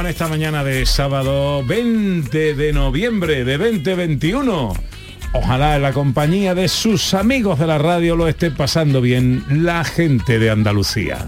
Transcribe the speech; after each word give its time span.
Llevan 0.00 0.10
esta 0.10 0.28
mañana 0.28 0.64
de 0.64 0.86
sábado 0.86 1.62
20 1.64 2.54
de 2.54 2.72
noviembre 2.72 3.44
de 3.44 3.58
2021? 3.58 4.72
Ojalá 5.34 5.76
en 5.76 5.82
la 5.82 5.92
compañía 5.92 6.54
de 6.54 6.68
sus 6.68 7.12
amigos 7.12 7.58
de 7.58 7.66
la 7.66 7.76
radio 7.76 8.16
lo 8.16 8.26
esté 8.26 8.50
pasando 8.50 9.02
bien 9.02 9.44
la 9.50 9.84
gente 9.84 10.38
de 10.38 10.50
Andalucía. 10.50 11.26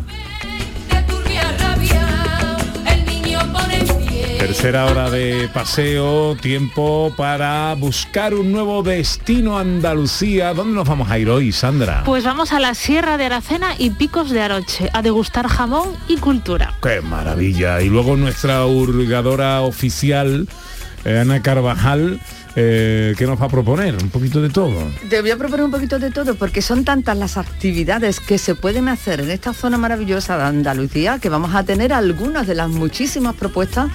Tercera 4.53 4.85
hora 4.85 5.09
de 5.09 5.49
paseo, 5.49 6.37
tiempo 6.37 7.11
para 7.17 7.75
buscar 7.75 8.35
un 8.35 8.53
nuevo 8.53 8.83
destino 8.83 9.57
Andalucía. 9.57 10.53
¿Dónde 10.53 10.75
nos 10.75 10.87
vamos 10.87 11.11
a 11.11 11.19
ir 11.19 11.31
hoy, 11.31 11.53
Sandra? 11.53 12.03
Pues 12.05 12.23
vamos 12.23 12.53
a 12.53 12.61
la 12.61 12.75
Sierra 12.75 13.17
de 13.17 13.25
Aracena 13.25 13.75
y 13.79 13.89
Picos 13.93 14.29
de 14.29 14.43
Aroche 14.43 14.91
a 14.93 15.01
degustar 15.01 15.49
jamón 15.49 15.97
y 16.07 16.19
cultura. 16.19 16.75
¡Qué 16.83 17.01
maravilla! 17.01 17.81
Y 17.81 17.89
luego 17.89 18.15
nuestra 18.19 18.67
hurgadora 18.67 19.63
oficial, 19.63 20.47
eh, 21.07 21.21
Ana 21.21 21.41
Carvajal, 21.41 22.21
eh, 22.55 23.15
¿qué 23.17 23.27
nos 23.27 23.41
va 23.41 23.47
a 23.47 23.49
proponer? 23.49 23.97
Un 24.03 24.11
poquito 24.11 24.43
de 24.43 24.51
todo. 24.51 24.87
Te 25.09 25.23
voy 25.23 25.31
a 25.31 25.39
proponer 25.39 25.65
un 25.65 25.71
poquito 25.71 25.99
de 25.99 26.11
todo 26.11 26.35
porque 26.35 26.61
son 26.61 26.85
tantas 26.85 27.17
las 27.17 27.39
actividades 27.39 28.21
que 28.21 28.37
se 28.37 28.55
pueden 28.55 28.89
hacer 28.89 29.23
en 29.23 29.31
esta 29.31 29.55
zona 29.55 29.79
maravillosa 29.79 30.37
de 30.37 30.45
Andalucía 30.45 31.19
que 31.21 31.31
vamos 31.31 31.55
a 31.55 31.65
tener 31.65 31.95
algunas 31.95 32.47
de 32.47 32.55
las 32.55 32.69
muchísimas 32.69 33.35
propuestas 33.35 33.91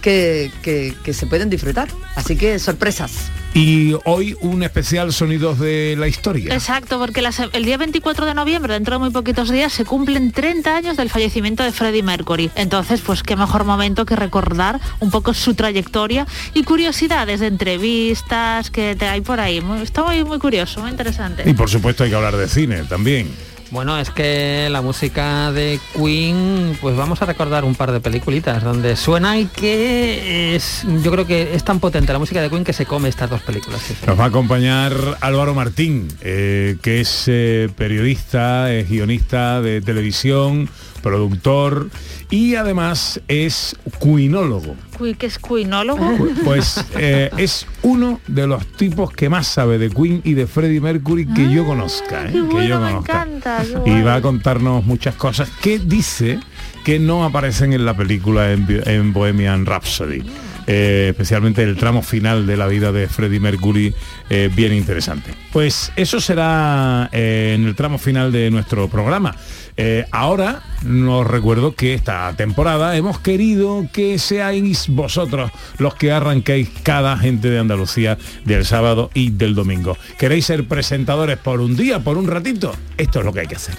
que, 0.00 0.50
que- 0.62 0.94
que 1.04 1.12
se 1.12 1.26
pueden 1.26 1.50
disfrutar. 1.50 1.88
Así 2.16 2.36
que 2.36 2.58
sorpresas. 2.58 3.30
Y 3.52 3.94
hoy 4.04 4.36
un 4.42 4.62
especial 4.62 5.12
Sonidos 5.12 5.58
de 5.58 5.96
la 5.98 6.06
Historia. 6.06 6.54
Exacto, 6.54 6.98
porque 7.00 7.20
la 7.20 7.32
se- 7.32 7.48
el 7.52 7.64
día 7.64 7.76
24 7.78 8.24
de 8.26 8.34
noviembre, 8.34 8.74
dentro 8.74 8.94
de 8.94 8.98
muy 9.00 9.10
poquitos 9.10 9.50
días, 9.50 9.72
se 9.72 9.84
cumplen 9.84 10.30
30 10.30 10.76
años 10.76 10.96
del 10.96 11.10
fallecimiento 11.10 11.64
de 11.64 11.72
Freddie 11.72 12.02
Mercury. 12.04 12.50
Entonces, 12.54 13.00
pues 13.00 13.22
qué 13.24 13.34
mejor 13.34 13.64
momento 13.64 14.06
que 14.06 14.14
recordar 14.14 14.78
un 15.00 15.10
poco 15.10 15.34
su 15.34 15.54
trayectoria 15.54 16.26
y 16.54 16.62
curiosidades 16.62 17.40
de 17.40 17.48
entrevistas 17.48 18.70
que 18.70 18.94
te 18.94 19.06
hay 19.06 19.20
por 19.20 19.40
ahí. 19.40 19.60
Muy- 19.60 19.82
está 19.82 20.04
muy, 20.04 20.22
muy 20.24 20.38
curioso, 20.38 20.80
muy 20.80 20.90
interesante. 20.90 21.42
Y 21.48 21.54
por 21.54 21.68
supuesto 21.68 22.04
hay 22.04 22.10
que 22.10 22.16
hablar 22.16 22.36
de 22.36 22.48
cine 22.48 22.84
también. 22.84 23.28
Bueno, 23.70 23.96
es 23.98 24.10
que 24.10 24.68
la 24.68 24.82
música 24.82 25.52
de 25.52 25.78
Queen, 25.94 26.76
pues 26.80 26.96
vamos 26.96 27.22
a 27.22 27.26
recordar 27.26 27.64
un 27.64 27.76
par 27.76 27.92
de 27.92 28.00
peliculitas 28.00 28.64
donde 28.64 28.96
suena 28.96 29.38
y 29.38 29.46
que 29.46 30.56
es, 30.56 30.84
yo 31.02 31.12
creo 31.12 31.24
que 31.24 31.54
es 31.54 31.62
tan 31.62 31.78
potente 31.78 32.12
la 32.12 32.18
música 32.18 32.42
de 32.42 32.50
Queen 32.50 32.64
que 32.64 32.72
se 32.72 32.84
come 32.84 33.08
estas 33.08 33.30
dos 33.30 33.42
películas. 33.42 33.80
Nos 34.06 34.18
va 34.18 34.24
a 34.24 34.26
acompañar 34.26 34.92
Álvaro 35.20 35.54
Martín, 35.54 36.08
eh, 36.20 36.78
que 36.82 37.00
es 37.00 37.24
eh, 37.28 37.68
periodista, 37.76 38.72
es 38.72 38.88
guionista 38.88 39.60
de 39.60 39.80
televisión, 39.80 40.68
productor 41.00 41.88
y 42.30 42.54
además 42.54 43.20
es 43.28 43.76
cuinólogo. 43.98 44.76
Cui- 44.98 45.14
¿Qué 45.16 45.26
es 45.26 45.38
cuinólogo? 45.38 46.16
Pues 46.44 46.84
eh, 46.98 47.30
es 47.36 47.66
uno 47.82 48.20
de 48.26 48.46
los 48.46 48.66
tipos 48.66 49.10
que 49.12 49.28
más 49.28 49.46
sabe 49.46 49.78
de 49.78 49.90
Queen 49.90 50.20
y 50.24 50.34
de 50.34 50.46
Freddie 50.46 50.80
Mercury 50.80 51.26
que 51.26 51.50
yo 51.52 51.64
conozca. 51.66 52.22
¿eh? 52.24 52.26
Qué 52.26 52.32
que 52.32 52.40
bueno, 52.42 52.62
yo 52.68 52.80
me 52.80 52.90
conozca. 52.92 53.22
encanta. 53.22 53.64
qué 53.84 53.90
Y 53.90 54.02
va 54.02 54.16
a 54.16 54.20
contarnos 54.22 54.84
muchas 54.84 55.14
cosas 55.14 55.50
que 55.62 55.78
dice 55.78 56.38
que 56.84 56.98
no 56.98 57.24
aparecen 57.24 57.72
en 57.72 57.84
la 57.84 57.94
película 57.96 58.52
en, 58.52 58.66
en 58.86 59.12
Bohemian 59.12 59.66
Rhapsody. 59.66 60.22
Eh, 60.66 61.08
especialmente 61.10 61.62
el 61.64 61.76
tramo 61.76 62.00
final 62.00 62.46
de 62.46 62.56
la 62.56 62.68
vida 62.68 62.92
de 62.92 63.08
Freddie 63.08 63.40
Mercury, 63.40 63.92
eh, 64.28 64.48
bien 64.54 64.72
interesante. 64.72 65.32
Pues 65.52 65.90
eso 65.96 66.20
será 66.20 67.08
eh, 67.12 67.54
en 67.58 67.66
el 67.66 67.74
tramo 67.74 67.98
final 67.98 68.30
de 68.30 68.50
nuestro 68.52 68.86
programa. 68.88 69.34
Eh, 69.82 70.04
ahora 70.10 70.62
nos 70.82 71.26
recuerdo 71.26 71.74
que 71.74 71.94
esta 71.94 72.30
temporada 72.36 72.94
hemos 72.98 73.18
querido 73.18 73.86
que 73.94 74.18
seáis 74.18 74.88
vosotros 74.88 75.50
los 75.78 75.94
que 75.94 76.12
arranquéis 76.12 76.68
cada 76.82 77.16
gente 77.16 77.48
de 77.48 77.60
Andalucía 77.60 78.18
del 78.44 78.66
sábado 78.66 79.10
y 79.14 79.30
del 79.30 79.54
domingo. 79.54 79.96
¿Queréis 80.18 80.44
ser 80.44 80.68
presentadores 80.68 81.38
por 81.38 81.62
un 81.62 81.78
día, 81.78 82.00
por 82.00 82.18
un 82.18 82.26
ratito? 82.26 82.74
Esto 82.98 83.20
es 83.20 83.24
lo 83.24 83.32
que 83.32 83.40
hay 83.40 83.46
que 83.46 83.56
hacer. 83.56 83.74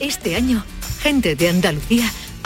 Este 0.00 0.34
año, 0.34 0.64
gente 1.00 1.36
de 1.36 1.48
Andalucía 1.48 2.10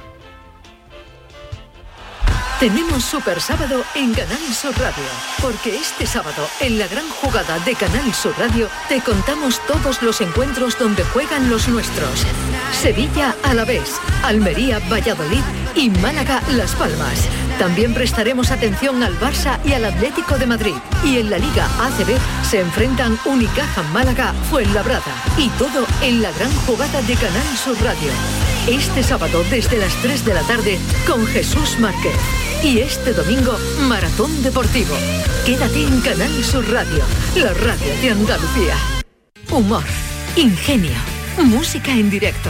Tenemos 2.59 3.03
Super 3.03 3.41
Sábado 3.41 3.83
en 3.95 4.13
Canal 4.13 4.41
Sur 4.53 4.73
Radio, 4.79 5.03
porque 5.41 5.75
este 5.75 6.07
sábado, 6.07 6.47
en 6.61 6.79
la 6.79 6.87
gran 6.87 7.07
jugada 7.09 7.59
de 7.59 7.75
Canal 7.75 8.13
Sur 8.13 8.33
Radio, 8.39 8.69
te 8.87 9.01
contamos 9.01 9.59
todos 9.67 10.01
los 10.01 10.21
encuentros 10.21 10.79
donde 10.79 11.03
juegan 11.03 11.49
los 11.49 11.67
nuestros. 11.67 12.25
Sevilla 12.71 13.35
a 13.43 13.53
la 13.53 13.65
vez, 13.65 13.99
Almería, 14.23 14.79
Valladolid 14.89 15.43
y 15.75 15.89
Málaga, 15.89 16.41
Las 16.51 16.73
Palmas. 16.75 17.27
También 17.59 17.93
prestaremos 17.93 18.51
atención 18.51 19.01
al 19.01 19.17
Barça 19.19 19.59
y 19.63 19.71
al 19.71 19.85
Atlético 19.85 20.37
de 20.37 20.45
Madrid. 20.45 20.75
Y 21.05 21.19
en 21.19 21.29
la 21.29 21.37
Liga 21.37 21.65
ACB 21.79 22.17
se 22.43 22.59
enfrentan 22.59 23.17
Unicaja 23.25 23.81
Málaga 23.93 24.33
Fuenlabrada. 24.49 25.23
Y 25.37 25.49
todo 25.51 25.85
en 26.01 26.21
la 26.21 26.31
gran 26.33 26.51
jugada 26.65 27.01
de 27.03 27.15
Canal 27.15 27.57
Sur 27.57 27.81
Radio. 27.81 28.11
Este 28.67 29.03
sábado 29.03 29.43
desde 29.49 29.77
las 29.77 29.93
3 30.01 30.25
de 30.25 30.33
la 30.33 30.41
tarde 30.41 30.77
con 31.07 31.25
Jesús 31.27 31.79
Márquez. 31.79 32.15
Y 32.63 32.79
este 32.79 33.13
domingo, 33.13 33.57
Maratón 33.87 34.43
Deportivo. 34.43 34.95
Quédate 35.45 35.83
en 35.83 36.01
Canal 36.01 36.43
Sur 36.43 36.69
Radio, 36.71 37.03
la 37.35 37.53
radio 37.53 38.01
de 38.01 38.09
Andalucía. 38.09 38.75
Humor, 39.51 39.83
ingenio, 40.35 40.97
música 41.37 41.91
en 41.91 42.09
directo, 42.09 42.49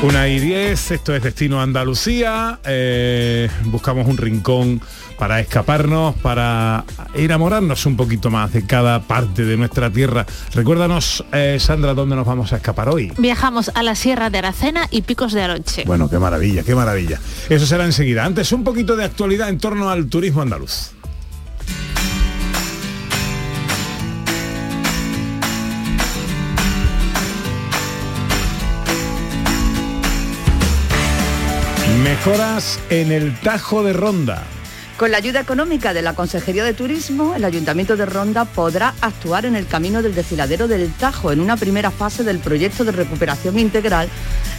Una 0.00 0.28
y 0.28 0.38
diez, 0.38 0.92
esto 0.92 1.12
es 1.12 1.24
Destino 1.24 1.60
Andalucía. 1.60 2.60
eh, 2.64 3.50
buscamos 3.64 4.06
un 4.06 4.16
rincón 4.16 4.80
para 5.18 5.40
escaparnos, 5.40 6.14
para 6.16 6.84
enamorarnos 7.14 7.84
un 7.84 7.96
poquito 7.96 8.30
más 8.30 8.52
de 8.52 8.64
cada 8.64 9.02
parte 9.02 9.44
de 9.44 9.56
nuestra 9.56 9.90
tierra. 9.90 10.24
Recuérdanos, 10.54 11.24
eh, 11.32 11.56
Sandra, 11.58 11.94
dónde 11.94 12.14
nos 12.14 12.24
vamos 12.24 12.52
a 12.52 12.56
escapar 12.56 12.88
hoy. 12.88 13.12
Viajamos 13.18 13.72
a 13.74 13.82
la 13.82 13.96
Sierra 13.96 14.30
de 14.30 14.38
Aracena 14.38 14.86
y 14.92 15.02
Picos 15.02 15.32
de 15.32 15.42
Aroche. 15.42 15.82
Bueno, 15.84 16.08
qué 16.08 16.20
maravilla, 16.20 16.62
qué 16.62 16.76
maravilla. 16.76 17.18
Eso 17.48 17.66
será 17.66 17.84
enseguida. 17.84 18.24
Antes, 18.24 18.52
un 18.52 18.62
poquito 18.62 18.94
de 18.94 19.04
actualidad 19.04 19.48
en 19.48 19.58
torno 19.58 19.90
al 19.90 20.06
turismo 20.06 20.42
andaluz. 20.42 20.92
Mejoras 32.02 32.78
en 32.90 33.10
el 33.10 33.34
Tajo 33.40 33.82
de 33.82 33.92
Ronda. 33.92 34.44
Con 34.96 35.10
la 35.10 35.16
ayuda 35.16 35.40
económica 35.40 35.92
de 35.92 36.02
la 36.02 36.14
Consejería 36.14 36.62
de 36.62 36.72
Turismo, 36.74 37.34
el 37.34 37.44
Ayuntamiento 37.44 37.96
de 37.96 38.06
Ronda 38.06 38.44
podrá 38.44 38.94
actuar 39.00 39.46
en 39.46 39.56
el 39.56 39.66
camino 39.66 40.00
del 40.02 40.14
desfiladero 40.14 40.68
del 40.68 40.92
Tajo 40.92 41.32
en 41.32 41.40
una 41.40 41.56
primera 41.56 41.90
fase 41.90 42.24
del 42.24 42.38
proyecto 42.38 42.84
de 42.84 42.92
recuperación 42.92 43.58
integral 43.58 44.08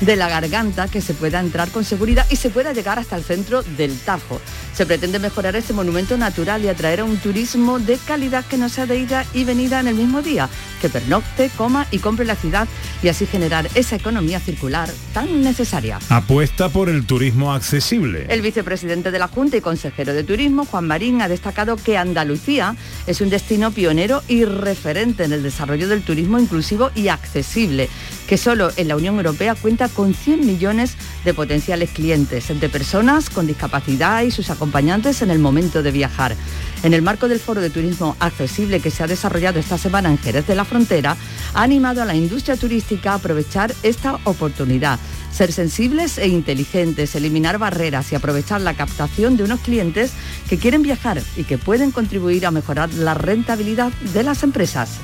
de 0.01 0.15
la 0.15 0.29
garganta 0.29 0.87
que 0.87 1.01
se 1.01 1.13
pueda 1.13 1.39
entrar 1.39 1.69
con 1.71 1.83
seguridad 1.83 2.25
y 2.29 2.37
se 2.37 2.49
pueda 2.49 2.71
llegar 2.73 2.99
hasta 2.99 3.17
el 3.17 3.23
centro 3.23 3.63
del 3.63 3.97
Tajo. 3.99 4.39
Se 4.73 4.85
pretende 4.85 5.19
mejorar 5.19 5.57
este 5.57 5.73
monumento 5.73 6.17
natural 6.17 6.63
y 6.63 6.69
atraer 6.69 7.01
a 7.01 7.03
un 7.03 7.17
turismo 7.17 7.79
de 7.79 7.97
calidad 7.97 8.45
que 8.45 8.57
no 8.57 8.69
sea 8.69 8.85
de 8.85 8.97
ida 8.97 9.25
y 9.33 9.43
venida 9.43 9.81
en 9.81 9.89
el 9.89 9.95
mismo 9.95 10.21
día, 10.21 10.47
que 10.81 10.87
pernocte, 10.87 11.51
coma 11.57 11.85
y 11.91 11.99
compre 11.99 12.23
la 12.23 12.35
ciudad 12.35 12.65
y 13.01 13.07
así 13.07 13.25
generar 13.25 13.69
esa 13.75 13.95
economía 13.95 14.39
circular 14.39 14.89
tan 15.13 15.41
necesaria. 15.41 15.99
Apuesta 16.09 16.69
por 16.69 16.89
el 16.89 17.05
turismo 17.05 17.53
accesible. 17.53 18.25
El 18.29 18.41
vicepresidente 18.41 19.11
de 19.11 19.19
la 19.19 19.27
Junta 19.27 19.57
y 19.57 19.61
consejero 19.61 20.13
de 20.13 20.23
Turismo, 20.23 20.65
Juan 20.65 20.87
Marín, 20.87 21.21
ha 21.21 21.27
destacado 21.27 21.75
que 21.77 21.97
Andalucía 21.97 22.75
es 23.07 23.21
un 23.21 23.29
destino 23.29 23.71
pionero 23.71 24.23
y 24.27 24.45
referente 24.45 25.23
en 25.23 25.33
el 25.33 25.43
desarrollo 25.43 25.87
del 25.87 26.01
turismo 26.01 26.39
inclusivo 26.39 26.91
y 26.95 27.07
accesible, 27.07 27.89
que 28.29 28.37
solo 28.37 28.69
en 28.75 28.87
la 28.87 28.95
Unión 28.95 29.15
Europea 29.15 29.55
cuenta 29.55 29.89
con 29.89 30.13
100 30.13 30.45
millones 30.45 30.93
de 31.25 31.33
potenciales 31.33 31.89
clientes, 31.89 32.51
entre 32.51 32.69
personas 32.69 33.27
con 33.27 33.47
discapacidad 33.47 34.21
y 34.21 34.29
sus 34.29 34.51
acompañantes 34.51 35.23
en 35.23 35.31
el 35.31 35.39
momento 35.39 35.81
de 35.81 35.89
viajar. 35.89 36.35
En 36.83 36.93
el 36.93 37.01
marco 37.01 37.27
del 37.27 37.39
Foro 37.39 37.59
de 37.59 37.71
Turismo 37.71 38.15
Accesible 38.19 38.81
que 38.81 38.91
se 38.91 39.01
ha 39.01 39.07
desarrollado 39.07 39.57
esta 39.57 39.79
semana 39.79 40.11
en 40.11 40.19
Jerez 40.19 40.45
de 40.45 40.53
la 40.53 40.63
Frontera, 40.63 41.17
ha 41.55 41.63
animado 41.63 42.03
a 42.03 42.05
la 42.05 42.13
industria 42.13 42.55
turística 42.55 43.13
a 43.13 43.15
aprovechar 43.15 43.73
esta 43.81 44.19
oportunidad, 44.25 44.99
ser 45.31 45.51
sensibles 45.51 46.19
e 46.19 46.27
inteligentes, 46.27 47.15
eliminar 47.15 47.57
barreras 47.57 48.11
y 48.11 48.15
aprovechar 48.15 48.61
la 48.61 48.75
captación 48.75 49.37
de 49.37 49.45
unos 49.45 49.61
clientes 49.61 50.11
que 50.47 50.59
quieren 50.59 50.83
viajar 50.83 51.19
y 51.35 51.45
que 51.45 51.57
pueden 51.57 51.89
contribuir 51.89 52.45
a 52.45 52.51
mejorar 52.51 52.93
la 52.93 53.15
rentabilidad 53.15 53.91
de 54.13 54.21
las 54.21 54.43
empresas. 54.43 54.99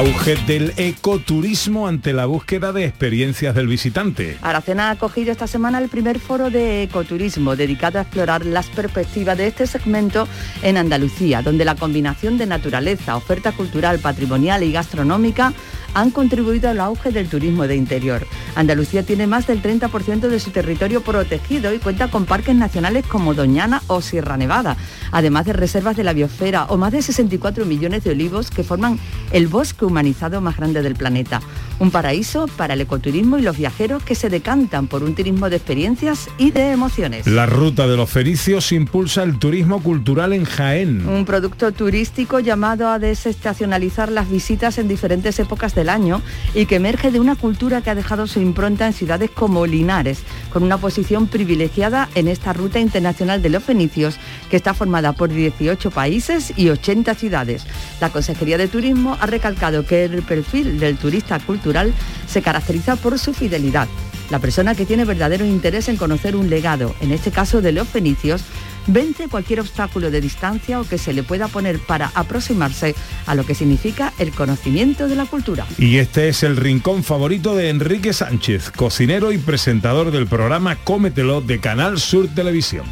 Auge 0.00 0.36
del 0.46 0.72
ecoturismo 0.78 1.86
ante 1.86 2.14
la 2.14 2.24
búsqueda 2.24 2.72
de 2.72 2.86
experiencias 2.86 3.54
del 3.54 3.66
visitante. 3.66 4.38
Aracena 4.40 4.88
ha 4.88 4.92
acogido 4.92 5.30
esta 5.30 5.46
semana 5.46 5.76
el 5.76 5.90
primer 5.90 6.18
foro 6.18 6.48
de 6.48 6.84
ecoturismo 6.84 7.54
dedicado 7.54 7.98
a 7.98 8.02
explorar 8.02 8.46
las 8.46 8.68
perspectivas 8.68 9.36
de 9.36 9.48
este 9.48 9.66
segmento 9.66 10.26
en 10.62 10.78
Andalucía, 10.78 11.42
donde 11.42 11.66
la 11.66 11.74
combinación 11.74 12.38
de 12.38 12.46
naturaleza, 12.46 13.14
oferta 13.14 13.52
cultural, 13.52 13.98
patrimonial 13.98 14.62
y 14.62 14.72
gastronómica 14.72 15.52
han 15.94 16.10
contribuido 16.10 16.68
al 16.70 16.80
auge 16.80 17.10
del 17.10 17.28
turismo 17.28 17.66
de 17.66 17.76
interior. 17.76 18.26
Andalucía 18.54 19.02
tiene 19.02 19.26
más 19.26 19.46
del 19.46 19.62
30% 19.62 20.28
de 20.28 20.40
su 20.40 20.50
territorio 20.50 21.02
protegido 21.02 21.72
y 21.74 21.78
cuenta 21.78 22.08
con 22.08 22.24
parques 22.24 22.54
nacionales 22.54 23.06
como 23.06 23.34
Doñana 23.34 23.82
o 23.86 24.00
Sierra 24.00 24.36
Nevada, 24.36 24.76
además 25.12 25.46
de 25.46 25.52
reservas 25.52 25.96
de 25.96 26.04
la 26.04 26.12
biosfera 26.12 26.64
o 26.64 26.76
más 26.76 26.92
de 26.92 27.02
64 27.02 27.64
millones 27.64 28.04
de 28.04 28.10
olivos 28.10 28.50
que 28.50 28.64
forman 28.64 28.98
el 29.32 29.48
bosque 29.48 29.84
humanizado 29.84 30.40
más 30.40 30.56
grande 30.56 30.82
del 30.82 30.94
planeta. 30.94 31.40
Un 31.78 31.90
paraíso 31.90 32.46
para 32.56 32.74
el 32.74 32.80
ecoturismo 32.82 33.38
y 33.38 33.42
los 33.42 33.56
viajeros 33.56 34.02
que 34.02 34.14
se 34.14 34.28
decantan 34.28 34.86
por 34.86 35.02
un 35.02 35.14
turismo 35.14 35.48
de 35.48 35.56
experiencias 35.56 36.28
y 36.38 36.50
de 36.50 36.72
emociones. 36.72 37.26
La 37.26 37.46
ruta 37.46 37.86
de 37.86 37.96
los 37.96 38.10
fericios 38.10 38.72
impulsa 38.72 39.22
el 39.22 39.38
turismo 39.38 39.82
cultural 39.82 40.32
en 40.32 40.44
Jaén. 40.44 41.08
Un 41.08 41.24
producto 41.24 41.72
turístico 41.72 42.40
llamado 42.40 42.88
a 42.88 42.98
desestacionalizar 42.98 44.12
las 44.12 44.30
visitas 44.30 44.78
en 44.78 44.88
diferentes 44.88 45.38
épocas 45.38 45.74
del 45.80 45.88
año 45.88 46.20
y 46.54 46.66
que 46.66 46.76
emerge 46.76 47.10
de 47.10 47.20
una 47.20 47.36
cultura 47.36 47.80
que 47.80 47.88
ha 47.88 47.94
dejado 47.94 48.26
su 48.26 48.40
impronta 48.40 48.86
en 48.86 48.92
ciudades 48.92 49.30
como 49.30 49.64
Linares, 49.64 50.20
con 50.52 50.62
una 50.62 50.76
posición 50.76 51.26
privilegiada 51.26 52.10
en 52.14 52.28
esta 52.28 52.52
ruta 52.52 52.78
internacional 52.78 53.40
de 53.40 53.48
los 53.48 53.64
fenicios 53.64 54.18
que 54.50 54.56
está 54.56 54.74
formada 54.74 55.14
por 55.14 55.30
18 55.30 55.90
países 55.90 56.52
y 56.54 56.68
80 56.68 57.14
ciudades. 57.14 57.64
La 58.00 58.10
Consejería 58.10 58.58
de 58.58 58.68
Turismo 58.68 59.16
ha 59.20 59.26
recalcado 59.26 59.86
que 59.86 60.04
el 60.04 60.22
perfil 60.22 60.78
del 60.78 60.98
turista 60.98 61.40
cultural 61.40 61.94
se 62.26 62.42
caracteriza 62.42 62.96
por 62.96 63.18
su 63.18 63.32
fidelidad. 63.32 63.88
La 64.30 64.38
persona 64.38 64.74
que 64.74 64.86
tiene 64.86 65.04
verdadero 65.04 65.44
interés 65.44 65.88
en 65.88 65.96
conocer 65.96 66.36
un 66.36 66.50
legado, 66.50 66.94
en 67.00 67.10
este 67.10 67.30
caso 67.30 67.62
de 67.62 67.72
los 67.72 67.88
fenicios, 67.88 68.44
vence 68.86 69.28
cualquier 69.28 69.60
obstáculo 69.60 70.10
de 70.10 70.20
distancia 70.20 70.80
o 70.80 70.84
que 70.84 70.98
se 70.98 71.12
le 71.12 71.22
pueda 71.22 71.48
poner 71.48 71.78
para 71.78 72.10
aproximarse 72.14 72.94
a 73.26 73.34
lo 73.34 73.44
que 73.44 73.54
significa 73.54 74.12
el 74.18 74.32
conocimiento 74.32 75.08
de 75.08 75.16
la 75.16 75.26
cultura. 75.26 75.66
Y 75.78 75.98
este 75.98 76.28
es 76.28 76.42
el 76.42 76.56
rincón 76.56 77.04
favorito 77.04 77.54
de 77.54 77.70
Enrique 77.70 78.12
Sánchez, 78.12 78.70
cocinero 78.70 79.32
y 79.32 79.38
presentador 79.38 80.10
del 80.10 80.26
programa 80.26 80.76
Cómetelo 80.76 81.40
de 81.40 81.60
Canal 81.60 81.98
Sur 81.98 82.28
Televisión. 82.28 82.84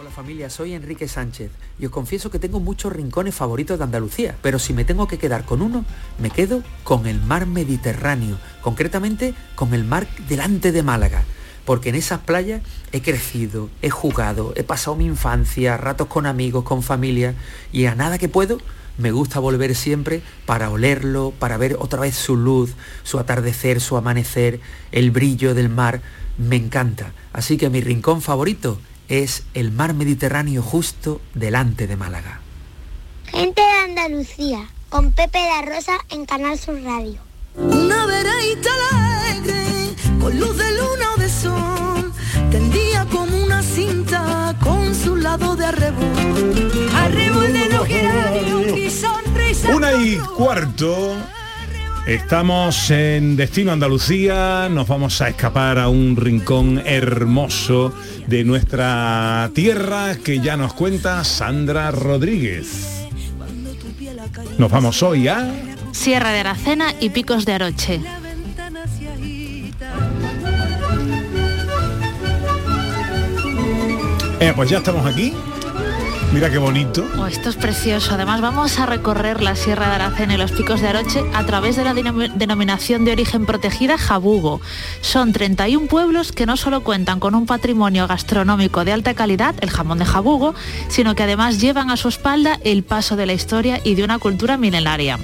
Hola 0.00 0.10
familia, 0.10 0.50
soy 0.50 0.74
Enrique 0.74 1.08
Sánchez 1.08 1.50
y 1.78 1.86
os 1.86 1.92
confieso 1.92 2.30
que 2.30 2.38
tengo 2.38 2.60
muchos 2.60 2.92
rincones 2.92 3.34
favoritos 3.34 3.78
de 3.78 3.84
Andalucía, 3.84 4.36
pero 4.42 4.58
si 4.58 4.72
me 4.72 4.84
tengo 4.84 5.06
que 5.06 5.18
quedar 5.18 5.44
con 5.44 5.62
uno, 5.62 5.84
me 6.20 6.30
quedo 6.30 6.62
con 6.82 7.06
el 7.06 7.20
mar 7.20 7.46
Mediterráneo, 7.46 8.38
concretamente 8.62 9.34
con 9.54 9.74
el 9.74 9.84
mar 9.84 10.06
delante 10.28 10.72
de 10.72 10.82
Málaga 10.82 11.24
porque 11.68 11.90
en 11.90 11.96
esas 11.96 12.20
playas 12.20 12.62
he 12.92 13.02
crecido, 13.02 13.68
he 13.82 13.90
jugado, 13.90 14.54
he 14.56 14.62
pasado 14.62 14.96
mi 14.96 15.04
infancia, 15.04 15.76
ratos 15.76 16.06
con 16.06 16.24
amigos, 16.24 16.64
con 16.64 16.82
familia, 16.82 17.34
y 17.72 17.84
a 17.84 17.94
nada 17.94 18.16
que 18.16 18.30
puedo, 18.30 18.56
me 18.96 19.10
gusta 19.10 19.38
volver 19.38 19.74
siempre 19.74 20.22
para 20.46 20.70
olerlo, 20.70 21.34
para 21.38 21.58
ver 21.58 21.76
otra 21.78 22.00
vez 22.00 22.14
su 22.14 22.36
luz, 22.36 22.72
su 23.02 23.18
atardecer, 23.18 23.82
su 23.82 23.98
amanecer, 23.98 24.60
el 24.92 25.10
brillo 25.10 25.54
del 25.54 25.68
mar, 25.68 26.00
me 26.38 26.56
encanta. 26.56 27.12
Así 27.34 27.58
que 27.58 27.68
mi 27.68 27.82
rincón 27.82 28.22
favorito 28.22 28.80
es 29.10 29.42
el 29.52 29.70
mar 29.70 29.92
Mediterráneo 29.92 30.62
justo 30.62 31.20
delante 31.34 31.86
de 31.86 31.96
Málaga. 31.96 32.40
Gente 33.26 33.60
de 33.60 33.78
Andalucía, 33.84 34.70
con 34.88 35.12
Pepe 35.12 35.38
da 35.38 35.60
Rosa 35.60 35.98
en 36.08 36.24
Canal 36.24 36.58
Sur 36.58 36.80
Radio. 36.82 37.20
Una 37.56 38.06
veraita 38.06 38.70
alegre 38.90 39.94
con 40.18 40.40
luz 40.40 40.56
de 40.56 40.72
luna 40.72 41.17
o 41.28 41.30
de 41.30 41.30
sol, 41.30 42.12
tendía 42.50 43.04
como 43.06 43.36
una 43.36 43.62
cinta 43.62 44.54
con 44.60 44.94
su 44.94 45.16
lado 45.16 45.56
de 45.56 45.66
arrebol. 45.66 46.90
Arrebol 46.94 47.52
de 47.52 47.68
los 47.68 47.86
geranios 47.86 48.78
y 48.78 48.90
sonrisa. 48.90 49.74
Una 49.74 49.92
y 49.92 50.16
cuarto. 50.16 51.16
Estamos 52.06 52.90
en 52.90 53.36
Destino 53.36 53.72
Andalucía, 53.72 54.68
nos 54.70 54.88
vamos 54.88 55.20
a 55.20 55.28
escapar 55.28 55.78
a 55.78 55.90
un 55.90 56.16
rincón 56.16 56.80
hermoso 56.86 57.92
de 58.26 58.44
nuestra 58.44 59.50
tierra 59.54 60.16
que 60.16 60.40
ya 60.40 60.56
nos 60.56 60.72
cuenta 60.72 61.22
Sandra 61.24 61.90
Rodríguez. 61.90 63.06
Nos 64.56 64.70
vamos 64.70 65.02
hoy 65.02 65.28
a... 65.28 65.52
Sierra 65.92 66.32
de 66.32 66.40
Aracena 66.40 66.94
y 66.98 67.10
Picos 67.10 67.44
de 67.44 67.52
Aroche. 67.52 68.00
Eh, 74.40 74.52
pues 74.54 74.70
ya 74.70 74.78
estamos 74.78 75.04
aquí. 75.06 75.32
Mira 76.32 76.50
qué 76.50 76.58
bonito. 76.58 77.06
Oh, 77.18 77.26
esto 77.26 77.48
es 77.48 77.56
precioso. 77.56 78.12
Además 78.14 78.42
vamos 78.42 78.78
a 78.78 78.84
recorrer 78.84 79.42
la 79.42 79.56
Sierra 79.56 79.88
de 79.88 79.94
Aracena 79.94 80.34
y 80.34 80.36
los 80.36 80.52
Picos 80.52 80.82
de 80.82 80.88
Aroche 80.88 81.24
a 81.32 81.44
través 81.46 81.76
de 81.76 81.84
la 81.84 81.94
denom- 81.94 82.34
denominación 82.34 83.06
de 83.06 83.12
origen 83.12 83.46
protegida 83.46 83.96
Jabugo. 83.96 84.60
Son 85.00 85.32
31 85.32 85.86
pueblos 85.88 86.32
que 86.32 86.44
no 86.44 86.58
solo 86.58 86.82
cuentan 86.82 87.18
con 87.18 87.34
un 87.34 87.46
patrimonio 87.46 88.06
gastronómico 88.06 88.84
de 88.84 88.92
alta 88.92 89.14
calidad, 89.14 89.54
el 89.62 89.70
jamón 89.70 89.98
de 89.98 90.04
Jabugo, 90.04 90.54
sino 90.88 91.14
que 91.14 91.22
además 91.22 91.60
llevan 91.62 91.90
a 91.90 91.96
su 91.96 92.08
espalda 92.08 92.60
el 92.62 92.82
paso 92.82 93.16
de 93.16 93.24
la 93.24 93.32
historia 93.32 93.80
y 93.82 93.94
de 93.94 94.04
una 94.04 94.18
cultura 94.18 94.58
milenaria. 94.58 95.18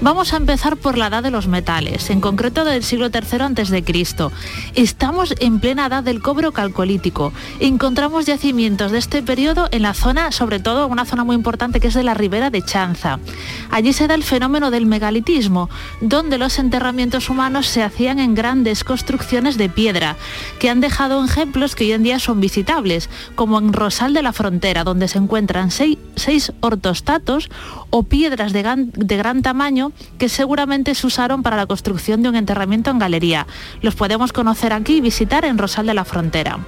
Vamos 0.00 0.32
a 0.32 0.36
empezar 0.36 0.76
por 0.76 0.96
la 0.96 1.08
edad 1.08 1.24
de 1.24 1.32
los 1.32 1.48
metales, 1.48 2.08
en 2.10 2.20
concreto 2.20 2.64
del 2.64 2.84
siglo 2.84 3.08
III 3.12 3.82
Cristo. 3.82 4.30
Estamos 4.76 5.34
en 5.40 5.58
plena 5.58 5.86
edad 5.86 6.04
del 6.04 6.22
cobre 6.22 6.52
calcolítico. 6.52 7.32
Encontramos 7.58 8.24
yacimientos 8.24 8.92
de 8.92 8.98
este 8.98 9.24
periodo 9.24 9.66
en 9.72 9.82
la 9.82 9.94
zona, 9.94 10.30
sobre 10.30 10.60
todo 10.60 10.86
una 10.86 11.04
zona 11.04 11.24
muy 11.24 11.34
importante 11.34 11.80
que 11.80 11.88
es 11.88 11.94
de 11.94 12.04
la 12.04 12.14
ribera 12.14 12.48
de 12.48 12.62
Chanza. 12.62 13.18
Allí 13.72 13.92
se 13.92 14.06
da 14.06 14.14
el 14.14 14.22
fenómeno 14.22 14.70
del 14.70 14.86
megalitismo, 14.86 15.68
donde 16.00 16.38
los 16.38 16.60
enterramientos 16.60 17.28
humanos 17.28 17.66
se 17.66 17.82
hacían 17.82 18.20
en 18.20 18.36
grandes 18.36 18.84
construcciones 18.84 19.58
de 19.58 19.68
piedra, 19.68 20.14
que 20.60 20.70
han 20.70 20.80
dejado 20.80 21.24
ejemplos 21.24 21.74
que 21.74 21.84
hoy 21.84 21.92
en 21.92 22.04
día 22.04 22.20
son 22.20 22.40
visitables, 22.40 23.10
como 23.34 23.58
en 23.58 23.72
Rosal 23.72 24.14
de 24.14 24.22
la 24.22 24.32
Frontera, 24.32 24.84
donde 24.84 25.08
se 25.08 25.18
encuentran 25.18 25.72
seis, 25.72 25.98
seis 26.14 26.52
ortostatos 26.60 27.50
o 27.90 28.04
piedras 28.04 28.52
de 28.52 28.62
gran, 28.62 28.92
de 28.94 29.16
gran 29.16 29.42
tamaño 29.42 29.87
que 30.18 30.28
seguramente 30.28 30.94
se 30.94 31.06
usaron 31.06 31.42
para 31.42 31.56
la 31.56 31.66
construcción 31.66 32.22
de 32.22 32.28
un 32.28 32.36
enterramiento 32.36 32.90
en 32.90 32.98
galería. 32.98 33.46
Los 33.82 33.94
podemos 33.94 34.32
conocer 34.32 34.72
aquí 34.72 34.96
y 34.96 35.00
visitar 35.00 35.44
en 35.44 35.58
Rosal 35.58 35.86
de 35.86 35.94
la 35.94 36.04
Frontera. 36.04 36.58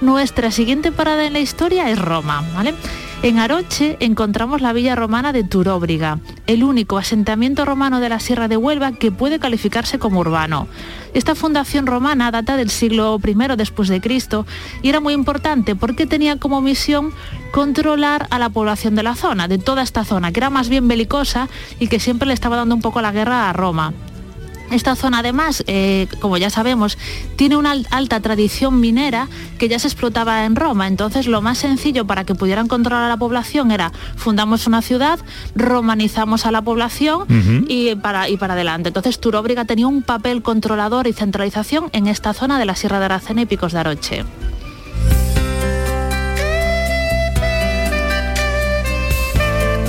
Nuestra 0.00 0.50
siguiente 0.50 0.92
parada 0.92 1.24
en 1.24 1.32
la 1.32 1.40
historia 1.40 1.90
es 1.90 1.98
Roma, 1.98 2.44
¿vale? 2.54 2.74
En 3.22 3.38
Aroche 3.38 3.96
encontramos 4.00 4.60
la 4.60 4.74
villa 4.74 4.94
romana 4.94 5.32
de 5.32 5.42
Turóbriga, 5.42 6.20
el 6.46 6.62
único 6.62 6.98
asentamiento 6.98 7.64
romano 7.64 7.98
de 7.98 8.10
la 8.10 8.20
Sierra 8.20 8.46
de 8.46 8.58
Huelva 8.58 8.92
que 8.92 9.10
puede 9.10 9.38
calificarse 9.38 9.98
como 9.98 10.20
urbano. 10.20 10.68
Esta 11.14 11.34
fundación 11.34 11.86
romana 11.86 12.30
data 12.30 12.56
del 12.56 12.68
siglo 12.68 13.18
I 13.24 13.34
después 13.56 13.88
de 13.88 14.02
Cristo 14.02 14.46
y 14.82 14.90
era 14.90 15.00
muy 15.00 15.14
importante 15.14 15.74
porque 15.74 16.06
tenía 16.06 16.38
como 16.38 16.60
misión 16.60 17.10
controlar 17.52 18.26
a 18.30 18.38
la 18.38 18.50
población 18.50 18.94
de 18.94 19.02
la 19.02 19.14
zona, 19.14 19.48
de 19.48 19.58
toda 19.58 19.82
esta 19.82 20.04
zona, 20.04 20.30
que 20.30 20.40
era 20.40 20.50
más 20.50 20.68
bien 20.68 20.86
belicosa 20.86 21.48
y 21.80 21.88
que 21.88 22.00
siempre 22.00 22.28
le 22.28 22.34
estaba 22.34 22.56
dando 22.56 22.74
un 22.74 22.82
poco 22.82 23.00
la 23.00 23.12
guerra 23.12 23.48
a 23.48 23.52
Roma. 23.54 23.94
Esta 24.70 24.96
zona 24.96 25.20
además, 25.20 25.62
eh, 25.66 26.08
como 26.20 26.36
ya 26.36 26.50
sabemos, 26.50 26.98
tiene 27.36 27.56
una 27.56 27.70
al- 27.72 27.86
alta 27.90 28.20
tradición 28.20 28.80
minera 28.80 29.28
que 29.58 29.68
ya 29.68 29.78
se 29.78 29.86
explotaba 29.86 30.44
en 30.44 30.56
Roma. 30.56 30.86
Entonces 30.88 31.26
lo 31.26 31.40
más 31.42 31.58
sencillo 31.58 32.06
para 32.06 32.24
que 32.24 32.34
pudieran 32.34 32.66
controlar 32.68 33.04
a 33.04 33.08
la 33.08 33.16
población 33.16 33.70
era 33.70 33.92
fundamos 34.16 34.66
una 34.66 34.82
ciudad, 34.82 35.18
romanizamos 35.54 36.46
a 36.46 36.50
la 36.52 36.62
población 36.62 37.24
y, 37.68 37.94
para, 37.96 38.28
y 38.28 38.36
para 38.36 38.54
adelante. 38.54 38.88
Entonces 38.88 39.18
Turóbriga 39.20 39.64
tenía 39.64 39.86
un 39.86 40.02
papel 40.02 40.42
controlador 40.42 41.06
y 41.06 41.12
centralización 41.12 41.88
en 41.92 42.06
esta 42.06 42.32
zona 42.34 42.58
de 42.58 42.64
la 42.64 42.74
Sierra 42.76 42.98
de 42.98 43.04
Aracena 43.06 43.42
y 43.42 43.46
Picos 43.46 43.72
de 43.72 43.78
Aroche. 43.78 44.24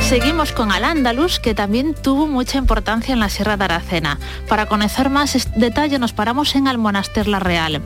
Seguimos 0.07 0.53
con 0.53 0.71
Al-Ándalus, 0.71 1.39
que 1.41 1.53
también 1.53 1.93
tuvo 1.93 2.27
mucha 2.27 2.57
importancia 2.57 3.11
en 3.13 3.19
la 3.19 3.27
Sierra 3.27 3.57
de 3.57 3.65
Aracena. 3.65 4.17
Para 4.47 4.65
conocer 4.67 5.09
más 5.09 5.49
detalle 5.57 5.99
nos 5.99 6.13
paramos 6.13 6.55
en 6.55 6.67
Almonaster 6.69 7.27
La 7.27 7.39
Real, 7.39 7.81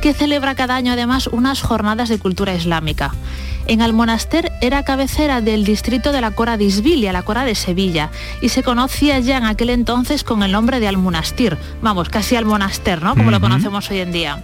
que 0.00 0.14
celebra 0.14 0.54
cada 0.54 0.76
año 0.76 0.92
además 0.92 1.26
unas 1.26 1.62
jornadas 1.62 2.08
de 2.08 2.18
cultura 2.20 2.54
islámica. 2.54 3.12
En 3.66 3.80
Almonaster 3.80 4.52
era 4.60 4.82
cabecera 4.84 5.40
del 5.40 5.64
distrito 5.64 6.12
de 6.12 6.20
la 6.20 6.32
Cora 6.32 6.58
de 6.58 6.64
Isbilia, 6.64 7.14
la 7.14 7.22
Cora 7.22 7.44
de 7.46 7.54
Sevilla, 7.54 8.10
y 8.42 8.50
se 8.50 8.62
conocía 8.62 9.18
ya 9.20 9.38
en 9.38 9.44
aquel 9.46 9.70
entonces 9.70 10.22
con 10.22 10.42
el 10.42 10.52
nombre 10.52 10.80
de 10.80 10.86
Almonastir, 10.88 11.56
vamos, 11.80 12.10
casi 12.10 12.36
Almonaster, 12.36 13.02
¿no? 13.02 13.16
Como 13.16 13.30
lo 13.30 13.40
conocemos 13.40 13.90
hoy 13.90 14.00
en 14.00 14.12
día. 14.12 14.42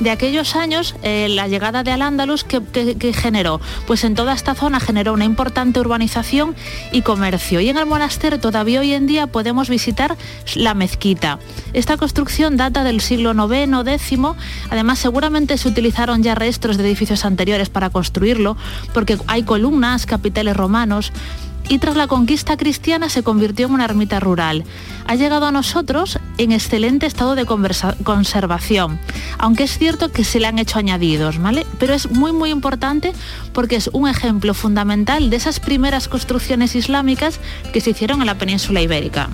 De 0.00 0.10
aquellos 0.10 0.54
años, 0.54 0.94
eh, 1.02 1.28
la 1.30 1.48
llegada 1.48 1.82
de 1.82 1.92
Al-Ándalus, 1.92 2.44
que, 2.44 2.62
que- 2.62 2.96
que 2.96 3.14
generó? 3.14 3.58
Pues 3.86 4.04
en 4.04 4.14
toda 4.14 4.34
esta 4.34 4.54
zona 4.54 4.80
generó 4.80 5.14
una 5.14 5.24
importante 5.24 5.80
urbanización 5.80 6.54
y 6.92 7.02
comercio. 7.02 7.60
Y 7.60 7.68
en 7.68 7.78
el 7.78 7.86
monasterio 7.86 8.40
todavía 8.40 8.80
hoy 8.80 8.92
en 8.92 9.06
día 9.06 9.26
podemos 9.26 9.68
visitar 9.68 10.16
la 10.54 10.74
mezquita. 10.74 11.38
Esta 11.72 11.96
construcción 11.96 12.56
data 12.56 12.84
del 12.84 13.00
siglo 13.00 13.32
IX, 13.32 13.86
X, 13.86 14.18
además 14.70 14.98
seguramente 14.98 15.58
se 15.58 15.68
utilizaron 15.68 16.22
ya 16.22 16.34
restos 16.34 16.76
de 16.76 16.84
edificios 16.84 17.24
anteriores 17.24 17.68
para 17.68 17.90
construirlo, 17.90 18.56
porque 18.92 19.18
hay 19.26 19.42
columnas, 19.42 20.06
capiteles 20.06 20.56
romanos, 20.56 21.12
y 21.68 21.78
tras 21.78 21.96
la 21.96 22.06
conquista 22.06 22.56
cristiana 22.56 23.08
se 23.08 23.22
convirtió 23.22 23.66
en 23.66 23.74
una 23.74 23.84
ermita 23.84 24.20
rural. 24.20 24.64
Ha 25.06 25.14
llegado 25.14 25.46
a 25.46 25.52
nosotros 25.52 26.18
en 26.38 26.52
excelente 26.52 27.06
estado 27.06 27.34
de 27.34 27.46
conservación, 27.46 28.98
aunque 29.38 29.64
es 29.64 29.78
cierto 29.78 30.10
que 30.10 30.24
se 30.24 30.40
le 30.40 30.46
han 30.46 30.58
hecho 30.58 30.78
añadidos, 30.78 31.38
¿vale? 31.38 31.66
Pero 31.78 31.94
es 31.94 32.10
muy 32.10 32.32
muy 32.32 32.50
importante 32.50 33.12
porque 33.52 33.76
es 33.76 33.88
un 33.92 34.08
ejemplo 34.08 34.54
fundamental 34.54 35.30
de 35.30 35.36
esas 35.36 35.60
primeras 35.60 36.08
construcciones 36.08 36.74
islámicas 36.74 37.40
que 37.72 37.80
se 37.80 37.90
hicieron 37.90 38.20
en 38.20 38.26
la 38.26 38.38
península 38.38 38.80
ibérica. 38.80 39.28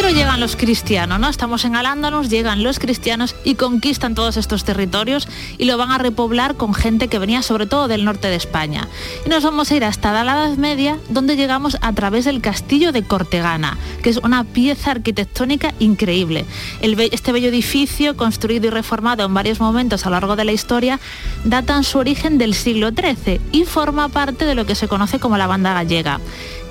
Pero 0.00 0.10
llegan 0.10 0.38
los 0.38 0.54
cristianos, 0.54 1.18
¿no? 1.18 1.28
Estamos 1.28 1.64
en 1.64 1.74
Al-Ándalus, 1.74 2.30
llegan 2.30 2.62
los 2.62 2.78
cristianos 2.78 3.34
y 3.42 3.56
conquistan 3.56 4.14
todos 4.14 4.36
estos 4.36 4.62
territorios 4.62 5.26
y 5.58 5.64
lo 5.64 5.76
van 5.76 5.90
a 5.90 5.98
repoblar 5.98 6.54
con 6.54 6.72
gente 6.72 7.08
que 7.08 7.18
venía 7.18 7.42
sobre 7.42 7.66
todo 7.66 7.88
del 7.88 8.04
norte 8.04 8.28
de 8.28 8.36
España. 8.36 8.86
Y 9.26 9.28
nos 9.28 9.42
vamos 9.42 9.72
a 9.72 9.74
ir 9.74 9.84
hasta 9.84 10.12
la 10.12 10.22
Edad 10.22 10.56
Media, 10.56 11.00
donde 11.08 11.34
llegamos 11.34 11.76
a 11.80 11.92
través 11.94 12.26
del 12.26 12.40
castillo 12.40 12.92
de 12.92 13.02
Cortegana, 13.02 13.76
que 14.00 14.10
es 14.10 14.18
una 14.18 14.44
pieza 14.44 14.92
arquitectónica 14.92 15.74
increíble. 15.80 16.44
El 16.80 16.96
este 17.00 17.32
bello 17.32 17.48
edificio, 17.48 18.16
construido 18.16 18.68
y 18.68 18.70
reformado 18.70 19.24
en 19.24 19.34
varios 19.34 19.58
momentos 19.58 20.06
a 20.06 20.10
lo 20.10 20.14
largo 20.14 20.36
de 20.36 20.44
la 20.44 20.52
historia, 20.52 21.00
datan 21.42 21.82
su 21.82 21.98
origen 21.98 22.38
del 22.38 22.54
siglo 22.54 22.90
XIII 22.90 23.40
y 23.50 23.64
forma 23.64 24.08
parte 24.08 24.44
de 24.44 24.54
lo 24.54 24.64
que 24.64 24.76
se 24.76 24.86
conoce 24.86 25.18
como 25.18 25.36
la 25.36 25.48
banda 25.48 25.74
gallega. 25.74 26.20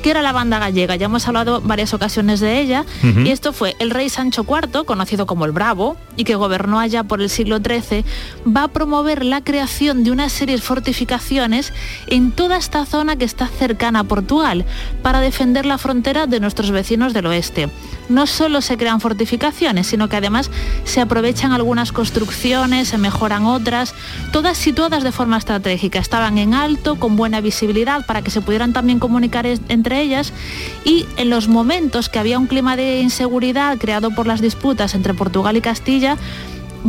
¿Qué 0.01 0.12
era 0.12 0.22
la 0.22 0.32
banda 0.32 0.60
gallega? 0.60 0.96
Ya 0.96 1.06
hemos 1.06 1.27
hablado 1.27 1.62
varias 1.62 1.94
ocasiones 1.94 2.39
de 2.39 2.60
ella 2.60 2.86
y 3.04 3.30
esto 3.30 3.51
fue 3.51 3.75
el 3.80 3.89
rey 3.89 4.10
Sancho 4.10 4.46
IV, 4.48 4.86
conocido 4.86 5.25
como 5.25 5.46
el 5.46 5.51
Bravo, 5.51 5.98
y 6.16 6.24
que 6.24 6.36
gobernó 6.36 6.80
allá 6.80 7.04
por 7.04 7.22
el 7.22 7.30
siglo 7.30 7.58
XIII, 7.58 8.06
va 8.46 8.63
a 8.63 8.68
promover 8.68 9.25
la 9.25 9.44
creación 9.44 10.04
de 10.04 10.12
una 10.12 10.30
serie 10.30 10.56
de 10.56 10.62
fortificaciones 10.62 11.74
en 12.08 12.32
toda 12.32 12.58
esta 12.58 12.86
zona 12.86 13.16
que 13.16 13.25
está 13.25 13.48
cercana 13.48 14.01
a 14.01 14.04
Portugal 14.04 14.66
para 15.01 15.20
defender 15.20 15.66
la 15.66 15.77
frontera 15.77 16.27
de 16.27 16.39
nuestros 16.39 16.72
vecinos 16.72 17.13
del 17.13 17.27
oeste. 17.27 17.70
No 18.10 18.26
solo 18.28 18.62
se 18.62 18.78
crean 18.78 19.02
fortificaciones, 19.02 19.88
sino 19.88 20.10
que 20.10 20.16
además 20.16 20.50
se 20.86 21.02
aprovechan 21.02 21.52
algunas 21.52 21.92
construcciones, 21.92 22.90
se 22.90 22.98
mejoran 22.98 23.46
otras, 23.46 23.94
todas 24.32 24.58
situadas 24.58 25.04
de 25.04 25.12
forma 25.12 25.38
estratégica. 25.38 26.00
Estaban 26.00 26.38
en 26.38 26.54
alto, 26.54 26.96
con 26.96 27.16
buena 27.16 27.42
visibilidad 27.42 28.06
para 28.06 28.22
que 28.22 28.32
se 28.32 28.42
pudieran 28.42 28.74
también 28.74 29.00
comunicar 29.00 29.46
entre 29.46 30.02
ellas 30.02 30.34
y 30.84 31.06
en 31.18 31.30
los 31.30 31.48
momentos 31.48 32.10
que 32.10 32.20
había 32.20 32.40
un 32.40 32.48
clima 32.48 32.76
de 32.76 33.00
inseguridad 33.00 33.78
creado 33.78 34.12
por 34.12 34.28
las 34.28 34.42
disputas 34.42 34.96
entre 34.96 35.14
Portugal 35.14 35.58
y 35.58 35.62
Castilla, 35.62 36.18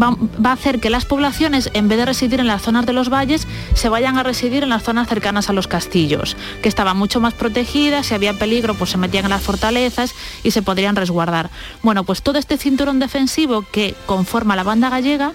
va, 0.00 0.16
a 0.50 0.52
hacer 0.52 0.80
que 0.80 0.90
las 0.90 1.04
poblaciones, 1.04 1.71
en 1.75 1.88
vez 1.88 1.99
de 1.99 2.07
residir 2.07 2.40
en 2.40 2.47
las 2.47 2.62
zonas 2.62 2.87
de 2.87 2.92
los 2.92 3.09
valles, 3.09 3.47
se 3.75 3.88
vayan 3.88 4.18
a 4.18 4.23
residir 4.23 4.62
en 4.62 4.68
las 4.68 4.83
zonas 4.83 5.09
cercanas 5.09 5.49
a 5.49 5.52
los 5.52 5.68
castillos, 5.68 6.37
que 6.62 6.68
estaban 6.68 6.97
mucho 6.97 7.21
más 7.21 7.35
protegidas, 7.35 8.07
si 8.07 8.14
había 8.14 8.38
peligro, 8.38 8.75
pues 8.75 8.90
se 8.90 8.99
metían 8.99 9.25
en 9.25 9.30
las 9.30 9.42
fortalezas 9.42 10.14
y 10.42 10.50
se 10.50 10.62
podrían 10.62 10.97
resguardar. 10.97 11.50
Bueno, 11.83 12.04
pues 12.04 12.23
todo 12.23 12.38
este 12.38 12.59
cinturón 12.59 12.99
defensivo 12.99 13.64
que 13.71 13.95
conforma 14.07 14.57
la 14.57 14.62
banda 14.64 14.90
gallega, 14.90 15.33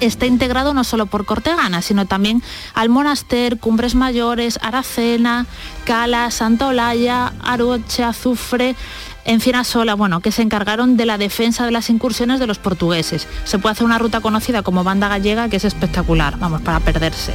está 0.00 0.26
integrado 0.26 0.74
no 0.74 0.84
solo 0.84 1.06
por 1.06 1.24
Cortegana, 1.24 1.82
sino 1.82 2.06
también 2.06 2.42
Almonaster, 2.74 3.58
Cumbres 3.58 3.94
Mayores, 3.94 4.58
Aracena, 4.62 5.46
Cala, 5.84 6.30
Santa 6.30 6.68
Olalla, 6.68 7.32
Aroche, 7.42 8.02
Azufre, 8.02 8.74
en 9.24 9.40
Fierasola, 9.40 9.94
bueno, 9.94 10.20
que 10.20 10.32
se 10.32 10.42
encargaron 10.42 10.96
de 10.96 11.06
la 11.06 11.18
defensa 11.18 11.64
de 11.64 11.70
las 11.70 11.90
incursiones 11.90 12.40
de 12.40 12.46
los 12.46 12.58
portugueses. 12.58 13.26
Se 13.44 13.58
puede 13.58 13.72
hacer 13.72 13.84
una 13.84 13.98
ruta 13.98 14.20
conocida 14.20 14.62
como 14.62 14.84
banda 14.84 15.08
gallega 15.08 15.48
que 15.48 15.56
es 15.56 15.64
espectacular, 15.64 16.38
vamos, 16.38 16.62
para 16.62 16.80
perderse. 16.80 17.34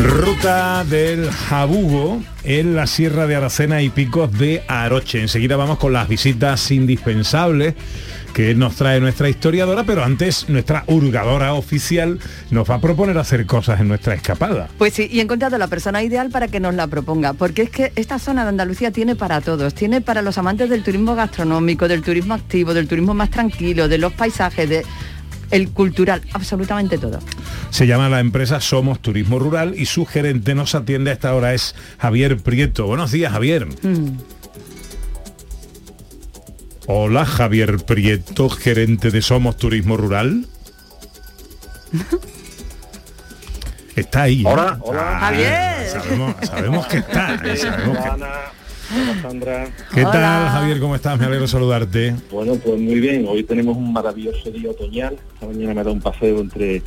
Ruta 0.00 0.84
del 0.84 1.30
Jabugo 1.30 2.22
en 2.44 2.74
la 2.74 2.86
Sierra 2.86 3.26
de 3.26 3.36
Aracena 3.36 3.82
y 3.82 3.88
Picos 3.88 4.32
de 4.38 4.62
Aroche. 4.68 5.20
Enseguida 5.20 5.56
vamos 5.56 5.78
con 5.78 5.92
las 5.92 6.08
visitas 6.08 6.70
indispensables 6.70 7.74
que 8.38 8.54
nos 8.54 8.76
trae 8.76 9.00
nuestra 9.00 9.28
historiadora, 9.28 9.82
pero 9.82 10.04
antes 10.04 10.48
nuestra 10.48 10.84
hurgadora 10.86 11.54
oficial 11.54 12.20
nos 12.52 12.70
va 12.70 12.76
a 12.76 12.80
proponer 12.80 13.18
hacer 13.18 13.46
cosas 13.46 13.80
en 13.80 13.88
nuestra 13.88 14.14
escapada. 14.14 14.68
Pues 14.78 14.94
sí, 14.94 15.08
y 15.10 15.18
he 15.18 15.22
encontrado 15.22 15.58
la 15.58 15.66
persona 15.66 16.04
ideal 16.04 16.30
para 16.30 16.46
que 16.46 16.60
nos 16.60 16.72
la 16.72 16.86
proponga, 16.86 17.32
porque 17.32 17.62
es 17.62 17.70
que 17.70 17.92
esta 17.96 18.20
zona 18.20 18.44
de 18.44 18.50
Andalucía 18.50 18.92
tiene 18.92 19.16
para 19.16 19.40
todos, 19.40 19.74
tiene 19.74 20.02
para 20.02 20.22
los 20.22 20.38
amantes 20.38 20.70
del 20.70 20.84
turismo 20.84 21.16
gastronómico, 21.16 21.88
del 21.88 22.02
turismo 22.02 22.34
activo, 22.34 22.74
del 22.74 22.86
turismo 22.86 23.12
más 23.12 23.30
tranquilo, 23.30 23.88
de 23.88 23.98
los 23.98 24.12
paisajes, 24.12 24.68
de 24.68 24.86
el 25.50 25.70
cultural, 25.70 26.22
absolutamente 26.32 26.96
todo. 26.96 27.18
Se 27.70 27.88
llama 27.88 28.08
la 28.08 28.20
empresa 28.20 28.60
Somos 28.60 29.00
Turismo 29.00 29.40
Rural 29.40 29.74
y 29.76 29.86
su 29.86 30.06
gerente 30.06 30.54
nos 30.54 30.76
atiende 30.76 31.10
a 31.10 31.14
esta 31.14 31.34
hora 31.34 31.54
es 31.54 31.74
Javier 31.98 32.36
Prieto. 32.36 32.86
Buenos 32.86 33.10
días, 33.10 33.32
Javier. 33.32 33.66
Mm. 33.66 34.37
Hola, 36.90 37.26
Javier 37.26 37.76
Prieto, 37.84 38.48
gerente 38.48 39.10
de 39.10 39.20
Somos 39.20 39.56
Turismo 39.58 39.96
Rural. 39.98 40.46
Está 43.94 44.22
ahí. 44.22 44.40
¿eh? 44.40 44.44
Hola, 44.46 44.78
hola. 44.80 45.02
Ah, 45.16 45.20
Javier. 45.20 45.88
Sabemos, 45.90 46.34
sabemos 46.44 46.86
que 46.86 46.98
está. 46.98 47.36
sabemos 47.56 47.98
que- 47.98 48.08
Ana, 48.08 48.26
hola 48.94 49.22
Sandra. 49.22 49.68
¿Qué 49.92 50.02
tal, 50.02 50.48
Javier? 50.50 50.78
¿Cómo 50.80 50.94
estás? 50.94 51.18
Me 51.18 51.26
alegro 51.26 51.42
de 51.42 51.48
saludarte. 51.48 52.14
Bueno, 52.30 52.54
pues 52.54 52.80
muy 52.80 53.00
bien. 53.00 53.26
Hoy 53.28 53.42
tenemos 53.42 53.76
un 53.76 53.92
maravilloso 53.92 54.50
día 54.50 54.70
otoñal. 54.70 55.18
Esta 55.34 55.46
mañana 55.46 55.74
me 55.74 55.82
da 55.84 55.90
un 55.90 56.00
paseo 56.00 56.40
entre 56.40 56.82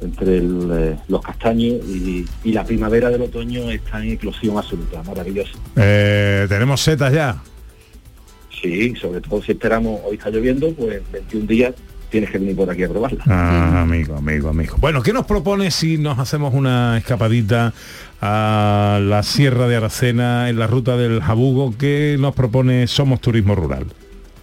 entre 0.00 0.38
el, 0.38 0.70
eh, 0.72 0.96
los 1.08 1.20
castaños 1.20 1.74
y, 1.86 2.24
y 2.44 2.52
la 2.52 2.64
primavera 2.64 3.10
del 3.10 3.20
otoño 3.20 3.70
está 3.70 3.98
en 4.02 4.12
eclosión 4.12 4.56
absoluta. 4.56 5.02
Maravilloso. 5.02 5.58
Eh, 5.76 6.46
Tenemos 6.48 6.80
setas 6.80 7.12
ya. 7.12 7.42
Sí, 8.60 8.94
sobre 8.96 9.20
todo 9.20 9.42
si 9.42 9.52
esperamos, 9.52 10.00
hoy 10.04 10.16
está 10.16 10.30
lloviendo, 10.30 10.72
pues 10.74 11.00
21 11.12 11.46
días 11.46 11.74
tienes 12.10 12.30
que 12.30 12.38
venir 12.38 12.56
por 12.56 12.68
aquí 12.70 12.82
a 12.82 12.88
probarla. 12.88 13.22
Ah, 13.26 13.82
amigo, 13.82 14.16
amigo, 14.16 14.48
amigo. 14.48 14.76
Bueno, 14.78 15.02
¿qué 15.02 15.12
nos 15.12 15.26
propone 15.26 15.70
si 15.70 15.96
nos 15.96 16.18
hacemos 16.18 16.52
una 16.52 16.98
escapadita 16.98 17.72
a 18.20 19.00
la 19.00 19.22
Sierra 19.22 19.68
de 19.68 19.76
Aracena 19.76 20.50
en 20.50 20.58
la 20.58 20.66
ruta 20.66 20.96
del 20.96 21.22
Jabugo? 21.22 21.74
¿Qué 21.78 22.16
nos 22.18 22.34
propone 22.34 22.86
Somos 22.86 23.20
Turismo 23.20 23.54
Rural? 23.54 23.86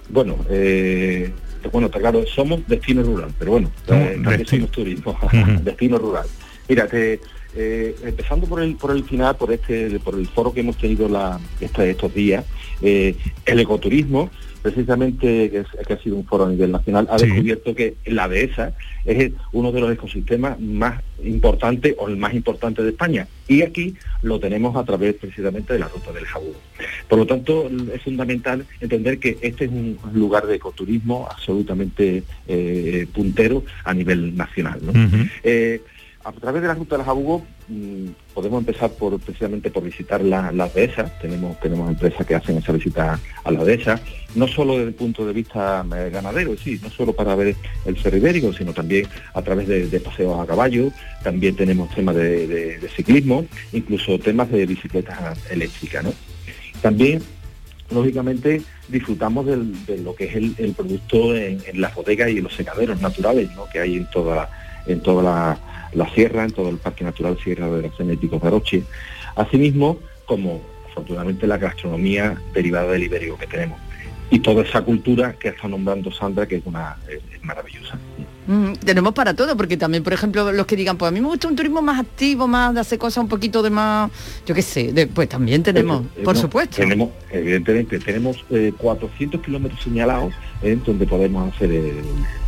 Bueno, 0.09 0.38
eh, 0.50 1.31
bueno, 1.71 1.88
está 1.88 2.00
claro, 2.00 2.25
somos 2.25 2.65
destino 2.67 3.03
rural, 3.03 3.31
pero 3.38 3.51
bueno, 3.51 3.67
eh, 3.67 3.81
también 3.88 4.24
destino. 4.24 4.62
somos 4.62 4.71
turismo, 4.71 5.17
destino 5.63 5.97
rural. 5.97 6.25
Mira, 6.69 6.88
te, 6.88 7.19
eh, 7.58 7.96
empezando 8.04 8.46
por 8.48 8.62
el 8.62 8.76
por 8.76 8.92
el 8.92 9.04
final, 9.04 9.36
por 9.36 9.52
este, 9.52 10.00
por 10.00 10.16
el 10.16 10.28
foro 10.28 10.54
que 10.54 10.60
hemos 10.62 10.78
tenido 10.78 11.10
la, 11.10 11.40
este- 11.60 11.90
estos 11.90 12.14
días, 12.14 12.46
eh, 12.82 13.16
el 13.46 13.60
ecoturismo, 13.60 14.30
precisamente 14.62 15.50
que, 15.50 15.60
es- 15.60 15.88
que 15.88 15.94
ha 15.94 15.98
sido 16.02 16.16
un 16.18 16.26
foro 16.26 16.46
a 16.46 16.50
nivel 16.50 16.72
nacional, 16.72 17.08
ha 17.10 17.18
Sí. 17.18 17.26
descubierto 17.26 17.74
que 17.74 17.96
la 18.06 18.28
dehesa 18.28 18.74
es 19.06 19.32
uno 19.54 19.72
de 19.72 19.80
los 19.82 19.92
ecosistemas 19.92 20.60
más 20.60 21.02
importantes 21.24 21.96
o 21.98 22.08
el 22.10 22.18
más 22.18 22.34
importante 22.34 22.84
de 22.84 22.90
España. 22.90 23.28
Y 23.48 23.62
aquí 23.62 23.96
lo 24.22 24.40
tenemos 24.40 24.76
a 24.76 24.84
través 24.84 25.16
precisamente 25.16 25.74
de 25.74 25.80
la 25.80 25.88
ruta 25.88 26.12
del 26.12 26.26
Jabugo. 26.26 26.60
Por 27.08 27.18
lo 27.20 27.26
tanto, 27.26 27.70
es 27.94 28.02
fundamental 28.04 28.66
entender 28.82 29.18
que 29.20 29.38
este 29.42 29.66
es 29.66 29.72
un 29.72 29.98
lugar 30.14 30.46
de 30.46 30.56
ecoturismo 30.56 31.28
absolutamente 31.32 32.24
eh, 32.48 33.08
puntero 33.13 33.63
a 33.86 33.93
nivel 33.93 34.36
nacional. 34.36 34.80
¿no? 34.84 34.91
A 36.28 36.32
través 36.34 36.62
de 36.62 36.68
la 36.68 36.74
ruta 36.74 36.98
del 36.98 37.06
Jabugo 37.06 37.46
mm, 37.70 38.08
podemos 38.34 38.60
empezar 38.60 38.92
por 38.92 39.18
precisamente 39.18 39.72
por 39.72 39.82
visitar 39.84 40.22
la- 40.22 40.52
las 40.52 40.74
dehesas. 40.74 41.18
Tenemos, 41.20 41.58
tenemos 41.62 41.90
empresas 41.90 42.26
que 42.28 42.36
hacen 42.36 42.58
esa 42.58 42.74
visita 42.74 43.18
a 43.46 43.52
las 43.52 43.66
dehesas, 43.66 44.02
no 44.36 44.46
solo 44.46 44.74
desde 44.74 44.90
el 44.90 44.94
punto 44.94 45.26
de 45.26 45.32
vista 45.32 45.86
eh, 45.96 46.10
ganadero, 46.12 46.58
sí, 46.58 46.80
no 46.84 46.90
solo 46.90 47.13
para 47.13 47.34
ver 47.36 47.56
el 47.86 47.98
cerro 47.98 48.18
ibérico, 48.18 48.52
sino 48.52 48.74
también 48.74 49.08
a 49.34 49.42
través 49.42 49.70
de, 49.70 50.00
paseos 50.02 50.38
a 50.38 50.46
caballo, 50.46 50.92
también 51.24 51.56
tenemos 51.56 51.96
temas 51.96 52.16
de, 52.16 52.78
ciclismo, 52.94 53.46
incluso 53.72 54.20
temas 54.20 54.52
de 54.52 54.66
bicicletas 54.66 55.40
eléctricas. 55.50 56.04
¿no? 56.04 56.13
También 56.82 57.22
lógicamente 57.90 58.62
disfrutamos 58.90 59.46
de 59.46 59.98
lo 60.00 60.13
que 60.13 60.26
es 60.26 60.36
el, 60.36 60.74
producto 60.76 61.34
en, 61.34 61.62
en 61.66 61.80
las 61.80 61.96
bodegas 61.96 62.30
y 62.32 62.40
en 62.40 62.44
los 62.44 62.54
secaderos 62.54 63.00
naturales 63.00 63.50
¿no? 63.56 63.66
que 63.70 63.80
hay 63.80 63.96
en 63.96 64.10
toda 64.10 64.36
la, 64.36 64.66
en 64.88 65.02
toda 65.02 65.23
la, 65.23 65.58
la 65.93 66.10
sierra, 66.13 66.43
en 66.43 66.52
todo 66.52 66.69
el 66.69 66.78
Parque 66.78 67.04
Natural 67.04 67.38
Sierra 67.43 67.67
de 67.69 67.91
y 68.13 68.17
Picos 68.17 68.41
de 68.41 68.47
Aroche. 68.47 68.84
Asimismo, 69.36 70.00
como 70.26 70.62
afortunadamente 70.89 71.45
la 71.47 71.58
gastronomía 71.58 72.41
derivada 72.54 72.91
del 72.91 73.04
ibérico 73.04 73.38
que 73.38 73.47
tenemos. 73.47 73.80
Y 74.30 74.39
toda 74.39 74.63
esa 74.63 74.82
cultura 74.82 75.34
que 75.39 75.50
está 75.50 75.67
nombrando 75.67 76.12
Sandra, 76.12 76.45
que 76.47 76.58
es 76.58 76.65
una 76.65 76.97
es- 77.10 77.21
maravillosa. 77.43 77.97
Mm, 78.45 78.73
tenemos 78.73 79.13
para 79.13 79.34
todo, 79.34 79.56
porque 79.56 79.78
también, 79.78 80.04
por 80.04 80.12
ejemplo, 80.12 80.52
los 80.52 80.65
que 80.65 80.76
digan, 80.76 80.97
pues 80.97 81.08
a 81.10 81.12
mí 81.13 81.21
me 81.21 81.28
gusta 81.28 81.47
un 81.47 81.56
turismo 81.56 81.82
más 81.82 81.97
activo, 82.00 82.45
más 82.47 82.73
de 82.73 82.82
hacer 82.82 82.97
cosas 82.97 83.23
un 83.23 83.30
poquito 83.30 83.62
de 83.63 83.69
más, 83.69 84.12
yo 84.45 84.54
qué 84.54 84.62
sé, 84.62 84.91
de- 84.91 85.08
pues 85.08 85.30
también 85.30 85.63
tenemos, 85.63 86.06
Eh, 86.17 86.23
por 86.26 86.36
no, 86.36 86.41
supuesto. 86.41 86.76
Tenemos, 86.78 87.10
evidentemente, 87.32 88.00
tenemos 88.00 88.43
eh, 88.50 88.73
400 88.78 89.39
kilómetros 89.41 89.82
señalados 89.82 90.34
eh, 90.62 90.78
donde 90.86 91.06
podemos 91.06 91.54
hacer 91.54 91.71
eh, 91.71 91.93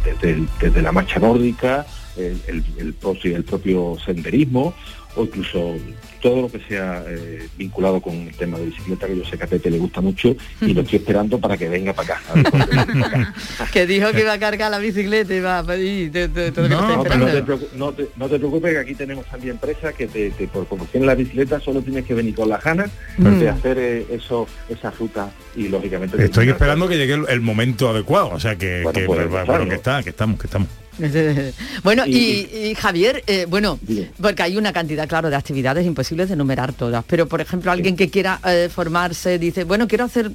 desde, 0.03 0.43
desde 0.59 0.81
la 0.81 0.91
marcha 0.91 1.19
nórdica, 1.19 1.85
el, 2.19 2.41
el- 2.47 2.63
el 2.79 2.93
propio, 2.93 3.35
el 3.35 3.43
propio 3.43 3.97
senderismo 4.05 4.73
o 5.15 5.23
incluso 5.23 5.75
todo 6.21 6.41
lo 6.43 6.51
que 6.51 6.59
sea 6.67 7.03
eh, 7.07 7.47
vinculado 7.57 7.99
con 8.01 8.13
el 8.13 8.35
tema 8.35 8.59
de 8.59 8.65
bicicleta, 8.67 9.07
que 9.07 9.17
yo 9.17 9.25
sé 9.25 9.37
que 9.37 9.43
a 9.45 9.47
Pepe 9.47 9.71
le 9.71 9.79
gusta 9.79 10.01
mucho 10.01 10.35
y 10.61 10.73
lo 10.73 10.81
estoy 10.85 10.99
esperando 10.99 11.39
para 11.39 11.57
que 11.57 11.67
venga 11.69 11.93
para 11.93 12.13
acá. 12.15 12.21
para 12.33 13.33
que 13.73 13.87
dijo 13.87 14.11
que 14.11 14.21
iba 14.21 14.33
a 14.33 14.39
cargar 14.39 14.69
la 14.69 14.77
bicicleta 14.79 15.33
y 15.33 15.39
va 15.39 15.59
a 15.59 15.63
pedir 15.63 16.11
te- 16.11 16.27
te- 16.29 16.51
todo 16.51 16.67
lo 16.67 16.69
que 16.69 16.75
No, 16.75 16.87
te 17.03 17.09
esperando. 17.09 17.45
preocu- 17.45 17.71
no 17.75 17.91
te, 17.93 18.07
no 18.17 18.27
te 18.29 18.37
preocupes 18.37 18.73
que 18.73 18.79
aquí 18.79 18.95
tenemos 18.95 19.25
también 19.27 19.53
empresas 19.53 19.93
que 19.95 20.07
te, 20.07 20.29
te- 20.31 20.47
por 20.47 20.67
como 20.67 20.85
tienes 20.85 21.07
la 21.07 21.15
bicicleta 21.15 21.59
solo 21.59 21.81
tienes 21.81 22.05
que 22.05 22.13
venir 22.13 22.35
con 22.35 22.49
las 22.49 22.63
ganas 22.63 22.91
Mm. 23.17 23.39
de 23.39 23.49
hacer 23.49 23.77
eh, 23.79 24.05
eso, 24.11 24.47
esa 24.69 24.91
ruta 24.91 25.31
y 25.55 25.67
lógicamente 25.69 26.23
Estoy 26.23 26.49
esperando 26.49 26.87
que 26.87 26.97
llegue 26.97 27.13
el, 27.13 27.25
el 27.29 27.41
momento 27.41 27.89
adecuado, 27.89 28.29
o 28.29 28.39
sea 28.39 28.55
que, 28.57 28.83
Bueno, 28.83 28.99
que- 28.99 29.05
pues, 29.05 29.27
bueno, 29.29 29.45
claro. 29.45 29.67
que 29.67 29.75
está, 29.75 30.03
que 30.03 30.09
estamos, 30.11 30.39
que 30.39 30.47
estamos. 30.47 30.67
bueno, 31.83 32.05
y, 32.05 32.17
Y- 32.17 32.67
y 32.71 32.75
Javier, 32.75 33.23
eh, 33.27 33.45
bueno, 33.49 33.79
porque 34.21 34.43
hay 34.43 34.57
una 34.57 34.73
cantidad, 34.73 35.07
claro, 35.07 35.29
de 35.29 35.35
actividades 35.35 35.85
imposibles 35.85 36.27
de 36.27 36.33
enumerar 36.35 36.73
todas, 36.73 37.03
pero 37.07 37.27
por 37.27 37.41
ejemplo, 37.41 37.71
alguien 37.71 37.95
que 37.95 38.09
quiera 38.09 38.39
eh, 38.45 38.69
formarse, 38.71 39.39
dice, 39.39 39.63
bueno, 39.63 39.87
quiero 39.87 40.05
hacer, 40.05 40.31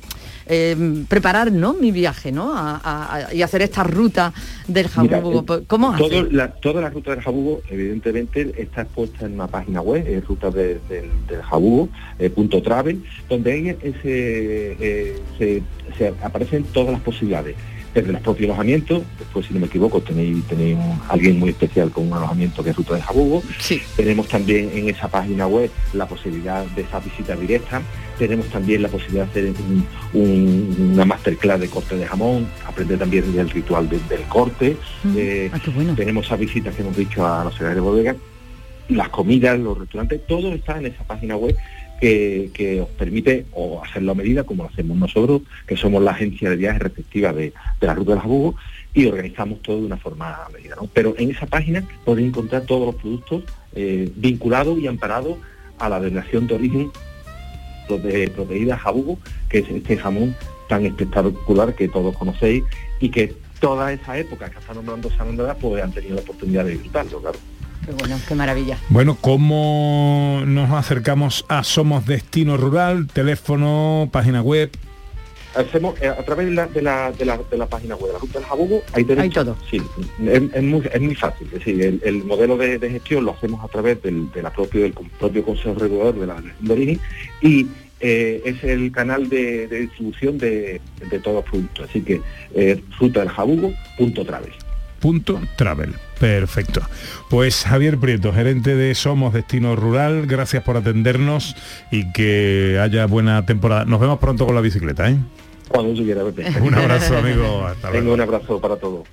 eh, 0.46 1.05
preparar, 1.09 1.53
¿no? 1.53 1.74
Mi 1.74 1.90
viaje, 1.92 2.33
¿no? 2.33 2.55
A- 2.57 2.81
a- 2.83 3.14
a- 3.29 3.35
y 3.35 3.42
hacer 3.42 3.62
esta 3.62 3.83
ruta 3.85 4.33
del 4.66 4.88
Mira, 4.98 5.16
Jabugo. 5.18 5.40
eh, 5.40 5.44
pues, 5.46 5.61
¿Cómo 5.66 5.92
hace? 5.92 6.03
todo 6.03 6.22
la, 6.31 6.53
toda 6.53 6.81
la 6.81 6.90
ruta 6.90 7.11
del 7.12 7.20
Jabugo, 7.22 7.62
evidentemente, 7.70 8.53
está 8.57 8.83
expuesta 8.83 9.27
en 9.27 9.35
una 9.35 9.46
página 9.46 9.81
web, 9.81 10.05
es 10.07 10.24
ruta 10.27 10.50
de- 10.50 10.81
del- 10.88 11.11
del 11.29 11.42
Jabugo, 11.42 11.88
punto 12.35 12.62
travel, 12.62 13.03
donde 13.29 13.53
ahí 13.53 13.77
se, 14.03 15.14
se- 15.38 15.62
se 15.98 16.09
aparecen 16.22 16.64
todas 16.64 16.92
las 16.92 17.00
posibilidades. 17.03 17.55
Desde 17.95 18.11
los 18.13 18.21
propios 18.23 18.49
alojamientos, 18.49 19.03
después 19.19 19.47
si 19.47 19.55
no 19.55 19.61
me 19.61 19.67
equivoco 19.67 20.01
tenéis, 20.01 20.43
tenéis 20.47 20.77
un- 20.77 21.01
alguien 21.09 21.39
muy 21.39 21.51
especial 21.51 21.91
con 21.93 22.09
un 22.09 22.13
alojamiento 22.15 22.65
que 22.65 22.71
es 22.71 22.77
ruta 22.77 22.95
del 22.95 23.03
Jabugo. 23.05 23.43
Tenemos 23.97 24.27
también 24.29 24.71
en 24.75 24.89
esa 24.89 25.07
página 25.09 25.47
web 25.47 25.71
la 25.93 26.07
posibilidad 26.07 26.65
de 26.67 26.83
esa 26.83 26.99
visita 26.99 27.37
directa. 27.37 27.83
Tenemos 28.19 28.47
también 28.49 28.83
la 28.83 28.89
posibilidad 28.89 29.27
de 29.27 29.31
hacer 29.31 29.55
un- 29.63 29.87
un- 30.21 30.91
una 30.95 31.05
masterclass 31.05 31.61
de 31.61 31.69
corte 31.69 31.97
de 31.97 32.05
jamón, 32.07 32.49
aprender 32.67 32.99
también 32.99 33.33
del 33.33 33.49
ritual 33.49 33.89
de- 33.89 34.01
del 34.09 34.23
corte. 34.23 34.77
Eh, 35.17 35.51
Tenemos 35.95 36.27
esas 36.27 36.39
visitas 36.41 36.75
que 36.75 36.83
hemos 36.83 36.97
dicho 36.97 37.25
a 37.27 37.45
los 37.45 37.55
señores 37.55 37.77
de 37.77 37.81
bodega, 37.81 38.17
las 38.89 39.09
comidas, 39.11 39.59
los 39.59 39.79
restaurantes, 39.79 40.27
todo 40.27 40.53
está 40.53 40.79
en 40.79 40.87
esa 40.87 41.05
página 41.05 41.37
web 41.37 41.57
que, 42.53 42.81
os 42.83 42.88
permite 42.90 43.47
o 43.53 43.83
hacerlo 43.83 44.12
a 44.12 44.14
medida 44.14 44.45
como 44.45 44.64
lo 44.64 44.69
hacemos 44.69 44.97
nosotros, 44.97 45.43
que 45.67 45.77
somos 45.77 46.03
la 46.03 46.11
agencia 46.11 46.51
de 46.51 46.57
viajes 46.57 46.83
respectiva 46.83 47.33
de, 47.33 47.53
de 47.81 47.87
la 47.87 47.95
ruta 47.95 48.12
del 48.12 48.21
Jabugo 48.21 48.57
y 48.93 49.07
organizamos 49.07 49.62
todo 49.62 49.79
de 49.81 49.87
una 49.87 49.97
forma 49.97 50.38
medida. 50.53 50.77
Pero 50.93 51.14
en 51.19 51.31
esa 51.31 51.47
página 51.47 51.83
podéis 52.05 52.29
encontrar 52.29 52.62
todos 52.62 52.87
los 52.87 52.95
productos 52.97 53.45
eh, 53.75 54.11
vinculados 54.17 54.79
y 54.79 54.87
amparados 54.87 55.38
a 55.79 55.88
la 55.88 55.99
denominación 55.99 56.47
de 56.47 56.55
origen 56.55 56.90
de 57.88 58.77
jabugo, 58.79 59.19
que 59.49 59.59
es 59.59 59.69
este 59.69 59.97
jamón 59.97 60.35
tan 60.69 60.87
espectacular 60.87 61.75
que 61.75 61.88
todos 61.88 62.17
conocéis 62.17 62.64
y 62.99 63.11
que 63.11 63.35
toda 63.61 63.93
esa 63.93 64.17
época 64.19 64.49
que 64.49 64.59
está 64.59 64.73
nombrando 64.73 65.11
Sandra, 65.11 65.55
pues 65.55 65.83
han 65.83 65.93
tenido 65.93 66.17
la 66.17 66.23
oportunidad 66.23 66.64
de 66.64 66.73
disfrutarlo, 66.73 67.21
claro. 67.21 67.38
Qué 67.85 67.93
bueno, 67.93 68.19
qué 68.27 68.35
maravilla. 68.35 68.79
Bueno, 68.89 69.17
¿cómo 69.21 70.43
nos 70.47 70.71
acercamos 70.71 71.45
a 71.49 71.63
Somos 71.65 72.07
Destino 72.07 72.57
Rural? 72.57 73.07
Teléfono, 73.09 74.09
página 74.11 74.43
web. 74.43 74.71
Hacemos 75.55 75.95
eh, 76.03 76.09
a 76.09 76.23
través 76.25 76.47
de 76.47 76.53
la, 76.53 76.67
de, 76.67 76.83
la, 76.83 77.13
de, 77.13 77.25
la, 77.25 77.39
de 77.39 77.57
la 77.57 77.67
página 77.67 77.95
web 77.95 78.09
de 78.09 78.13
la 78.15 78.19
Ruta 78.19 78.39
del 78.41 78.49
Jabugo, 78.49 78.83
hay. 78.93 79.07
Hay 79.17 79.31
todo. 79.31 79.57
Sí, 79.71 79.81
es, 80.27 80.43
es 80.53 80.63
muy, 80.63 80.83
es 80.93 81.01
muy 81.01 81.15
fácil. 81.15 81.47
Es 81.47 81.53
decir, 81.61 81.81
el, 81.81 82.01
el 82.03 82.25
modelo 82.25 82.57
de, 82.57 82.79
de 82.79 82.91
gestión 82.91 83.25
lo 83.25 83.33
hacemos 83.33 83.65
a 83.65 83.69
través 83.69 84.03
del, 84.03 84.33
de 84.33 84.43
la 84.43 84.51
propio, 84.51 84.83
del 84.83 84.93
propio 84.93 85.45
Consejo 85.45 85.75
Regulador 85.79 86.19
de 86.19 86.27
la 86.27 86.73
Origen 86.73 86.99
y 87.41 87.67
eh, 88.01 88.43
es 88.45 88.65
el 88.65 88.91
canal 88.91 89.29
de, 89.29 89.69
de 89.69 89.81
distribución 89.83 90.39
de, 90.39 90.81
de 91.09 91.19
todos 91.21 91.37
los 91.37 91.45
productos. 91.45 91.89
Así 91.89 92.01
que 92.03 92.21
eh, 92.55 92.83
ruta 92.99 93.21
del 93.21 93.29
jabugo.travel. 93.29 93.77
Punto 93.97 94.25
travel. 94.25 94.53
Perfecto. 96.19 96.81
Pues 97.29 97.64
Javier 97.64 97.99
Prieto, 97.99 98.33
gerente 98.33 98.75
de 98.75 98.95
Somos 98.95 99.35
Destino 99.35 99.77
Rural, 99.77 100.27
gracias 100.27 100.62
por 100.62 100.77
atendernos 100.77 101.55
y 101.90 102.11
que 102.12 102.79
haya 102.81 103.07
buena 103.07 103.45
temporada. 103.45 103.85
Nos 103.85 104.01
vemos 104.01 104.19
pronto 104.19 104.47
con 104.47 104.55
la 104.55 104.61
bicicleta, 104.61 105.11
¿eh? 105.11 105.19
Cuando 105.69 105.95
quieras, 105.95 106.25
Pepe. 106.35 106.61
Un 106.61 106.75
abrazo, 106.75 107.19
amigo. 107.19 107.67
Hasta 107.67 107.88
Tengo 107.90 108.01
luego. 108.05 108.14
un 108.14 108.21
abrazo 108.21 108.61
para 108.61 108.77
todos. 108.77 109.07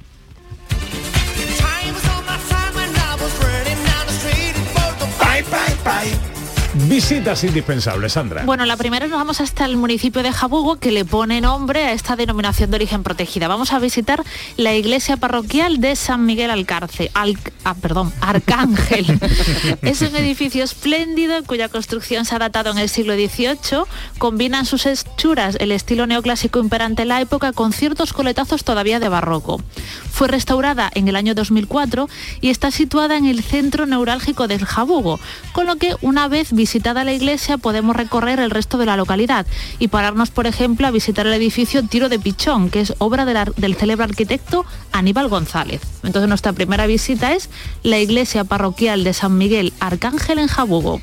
Visitas 6.91 7.45
indispensables, 7.45 8.11
Sandra. 8.11 8.43
Bueno, 8.43 8.65
la 8.65 8.75
primera 8.75 9.07
nos 9.07 9.17
vamos 9.17 9.39
hasta 9.39 9.63
el 9.63 9.77
municipio 9.77 10.23
de 10.23 10.33
Jabugo 10.33 10.75
que 10.75 10.91
le 10.91 11.05
pone 11.05 11.39
nombre 11.39 11.85
a 11.85 11.93
esta 11.93 12.17
denominación 12.17 12.69
de 12.69 12.75
origen 12.75 13.01
protegida. 13.01 13.47
Vamos 13.47 13.71
a 13.71 13.79
visitar 13.79 14.25
la 14.57 14.73
iglesia 14.75 15.15
parroquial 15.15 15.79
de 15.79 15.95
San 15.95 16.25
Miguel 16.25 16.51
Alcarce, 16.51 17.09
Al- 17.13 17.37
ah, 17.63 17.75
perdón, 17.75 18.11
Arcángel. 18.19 19.05
es 19.83 20.01
un 20.01 20.13
edificio 20.17 20.65
espléndido 20.65 21.41
cuya 21.45 21.69
construcción 21.69 22.25
se 22.25 22.35
ha 22.35 22.39
datado 22.39 22.71
en 22.71 22.77
el 22.77 22.89
siglo 22.89 23.13
XVIII. 23.13 23.85
Combinan 24.17 24.65
sus 24.65 24.85
hechuras 24.85 25.55
el 25.61 25.71
estilo 25.71 26.07
neoclásico 26.07 26.59
imperante 26.59 27.03
en 27.03 27.07
la 27.07 27.21
época 27.21 27.53
con 27.53 27.71
ciertos 27.71 28.11
coletazos 28.11 28.65
todavía 28.65 28.99
de 28.99 29.07
barroco. 29.07 29.63
Fue 30.11 30.27
restaurada 30.27 30.91
en 30.93 31.07
el 31.07 31.15
año 31.15 31.35
2004 31.35 32.09
y 32.41 32.49
está 32.49 32.69
situada 32.69 33.15
en 33.15 33.27
el 33.27 33.41
centro 33.43 33.85
neurálgico 33.85 34.49
del 34.49 34.65
Jabugo, 34.65 35.21
con 35.53 35.67
lo 35.67 35.77
que 35.77 35.95
una 36.01 36.27
vez 36.27 36.49
la 36.81 37.13
iglesia 37.13 37.57
podemos 37.57 37.95
recorrer 37.95 38.39
el 38.39 38.49
resto 38.49 38.77
de 38.77 38.85
la 38.85 38.97
localidad 38.97 39.45
y 39.79 39.87
pararnos, 39.87 40.31
por 40.31 40.47
ejemplo, 40.47 40.87
a 40.87 40.91
visitar 40.91 41.27
el 41.27 41.33
edificio 41.33 41.83
Tiro 41.87 42.09
de 42.09 42.19
Pichón, 42.19 42.69
que 42.69 42.81
es 42.81 42.93
obra 42.97 43.25
del 43.25 43.75
célebre 43.75 44.03
arquitecto 44.03 44.65
Aníbal 44.91 45.29
González. 45.29 45.81
Entonces 46.03 46.27
nuestra 46.27 46.53
primera 46.53 46.87
visita 46.87 47.33
es 47.33 47.49
la 47.83 47.99
iglesia 47.99 48.43
parroquial 48.43 49.03
de 49.03 49.13
San 49.13 49.37
Miguel 49.37 49.73
Arcángel 49.79 50.39
en 50.39 50.47
Jabugo. 50.47 50.99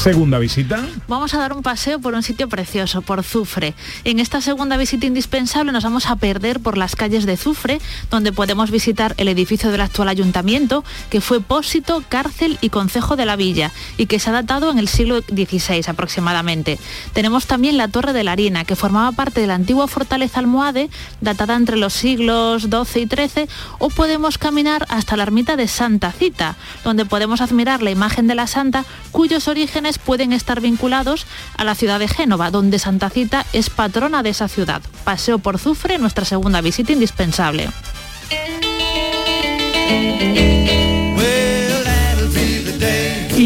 Segunda 0.00 0.38
visita. 0.38 0.86
Vamos 1.08 1.34
a 1.34 1.38
dar 1.38 1.52
un 1.52 1.62
paseo 1.62 2.00
por 2.00 2.14
un 2.14 2.22
sitio 2.22 2.48
precioso, 2.48 3.02
por 3.02 3.22
Zufre. 3.22 3.74
En 4.04 4.18
esta 4.18 4.40
segunda 4.40 4.78
visita 4.78 5.04
indispensable 5.04 5.72
nos 5.72 5.84
vamos 5.84 6.06
a 6.06 6.16
perder 6.16 6.60
por 6.60 6.78
las 6.78 6.96
calles 6.96 7.26
de 7.26 7.36
Zufre, 7.36 7.82
donde 8.10 8.32
podemos 8.32 8.70
visitar 8.70 9.12
el 9.18 9.28
edificio 9.28 9.70
del 9.70 9.82
actual 9.82 10.08
ayuntamiento, 10.08 10.84
que 11.10 11.20
fue 11.20 11.42
pósito, 11.42 12.02
cárcel 12.08 12.56
y 12.62 12.70
concejo 12.70 13.14
de 13.14 13.26
la 13.26 13.36
villa, 13.36 13.72
y 13.98 14.06
que 14.06 14.18
se 14.18 14.30
ha 14.30 14.32
datado 14.32 14.70
en 14.70 14.78
el 14.78 14.88
siglo 14.88 15.20
XVI 15.20 15.84
aproximadamente. 15.86 16.78
Tenemos 17.12 17.44
también 17.44 17.76
la 17.76 17.88
Torre 17.88 18.14
de 18.14 18.24
la 18.24 18.32
Harina, 18.32 18.64
que 18.64 18.76
formaba 18.76 19.12
parte 19.12 19.42
de 19.42 19.48
la 19.48 19.54
antigua 19.56 19.86
fortaleza 19.86 20.40
almohade, 20.40 20.88
datada 21.20 21.56
entre 21.56 21.76
los 21.76 21.92
siglos 21.92 22.62
XII 22.62 23.02
y 23.02 23.06
XIII, 23.06 23.48
o 23.78 23.90
podemos 23.90 24.38
caminar 24.38 24.86
hasta 24.88 25.18
la 25.18 25.24
ermita 25.24 25.56
de 25.56 25.68
Santa 25.68 26.10
Cita, 26.10 26.56
donde 26.84 27.04
podemos 27.04 27.42
admirar 27.42 27.82
la 27.82 27.90
imagen 27.90 28.26
de 28.28 28.34
la 28.34 28.46
santa, 28.46 28.86
cuyos 29.10 29.46
orígenes 29.46 29.89
pueden 29.98 30.32
estar 30.32 30.60
vinculados 30.60 31.26
a 31.56 31.64
la 31.64 31.74
ciudad 31.74 31.98
de 31.98 32.08
Génova, 32.08 32.50
donde 32.50 32.78
Santa 32.78 33.10
Cita 33.10 33.46
es 33.52 33.70
patrona 33.70 34.22
de 34.22 34.30
esa 34.30 34.48
ciudad. 34.48 34.82
Paseo 35.04 35.38
por 35.38 35.58
Zufre, 35.58 35.98
nuestra 35.98 36.24
segunda 36.24 36.60
visita 36.60 36.92
indispensable. 36.92 37.68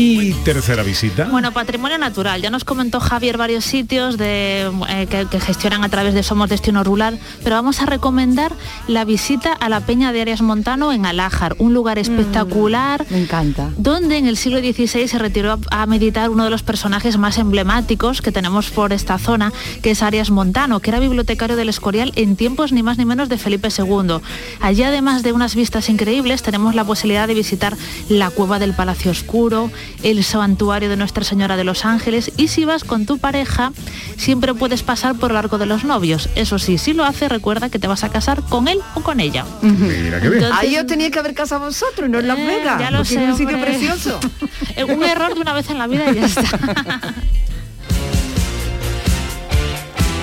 Y 0.05 0.33
tercera 0.45 0.83
visita. 0.83 1.29
Bueno, 1.31 1.53
patrimonio 1.53 1.97
natural. 1.97 2.43
Ya 2.43 2.51
nos 2.51 2.65
comentó 2.65 3.01
Javier 3.01 3.39
varios 3.39 3.65
sitios 3.65 4.19
de, 4.19 4.71
eh, 4.91 5.07
que, 5.09 5.27
que 5.27 5.41
gestionan 5.41 5.83
a 5.83 5.89
través 5.89 6.13
de 6.13 6.23
Somos 6.23 6.51
Destino 6.51 6.85
Rural, 6.85 7.19
pero 7.43 7.57
vamos 7.57 7.81
a 7.81 7.87
recomendar 7.87 8.53
la 8.87 9.07
visita 9.07 9.53
a 9.53 9.71
la 9.71 9.81
Peña 9.81 10.13
de 10.13 10.21
Arias 10.21 10.43
Montano 10.43 10.93
en 10.93 11.07
Alájar, 11.07 11.57
un 11.59 11.73
lugar 11.73 11.99
espectacular. 11.99 13.07
Me 13.09 13.23
encanta. 13.23 13.71
Donde 13.79 14.19
en 14.19 14.27
el 14.27 14.37
siglo 14.37 14.59
XVI 14.59 15.09
se 15.09 15.19
retiró 15.19 15.59
a, 15.71 15.83
a 15.83 15.87
meditar 15.87 16.29
uno 16.29 16.45
de 16.45 16.51
los 16.51 16.63
personajes 16.63 17.17
más 17.17 17.39
emblemáticos 17.39 18.21
que 18.21 18.31
tenemos 18.31 18.71
por 18.71 18.93
esta 18.93 19.19
zona, 19.19 19.53
que 19.83 19.93
es 19.93 20.03
Arias 20.03 20.31
Montano, 20.31 20.81
que 20.81 20.91
era 20.91 21.01
bibliotecario 21.01 21.57
del 21.57 21.71
Escorial 21.71 22.13
en 22.17 22.37
tiempos 22.37 22.73
ni 22.73 22.83
más 22.83 22.99
ni 22.99 23.07
menos 23.07 23.31
de 23.31 23.39
Felipe 23.39 23.69
II. 23.77 24.19
Allí, 24.61 24.83
además 24.83 25.23
de 25.23 25.33
unas 25.33 25.55
vistas 25.55 25.89
increíbles, 25.89 26.43
tenemos 26.43 26.75
la 26.75 26.85
posibilidad 26.85 27.27
de 27.27 27.35
visitar 27.35 27.75
la 28.11 28.29
cueva 28.29 28.59
del 28.59 28.75
Palacio 28.75 29.11
Oscuro, 29.11 29.71
el 30.05 30.23
santuario 30.23 30.89
de 30.89 30.97
Nuestra 30.97 31.25
Señora 31.25 31.57
de 31.57 31.65
los 31.65 31.85
Ángeles 31.85 32.31
y 32.37 32.49
si 32.49 32.65
vas 32.65 32.85
con 32.85 33.07
tu 33.07 33.19
pareja, 33.19 33.73
siempre 34.17 34.55
puedes 34.55 34.83
pasar 34.85 35.17
por 35.17 35.33
el 35.33 35.37
arco 35.37 35.59
de 35.59 35.67
los 35.67 35.83
novios. 35.85 36.29
Eso 36.37 36.59
sí, 36.59 36.79
si 36.79 36.93
lo 36.93 37.05
haces, 37.05 37.29
recuerda 37.31 37.71
que 37.71 37.79
te 37.79 37.89
vas 37.89 38.05
a 38.05 38.11
casar 38.11 38.43
con 38.43 38.69
él 38.69 38.79
o 38.95 39.01
con 39.01 39.19
ella. 39.19 39.45
Mira 39.63 40.21
qué 40.21 40.29
bien. 40.29 40.43
Entonces- 40.45 40.53
Ahí 40.53 40.77
os 40.77 40.87
tenía 40.87 41.11
que 41.11 41.19
haber 41.19 41.35
casado 41.35 41.63
vosotros, 41.65 42.09
no 42.09 42.21
en 42.21 42.29
Las 42.29 42.39
Eh, 42.39 42.47
Vegas. 42.47 42.79
ya 42.81 42.91
lo 42.91 42.99
porque 42.99 43.15
sé, 43.15 43.25
es 43.25 43.31
un 43.31 43.37
sitio 43.39 43.55
hombre. 43.57 43.71
precioso. 43.71 44.21
Un 44.95 45.03
error 45.03 45.35
de 45.35 45.41
una 45.41 45.53
vez 45.53 45.71
en 45.71 45.79
la 45.79 45.87
vida 45.87 46.11
y 46.11 46.15
ya 46.17 46.27
está. 46.27 46.43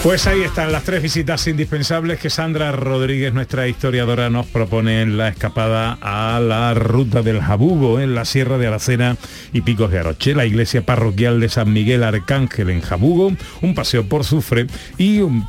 Pues 0.04 0.26
ahí 0.26 0.42
están 0.42 0.72
las 0.72 0.84
tres 0.84 1.04
visitas 1.04 1.46
indispensables 1.46 2.20
que 2.20 2.32
Sandra 2.32 2.72
Rodríguez, 2.72 3.36
nuestra 3.36 3.68
historiadora, 3.68 4.32
nos 4.32 4.48
propone 4.48 5.04
en 5.04 5.16
la 5.16 5.28
escapada 5.28 6.00
a 6.02 6.40
la 6.40 6.74
ruta 6.74 7.22
del 7.22 7.40
Jabugo, 7.40 8.00
en 8.00 8.16
la 8.16 8.26
Sierra 8.26 8.58
de 8.58 8.66
Aracena 8.66 9.16
y 9.54 9.62
Picos 9.62 9.92
de 9.92 10.00
Aroche, 10.00 10.34
la 10.34 10.48
iglesia 10.48 10.84
parroquial 10.84 11.40
de 11.40 11.50
San 11.50 11.72
Miguel 11.72 12.04
Arcángel 12.04 12.72
en 12.72 12.82
Jabugo, 12.82 13.32
un 13.62 13.76
paseo 13.76 14.04
por 14.04 14.24
Zufre 14.24 14.66
y 14.98 15.20
un, 15.20 15.48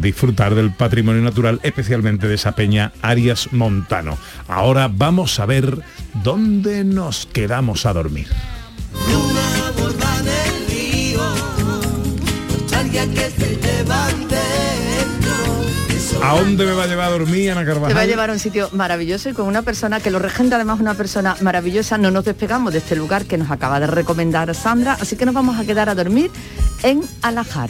disfrutar 0.00 0.54
del 0.54 0.72
patrimonio 0.72 1.20
natural, 1.20 1.60
especialmente 1.62 2.26
de 2.26 2.36
esa 2.36 2.52
peña 2.52 2.90
Arias 3.02 3.52
Montano. 3.52 4.16
Ahora 4.48 4.88
vamos 4.90 5.38
a 5.40 5.44
ver 5.44 5.78
dónde 6.22 6.84
nos 6.84 7.26
quedamos 7.26 7.84
a 7.84 7.92
dormir. 7.92 8.28
¿A 16.22 16.38
dónde 16.38 16.64
me 16.64 16.72
va 16.72 16.84
a 16.84 16.86
llevar 16.86 17.08
a 17.08 17.10
dormir, 17.10 17.50
Ana 17.50 17.64
Carvajal? 17.64 17.88
Te 17.88 17.94
va 17.94 18.00
a 18.00 18.06
llevar 18.06 18.30
a 18.30 18.32
un 18.32 18.38
sitio 18.38 18.70
maravilloso 18.72 19.28
y 19.28 19.34
con 19.34 19.46
una 19.46 19.62
persona 19.62 20.00
que 20.00 20.10
lo 20.10 20.18
regenta 20.18 20.56
además 20.56 20.80
una 20.80 20.94
persona 20.94 21.36
maravillosa. 21.42 21.98
No 21.98 22.10
nos 22.10 22.24
despegamos 22.24 22.72
de 22.72 22.78
este 22.78 22.96
lugar 22.96 23.26
que 23.26 23.36
nos 23.36 23.50
acaba 23.50 23.78
de 23.78 23.86
recomendar 23.88 24.54
Sandra, 24.54 24.96
así 25.00 25.16
que 25.16 25.26
nos 25.26 25.34
vamos 25.34 25.58
a 25.58 25.64
quedar 25.64 25.88
a 25.88 25.94
dormir 25.94 26.30
en 26.82 27.02
Alajar, 27.22 27.68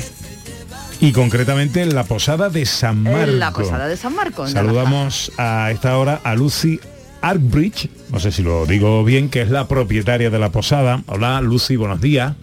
y 1.01 1.13
concretamente 1.13 1.83
en 1.83 1.95
la 1.95 2.05
posada 2.05 2.49
de 2.49 2.65
San 2.65 3.03
Marco. 3.03 3.21
en 3.21 3.39
la 3.39 3.53
posada 3.53 3.89
de 3.89 3.97
San 3.97 4.15
Marcos. 4.15 4.51
en 4.51 4.55
Saludamos 4.55 5.33
a 5.37 5.71
esta 5.71 5.99
hora 5.99 6.21
a 6.23 6.35
Lucy 6.35 6.81
Arkbridge, 7.23 7.91
no 8.11 8.21
sé 8.21 8.31
si 8.31 8.43
lo 8.43 8.67
digo 8.67 9.03
bien, 9.05 9.29
que 9.29 9.43
es 9.43 9.51
la 9.51 9.67
propietaria 9.67 10.31
de 10.31 10.39
la 10.39 10.51
posada. 10.51 11.03
Hola 11.07 11.41
Lucy, 11.41 11.77
buenos 11.77 12.01
días. 12.01 12.35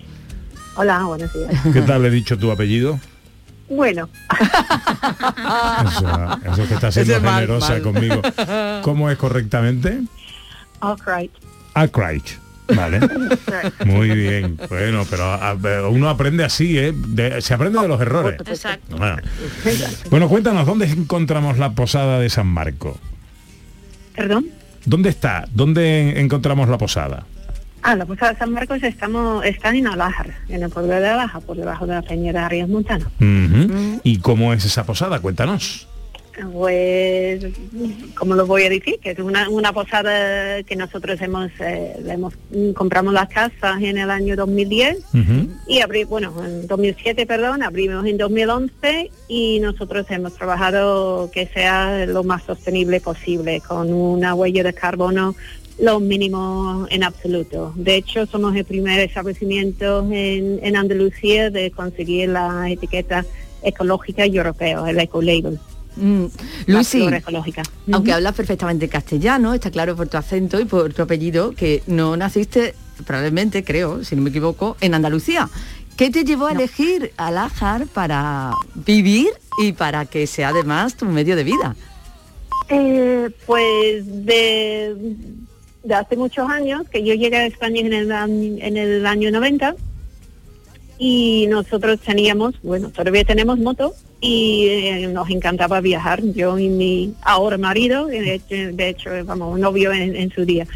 Hola, 0.76 1.04
buenos 1.04 1.32
días. 1.34 1.52
¿Qué 1.74 1.82
tal 1.82 2.02
le 2.04 2.08
he 2.08 2.12
dicho 2.12 2.38
tu 2.38 2.52
apellido? 2.52 3.00
Bueno, 3.70 4.10
Eso, 5.88 6.40
eso 6.54 6.68
que 6.68 6.74
está 6.74 6.92
siendo 6.92 7.22
mal, 7.22 7.36
generosa 7.42 7.70
mal. 7.74 7.82
conmigo. 7.82 8.22
¿Cómo 8.82 9.10
es 9.10 9.18
correctamente? 9.18 10.02
all 10.82 10.98
right. 11.06 11.32
Arkbridge. 11.74 12.38
Vale. 12.76 13.00
Muy 13.86 14.10
bien. 14.10 14.58
Bueno, 14.70 15.06
pero 15.10 15.24
a- 15.26 15.52
a- 15.52 15.88
uno 15.90 16.10
aprende 16.10 16.44
así, 16.44 16.78
¿eh? 16.78 16.94
De- 16.96 17.42
se 17.42 17.54
aprende 17.54 17.80
de 17.80 17.88
los 17.88 18.00
errores. 18.02 18.40
Exacto. 18.46 18.98
Bueno. 18.98 19.18
Bueno, 20.10 20.28
cuéntanos, 20.30 20.66
¿dónde 20.66 20.86
encontramos 20.88 21.58
la 21.58 21.72
posada 21.72 22.20
de 22.20 22.30
San 22.30 22.48
Marco? 22.48 22.98
Perdón. 24.16 24.48
¿Dónde 24.86 25.10
está? 25.10 25.46
¿Dónde 25.54 26.20
encontramos 26.20 26.68
la 26.70 26.78
posada? 26.78 27.26
Ah, 27.84 27.96
la 27.96 28.06
Posada 28.06 28.34
de 28.34 28.40
San 28.40 28.52
Marcos 28.52 28.84
estamos, 28.84 29.44
están 29.44 29.76
en 29.76 29.88
Alájar, 29.88 30.36
en 30.50 30.64
el 30.64 30.70
pueblo 30.70 30.94
de 30.94 31.08
Alájar, 31.08 31.42
por 31.42 31.58
debajo 31.58 31.88
de 31.88 31.96
la 31.96 32.02
peña 32.02 32.32
de 32.32 32.40
Arias 32.40 32.70
Montano. 32.70 33.06
Ujú. 33.20 34.00
¿Y 34.04 34.20
cómo 34.20 34.54
es 34.54 34.66
esa 34.66 34.86
posada? 34.86 35.20
Cuéntanos. 35.20 35.88
Pues, 36.54 37.46
¿cómo 38.16 38.36
lo 38.36 38.48
voy 38.48 38.64
a 38.64 38.70
decir? 38.70 39.00
Que 39.02 39.12
es 39.12 39.20
una, 39.20 39.50
una 39.50 39.74
posada 39.74 40.64
que 40.64 40.76
nosotros 40.76 41.22
hemos, 41.22 41.52
eh, 41.60 41.94
hemos 42.08 42.34
mm, 42.52 42.72
compramos 42.72 43.14
las 43.14 43.28
casas 43.30 43.82
en 43.82 43.98
el 43.98 44.10
año 44.10 44.36
2010 44.36 44.98
y 45.68 45.82
abrí, 45.82 46.04
bueno, 46.06 46.34
en 46.44 46.68
2007, 46.68 47.26
perdón, 47.26 47.64
abrimos 47.64 48.06
en 48.06 48.18
2011 48.18 49.12
y 49.28 49.60
nosotros 49.60 50.06
hemos 50.10 50.34
trabajado 50.36 51.30
que 51.32 51.48
sea 51.48 52.06
lo 52.06 52.24
más 52.24 52.44
sostenible 52.44 53.02
posible, 53.02 53.62
con 53.62 53.92
una 53.94 54.34
huella 54.34 54.64
de 54.64 54.74
carbono 54.74 55.36
lo 55.82 56.00
mínimo 56.00 56.86
en 56.90 57.04
absoluto. 57.04 57.74
De 57.76 57.96
hecho, 57.96 58.26
somos 58.28 58.56
el 58.56 58.66
primer 58.66 59.00
establecimiento 59.00 60.08
en, 60.12 60.60
en 60.62 60.76
Andalucía 60.76 61.50
de 61.50 61.72
conseguir 61.72 62.30
la 62.30 62.70
etiqueta 62.70 63.26
ecológica 63.64 64.26
y 64.26 64.38
europea, 64.38 64.84
el 64.88 65.00
eco-label. 65.00 65.60
Mm, 65.96 66.26
Lucy, 66.68 67.06
ecológica. 67.06 67.64
aunque 67.92 68.12
Ujú. 68.12 68.18
hablas 68.18 68.36
perfectamente 68.36 68.88
castellano, 68.88 69.54
está 69.54 69.72
claro 69.72 69.96
por 69.96 70.08
tu 70.08 70.18
acento 70.18 70.60
y 70.60 70.66
por 70.66 70.94
tu 70.94 71.02
apellido 71.02 71.52
que 71.52 71.84
no 71.88 72.16
naciste, 72.16 72.76
probablemente, 73.06 73.64
creo, 73.64 74.04
si 74.06 74.16
no 74.16 74.22
me 74.22 74.30
equivoco, 74.30 74.78
en 74.82 74.94
Andalucía. 74.94 75.50
¿Qué 75.98 76.10
te 76.10 76.24
llevó 76.24 76.46
a 76.46 76.54
elegir 76.54 77.12
Alájar 77.18 77.88
para 77.88 78.54
vivir 78.74 79.30
y 79.62 79.74
para 79.74 80.06
que 80.06 80.28
sea 80.28 80.50
además 80.50 80.96
tu 80.96 81.06
medio 81.06 81.36
de 81.36 81.44
vida? 81.44 81.76
Eh, 82.70 83.30
pues 83.46 84.04
de, 84.06 84.96
de 85.84 85.94
hace 85.96 86.16
muchos 86.16 86.50
años, 86.50 86.88
que 86.90 87.04
yo 87.04 87.14
llegué 87.14 87.38
a 87.38 87.46
España 87.46 87.82
en 87.82 87.94
el, 87.94 88.12
en 88.12 88.78
el 88.78 89.06
año 89.06 89.32
90 89.32 89.76
y 91.04 91.48
nosotros 91.48 92.00
teníamos, 92.00 92.54
bueno, 92.62 92.92
todavía 92.92 93.24
tenemos 93.24 93.58
moto 93.58 93.96
y 94.20 94.68
eh, 94.68 95.08
nos 95.08 95.32
encantaba 95.32 95.82
viajar, 95.82 96.22
yo 96.22 96.60
y 96.60 96.70
mi 96.70 97.16
ahora 97.24 97.58
marido, 97.58 98.06
de 98.06 98.36
hecho, 98.36 98.56
de 98.56 98.90
hecho 98.90 99.10
vamos, 99.26 99.58
novio 99.60 99.92
en, 99.92 100.30
su 100.30 100.46
día. 100.46 100.68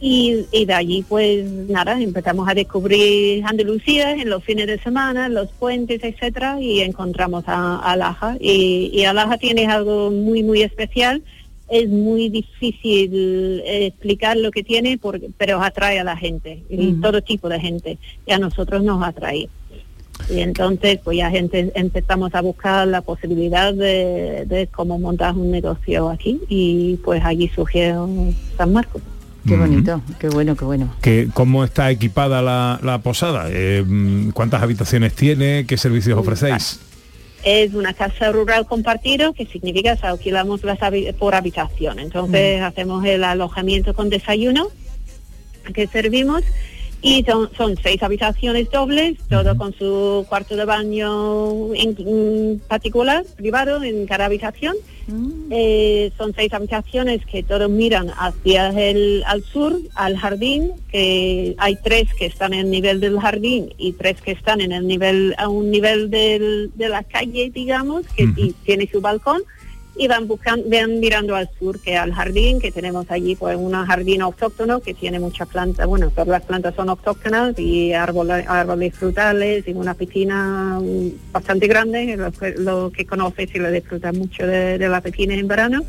Y, 0.00 0.44
y 0.50 0.64
de 0.64 0.74
allí 0.74 1.04
pues 1.08 1.48
nada, 1.48 2.00
empezamos 2.00 2.48
a 2.48 2.54
descubrir 2.54 3.44
Andalucía 3.46 4.10
en 4.10 4.28
los 4.28 4.42
fines 4.42 4.66
de 4.66 4.80
semana, 4.80 5.28
los 5.28 5.48
puentes, 5.52 6.02
etcétera, 6.02 6.60
y 6.60 6.80
encontramos 6.80 7.44
a, 7.46 7.76
a 7.76 7.92
Alaja. 7.92 8.36
Y, 8.40 8.90
y 8.92 9.04
Alaja 9.04 9.38
tiene 9.38 9.66
algo 9.66 10.10
muy 10.10 10.42
muy 10.42 10.62
especial. 10.62 11.22
Es 11.68 11.88
muy 11.88 12.28
difícil 12.28 13.62
eh, 13.64 13.86
explicar 13.86 14.36
lo 14.36 14.50
que 14.50 14.62
tiene, 14.62 14.98
porque, 14.98 15.30
pero 15.38 15.62
atrae 15.62 15.98
a 15.98 16.04
la 16.04 16.16
gente, 16.16 16.62
y 16.68 16.92
todo 16.94 17.22
tipo 17.22 17.48
de 17.48 17.60
gente, 17.60 17.98
y 18.26 18.32
a 18.32 18.38
nosotros 18.38 18.82
nos 18.82 19.02
atrae. 19.02 19.48
Y 20.30 20.40
entonces 20.40 21.00
pues 21.02 21.18
ya 21.18 21.30
gente 21.30 21.72
empezamos 21.74 22.34
a 22.34 22.40
buscar 22.40 22.86
la 22.86 23.00
posibilidad 23.02 23.74
de, 23.74 24.44
de 24.46 24.68
cómo 24.68 24.98
montar 24.98 25.34
un 25.34 25.50
negocio 25.50 26.08
aquí 26.08 26.40
y 26.48 26.96
pues 27.04 27.22
allí 27.24 27.48
surgió 27.48 28.08
San 28.56 28.72
Marcos. 28.72 29.02
Qué 29.46 29.56
bonito, 29.56 30.00
qué 30.18 30.28
bueno, 30.30 30.56
qué 30.56 30.64
bueno. 30.64 30.94
Que, 31.02 31.28
¿Cómo 31.34 31.64
está 31.64 31.90
equipada 31.90 32.40
la, 32.40 32.80
la 32.82 33.02
posada? 33.02 33.48
Eh, 33.50 33.84
mm, 33.86 34.30
¿Cuántas 34.30 34.62
habitaciones 34.62 35.14
tiene? 35.14 35.66
¿Qué 35.66 35.76
servicios 35.76 36.18
ofrecéis? 36.18 36.80
Es 37.44 37.74
una 37.74 37.92
casa 37.92 38.32
rural 38.32 38.66
compartido, 38.66 39.32
que 39.34 39.44
significa 39.46 39.96
que 39.96 40.06
alquilamos 40.06 40.62
las 40.64 40.78
habi- 40.80 41.12
por 41.14 41.34
habitación. 41.34 41.98
Entonces 41.98 42.62
hacemos 42.62 43.04
el 43.04 43.22
alojamiento 43.22 43.94
con 43.94 44.08
desayuno 44.10 44.68
que 45.74 45.86
servimos 45.86 46.42
y 47.02 47.22
son, 47.24 47.50
son 47.54 47.76
seis 47.82 48.02
habitaciones 48.02 48.70
dobles, 48.70 49.18
todo 49.28 49.56
con 49.58 49.74
su 49.74 50.24
cuarto 50.28 50.56
de 50.56 50.64
baño 50.64 51.74
en- 51.74 51.96
en 51.98 52.62
particular, 52.66 53.24
privado 53.36 53.82
en 53.84 54.06
cada 54.06 54.24
habitación. 54.24 54.74
Eh, 55.50 56.10
son 56.16 56.32
seis 56.34 56.52
habitaciones 56.52 57.24
que 57.26 57.42
todos 57.42 57.68
miran 57.70 58.10
hacia 58.18 58.68
el 58.88 59.22
al 59.26 59.42
sur, 59.42 59.78
al 59.94 60.16
jardín, 60.16 60.72
que 60.90 61.54
hay 61.58 61.76
tres 61.82 62.08
que 62.18 62.26
están 62.26 62.54
en 62.54 62.60
el 62.66 62.70
nivel 62.70 63.00
del 63.00 63.18
jardín 63.20 63.72
y 63.78 63.92
tres 63.92 64.20
que 64.20 64.32
están 64.32 64.60
en 64.60 64.72
el 64.72 64.86
nivel 64.86 65.34
a 65.38 65.48
un 65.48 65.70
nivel 65.70 66.10
del- 66.10 66.70
de 66.74 66.88
la 66.88 67.02
calle, 67.04 67.50
digamos, 67.50 68.06
que 68.16 68.24
y 68.36 68.52
tiene 68.64 68.88
su 68.90 69.00
balcón 69.00 69.42
y 69.96 70.08
van 70.08 70.26
buscando, 70.26 70.68
van 70.68 71.00
mirando 71.00 71.36
al 71.36 71.48
sur, 71.58 71.80
que 71.80 71.96
al 71.96 72.12
jardín, 72.12 72.60
que 72.60 72.72
tenemos 72.72 73.06
allí 73.10 73.36
pues 73.36 73.56
un 73.56 73.72
jardín 73.72 74.22
autóctono 74.22 74.80
que 74.80 74.94
tiene 74.94 75.20
muchas 75.20 75.48
plantas, 75.48 75.86
bueno, 75.86 76.10
todas 76.10 76.28
las 76.28 76.42
plantas 76.42 76.74
son 76.74 76.88
autóctonas 76.88 77.58
y 77.58 77.92
árboles, 77.92 78.44
árboles 78.48 78.94
frutales 78.94 79.66
y 79.66 79.72
una 79.72 79.94
piscina 79.94 80.80
mm, 80.80 81.32
bastante 81.32 81.66
grande, 81.66 82.16
lo 82.16 82.32
que, 82.32 82.54
lo 82.56 82.90
que 82.90 83.06
conoces 83.06 83.54
y 83.54 83.58
lo 83.58 83.70
disfrutas 83.70 84.14
mucho 84.14 84.46
de, 84.46 84.78
de 84.78 84.88
la 84.88 85.00
piscina 85.00 85.34
en 85.34 85.48
verano. 85.48 85.82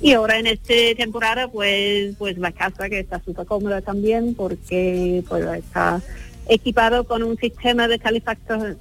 Y 0.00 0.12
ahora 0.12 0.38
en 0.38 0.46
esta 0.46 0.74
temporada 0.96 1.48
pues 1.48 2.14
pues 2.18 2.36
la 2.38 2.52
casa 2.52 2.88
que 2.88 3.00
está 3.00 3.20
súper 3.22 3.46
cómoda 3.46 3.80
también 3.80 4.34
porque 4.34 5.24
pues 5.28 5.44
está 5.58 6.00
equipado 6.48 7.04
con 7.04 7.22
un 7.22 7.36
sistema 7.36 7.88
de 7.88 7.98
calefacción, 7.98 8.76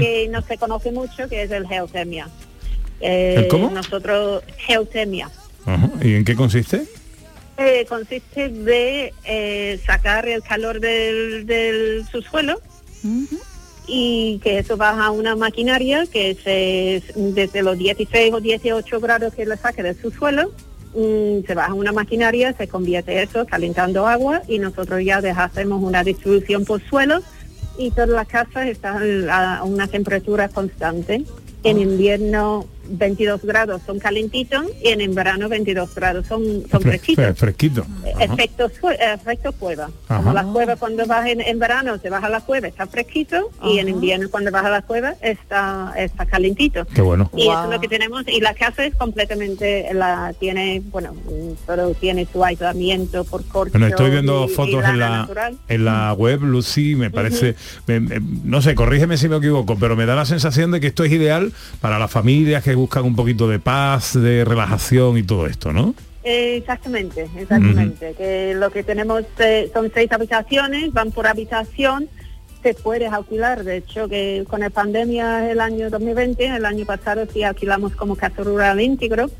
que 0.00 0.28
no 0.30 0.42
se 0.42 0.56
conoce 0.56 0.90
mucho, 0.90 1.28
que 1.28 1.42
es 1.42 1.50
el 1.50 1.66
geotermia. 1.66 2.28
Eh. 3.00 3.48
Nosotros, 3.72 4.42
geotermia. 4.58 5.30
Ajá. 5.64 5.90
¿Y 6.02 6.14
en 6.14 6.24
qué 6.24 6.34
consiste? 6.34 6.84
Eh, 7.58 7.86
consiste 7.88 8.50
de 8.50 9.14
eh, 9.24 9.80
sacar 9.84 10.28
el 10.28 10.42
calor 10.42 10.78
del, 10.78 11.46
del 11.46 12.06
subsuelo 12.10 12.60
y 13.86 14.40
que 14.42 14.58
eso 14.58 14.76
baja 14.76 15.06
a 15.06 15.10
una 15.10 15.36
maquinaria 15.36 16.04
que 16.06 16.34
se, 16.34 17.02
desde 17.14 17.62
los 17.62 17.78
16 17.78 18.34
o 18.34 18.40
18 18.40 19.00
grados 19.00 19.34
que 19.34 19.46
le 19.46 19.56
saque 19.56 19.82
del 19.82 19.96
subsuelo, 19.96 20.52
mm, 20.94 21.46
se 21.46 21.54
baja 21.54 21.70
a 21.70 21.74
una 21.74 21.92
maquinaria, 21.92 22.52
se 22.52 22.68
convierte 22.68 23.22
eso 23.22 23.46
calentando 23.46 24.06
agua 24.06 24.42
y 24.48 24.58
nosotros 24.58 25.02
ya 25.04 25.18
hacemos 25.18 25.82
una 25.82 26.02
distribución 26.02 26.64
por 26.64 26.82
suelo 26.82 27.22
y 27.78 27.90
todas 27.90 28.10
las 28.10 28.26
casas 28.26 28.66
están 28.66 29.30
a 29.30 29.62
una 29.64 29.86
temperatura 29.86 30.48
constante. 30.48 31.24
En 31.62 31.78
invierno 31.78 32.66
22 32.88 33.44
grados 33.44 33.82
son 33.86 33.98
calentitos 33.98 34.64
y 34.82 34.88
en 34.88 35.14
verano 35.14 35.48
22 35.48 35.94
grados 35.94 36.26
son, 36.26 36.42
son 36.70 36.80
Fre- 36.80 36.88
fresquitos. 36.98 37.24
fre- 37.24 37.34
fresquito. 37.34 37.86
Ajá. 38.14 38.24
Efecto, 38.24 38.70
sue- 38.80 38.96
efecto 39.00 39.52
cueva. 39.52 39.90
Ajá. 40.08 40.18
Como 40.22 40.32
la 40.32 40.44
cueva 40.44 40.76
cuando 40.76 41.06
vas 41.06 41.26
en, 41.26 41.40
en 41.40 41.58
verano 41.58 41.98
se 41.98 42.10
baja 42.10 42.28
la 42.28 42.40
cueva, 42.40 42.68
está 42.68 42.86
fresquito 42.86 43.50
y 43.64 43.78
en 43.78 43.88
invierno 43.88 44.28
cuando 44.30 44.50
baja 44.50 44.70
la 44.70 44.82
cueva 44.82 45.14
está, 45.20 45.92
está 45.96 46.26
calentito. 46.26 46.84
Qué 46.86 47.02
bueno. 47.02 47.30
Y 47.36 47.42
eso 47.48 47.64
es 47.64 47.70
lo 47.70 47.80
que 47.80 47.88
tenemos 47.88 48.22
y 48.28 48.40
la 48.40 48.54
casa 48.54 48.84
es 48.84 48.94
completamente, 48.94 49.88
la 49.92 50.32
tiene, 50.38 50.82
bueno, 50.90 51.12
mm, 51.14 51.52
pero 51.66 51.92
tiene 51.94 52.26
su 52.32 52.44
aislamiento 52.44 53.24
por 53.24 53.44
corcho. 53.46 53.72
Bueno, 53.72 53.86
estoy 53.88 54.10
viendo 54.10 54.46
y- 54.46 54.52
y 54.52 54.54
fotos 54.54 54.84
en 54.84 54.98
la, 54.98 55.08
natural. 55.18 55.56
en 55.68 55.84
la 55.84 56.12
web, 56.12 56.42
Lucy, 56.42 56.94
me 56.94 57.10
parece, 57.10 57.54
me- 57.86 58.00
me- 58.00 58.20
no 58.44 58.62
sé, 58.62 58.74
corrígeme 58.74 59.16
si 59.16 59.28
me 59.28 59.36
equivoco, 59.36 59.76
pero 59.78 59.96
me 59.96 60.06
da 60.06 60.14
la 60.14 60.24
sensación 60.26 60.70
de 60.70 60.80
que 60.80 60.86
esto 60.88 61.04
es 61.04 61.12
ideal 61.12 61.52
para 61.80 61.98
las 61.98 62.10
familias 62.10 62.62
que 62.62 62.74
buscan 62.76 63.04
un 63.04 63.16
poquito 63.16 63.48
de 63.48 63.58
paz, 63.58 64.14
de 64.14 64.44
relajación 64.44 65.18
y 65.18 65.22
todo 65.22 65.46
esto, 65.46 65.72
¿no? 65.72 65.94
Exactamente, 66.22 67.28
exactamente. 67.36 68.14
Que 68.18 68.54
lo 68.54 68.70
que 68.70 68.82
tenemos 68.82 69.22
eh, 69.38 69.70
son 69.72 69.90
seis 69.94 70.10
habitaciones, 70.10 70.92
van 70.92 71.12
por 71.12 71.26
habitación, 71.28 72.08
se 72.62 72.74
puede 72.74 73.06
alquilar. 73.06 73.62
De 73.62 73.76
hecho, 73.76 74.08
que 74.08 74.44
con 74.48 74.60
la 74.60 74.70
pandemia 74.70 75.50
el 75.50 75.60
año 75.60 75.88
2020, 75.88 76.46
el 76.46 76.64
año 76.64 76.84
pasado 76.84 77.26
sí 77.32 77.44
alquilamos 77.44 77.94
como 77.94 78.16
casa 78.16 78.42
rural 78.42 78.80
íntegro 78.80 79.30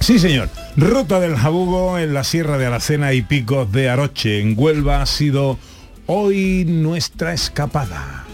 Sí, 0.00 0.18
señor. 0.18 0.48
Ruta 0.76 1.20
del 1.20 1.36
Jabugo 1.36 1.98
en 1.98 2.14
la 2.14 2.24
Sierra 2.24 2.58
de 2.58 2.66
Aracena 2.66 3.12
y 3.12 3.22
Picos 3.22 3.70
de 3.72 3.88
Aroche, 3.88 4.40
en 4.40 4.54
Huelva, 4.56 5.02
ha 5.02 5.06
sido 5.06 5.58
hoy 6.06 6.64
nuestra 6.66 7.32
escapada. 7.32 8.24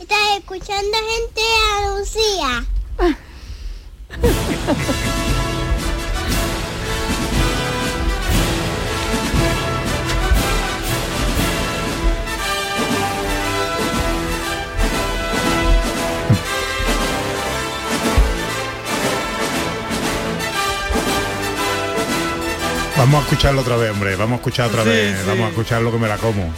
Estás 0.00 0.18
escuchando 0.38 0.96
gente 1.16 1.40
a 1.72 1.98
Lucía. 1.98 2.64
Vamos 23.04 23.20
a 23.20 23.24
escucharlo 23.28 23.60
otra 23.60 23.76
vez, 23.76 23.90
hombre. 23.90 24.16
Vamos 24.16 24.32
a 24.32 24.36
escuchar 24.36 24.68
otra 24.70 24.82
Sí, 24.82 24.88
vez. 24.88 25.18
sí. 25.20 25.24
Vamos 25.28 25.44
a 25.44 25.48
escucharlo 25.50 25.92
que 25.92 25.98
me 25.98 26.08
la 26.08 26.16
como. 26.16 26.50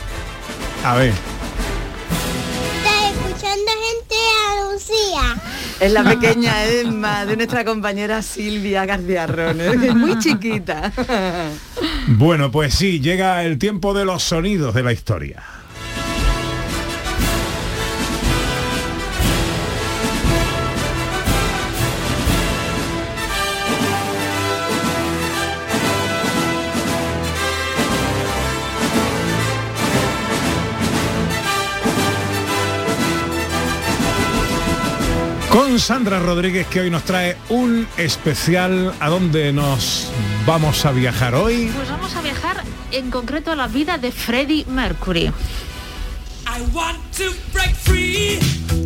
A 0.84 0.94
ver. 0.94 1.12
Estás 1.12 3.10
escuchando 3.10 3.72
gente 3.82 4.14
a 4.38 4.72
Lucía. 4.72 5.42
Es 5.80 5.90
la 5.92 6.04
pequeña 6.04 6.64
Emma 6.66 7.26
de 7.26 7.36
nuestra 7.36 7.64
compañera 7.64 8.22
Silvia 8.22 8.86
García 8.86 9.26
Rones, 9.26 9.76
que 9.80 9.88
es 9.88 9.94
muy 9.96 10.16
chiquita. 10.20 10.92
Bueno, 12.06 12.52
pues 12.52 12.74
sí, 12.74 13.00
llega 13.00 13.42
el 13.42 13.58
tiempo 13.58 13.92
de 13.92 14.04
los 14.04 14.22
sonidos 14.22 14.72
de 14.72 14.84
la 14.84 14.92
historia. 14.92 15.42
Con 35.56 35.78
Sandra 35.78 36.18
Rodríguez 36.18 36.66
que 36.66 36.80
hoy 36.80 36.90
nos 36.90 37.04
trae 37.04 37.34
un 37.48 37.88
especial 37.96 38.92
a 39.00 39.08
donde 39.08 39.54
nos 39.54 40.12
vamos 40.44 40.84
a 40.84 40.92
viajar 40.92 41.34
hoy. 41.34 41.72
Pues 41.74 41.88
vamos 41.88 42.14
a 42.14 42.20
viajar 42.20 42.62
en 42.92 43.10
concreto 43.10 43.52
a 43.52 43.56
la 43.56 43.66
vida 43.66 43.96
de 43.96 44.12
Freddie 44.12 44.66
Mercury. 44.66 45.32
I 46.44 46.60
want 46.74 46.98
to 47.16 47.32
break 47.54 47.74
free. 47.74 48.85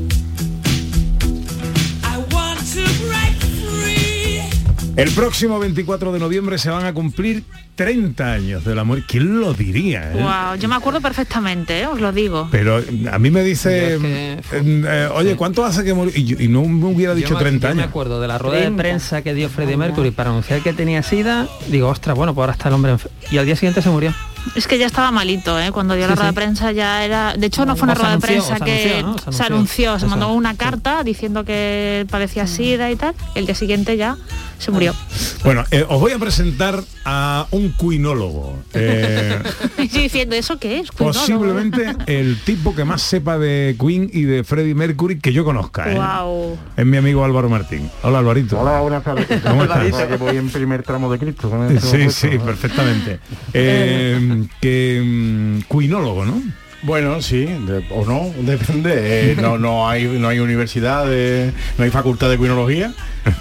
El 5.01 5.11
próximo 5.13 5.59
24 5.59 6.13
de 6.13 6.19
noviembre 6.19 6.59
se 6.59 6.69
van 6.71 6.85
a 6.85 6.93
cumplir 6.93 7.43
30 7.75 8.33
años 8.33 8.65
de 8.65 8.75
la 8.75 8.85
muerte. 8.85 9.07
¿Quién 9.09 9.41
lo 9.41 9.55
diría? 9.55 10.13
eh? 10.13 10.17
Wow, 10.21 10.57
yo 10.59 10.69
me 10.69 10.75
acuerdo 10.75 11.01
perfectamente, 11.01 11.81
¿eh? 11.81 11.87
os 11.87 12.01
lo 12.01 12.13
digo. 12.13 12.49
Pero 12.51 12.83
a 13.11 13.19
mí 13.19 13.31
me 13.31 13.43
dice, 13.43 13.95
es 13.95 14.01
que- 14.01 14.33
eh, 14.35 14.41
eh, 14.53 15.09
oye, 15.15 15.37
¿cuánto 15.37 15.65
hace 15.65 15.85
que 15.85 15.95
murió? 15.95 16.13
Y, 16.15 16.49
no 16.49 16.65
me 16.65 16.87
hubiera 16.87 17.15
dicho 17.15 17.29
Yo 17.31 17.35
me- 17.37 17.41
30 17.41 17.69
yo 17.71 17.75
me 17.75 17.81
años. 17.83 17.91
acuerdo 17.91 18.21
de 18.21 18.29
la 18.29 18.37
rueda 18.39 18.57
de 18.57 18.63
30. 18.65 18.83
prensa 18.83 19.23
que 19.23 19.33
dio 19.35 19.49
Freddie 19.49 19.77
Mercury 19.79 20.11
para 20.11 20.31
anunciar 20.31 20.61
que 20.61 20.73
tenía 20.75 21.03
sida. 21.03 21.49
Digo, 21.69 21.89
ostras, 21.89 22.15
bueno, 22.17 22.35
pues 22.35 22.43
ahora 22.43 22.53
está 22.53 22.69
el 22.69 22.75
hombre 22.75 22.97
Y 23.31 23.39
al 23.39 23.47
día 23.47 23.57
siguiente 23.57 23.81
se 23.83 23.89
murió. 23.89 24.15
Es 24.55 24.67
que 24.67 24.79
ya 24.79 24.87
estaba 24.87 25.11
malito, 25.11 25.59
¿eh? 25.61 25.71
cuando 25.73 25.95
dio 25.95 26.09
la 26.09 26.15
rueda 26.15 26.31
sí. 26.31 26.35
de 26.35 26.41
prensa 26.41 26.73
ya 26.73 27.05
era... 27.05 27.35
De 27.37 27.47
hecho, 27.47 27.65
no 27.65 27.77
fue 27.77 27.85
una 27.85 27.95
rueda 27.95 28.13
de 28.13 28.19
prensa 28.19 28.59
se 28.59 28.65
que 28.65 28.99
anunció, 28.99 29.03
¿no? 29.03 29.33
Se 29.33 29.39
se 29.39 29.43
anunció. 29.45 29.99
se 29.99 30.07
mandó 30.07 30.33
una 30.33 30.53
sí. 30.53 30.57
carta 30.59 31.05
diciendo 31.05 31.45
que 31.45 32.07
padecía 32.11 32.47
sida 32.47 32.91
y 32.91 32.97
tal. 32.97 33.15
El 33.35 33.47
día 33.47 33.55
siguiente 33.55 33.97
ya 33.97 34.17
se 34.59 34.71
murió. 34.71 34.95
Bueno, 35.43 35.65
eh, 35.71 35.85
os 35.89 36.01
voy 36.01 36.13
a 36.13 36.19
presentar 36.19 36.83
a 37.05 37.47
un 37.51 37.71
cuinólogo. 37.71 38.59
eh, 38.75 39.43
diciendo, 39.79 40.37
¿eso 40.37 40.59
qué 40.59 40.81
es? 40.81 40.91
Cuinólogo? 40.91 41.21
posiblemente 41.21 41.97
el 42.07 42.39
tipo 42.45 42.75
que 42.75 42.85
más 42.85 43.01
sepa 43.03 43.39
de 43.39 43.77
Queen 43.81 44.11
y 44.13 44.23
de 44.23 44.45
Freddie 44.45 44.75
Mercury 44.75 45.19
que 45.19 45.33
yo 45.33 45.45
conozca. 45.45 45.91
¿eh? 45.91 45.95
Guau. 45.95 46.59
Es 46.77 46.85
mi 46.85 46.97
amigo 46.99 47.25
Álvaro 47.25 47.49
Martín. 47.49 47.91
Hola 48.03 48.19
Alvarito. 48.19 48.61
Hola, 48.61 48.81
buenas 48.81 49.03
tardes. 49.03 49.27
¿Cómo 49.43 49.63
estás? 49.63 49.93
Ahora 49.93 50.09
que 50.09 50.17
voy 50.17 50.37
en 50.37 50.51
primer 50.51 50.83
tramo 50.83 51.11
de 51.11 51.19
Cristo. 51.19 51.51
Sí, 51.81 52.11
sí, 52.11 52.39
perfectamente. 52.45 53.21
Eh, 53.55 54.19
que 54.61 55.03
mm, 55.05 55.61
cuinólogo, 55.69 56.25
¿no? 56.25 56.43
Bueno, 56.83 57.21
sí, 57.21 57.45
de- 57.45 57.85
o 57.91 58.07
no, 58.07 58.33
depende. 58.43 59.33
Eh, 59.33 59.37
no, 59.41 59.59
no 59.59 59.89
hay, 59.89 60.05
no 60.05 60.29
hay 60.29 60.39
universidad, 60.41 61.07
de- 61.07 61.53
no 61.77 61.85
hay 61.85 61.91
facultad 61.91 62.31
de 62.31 62.39
cuinología, 62.39 62.93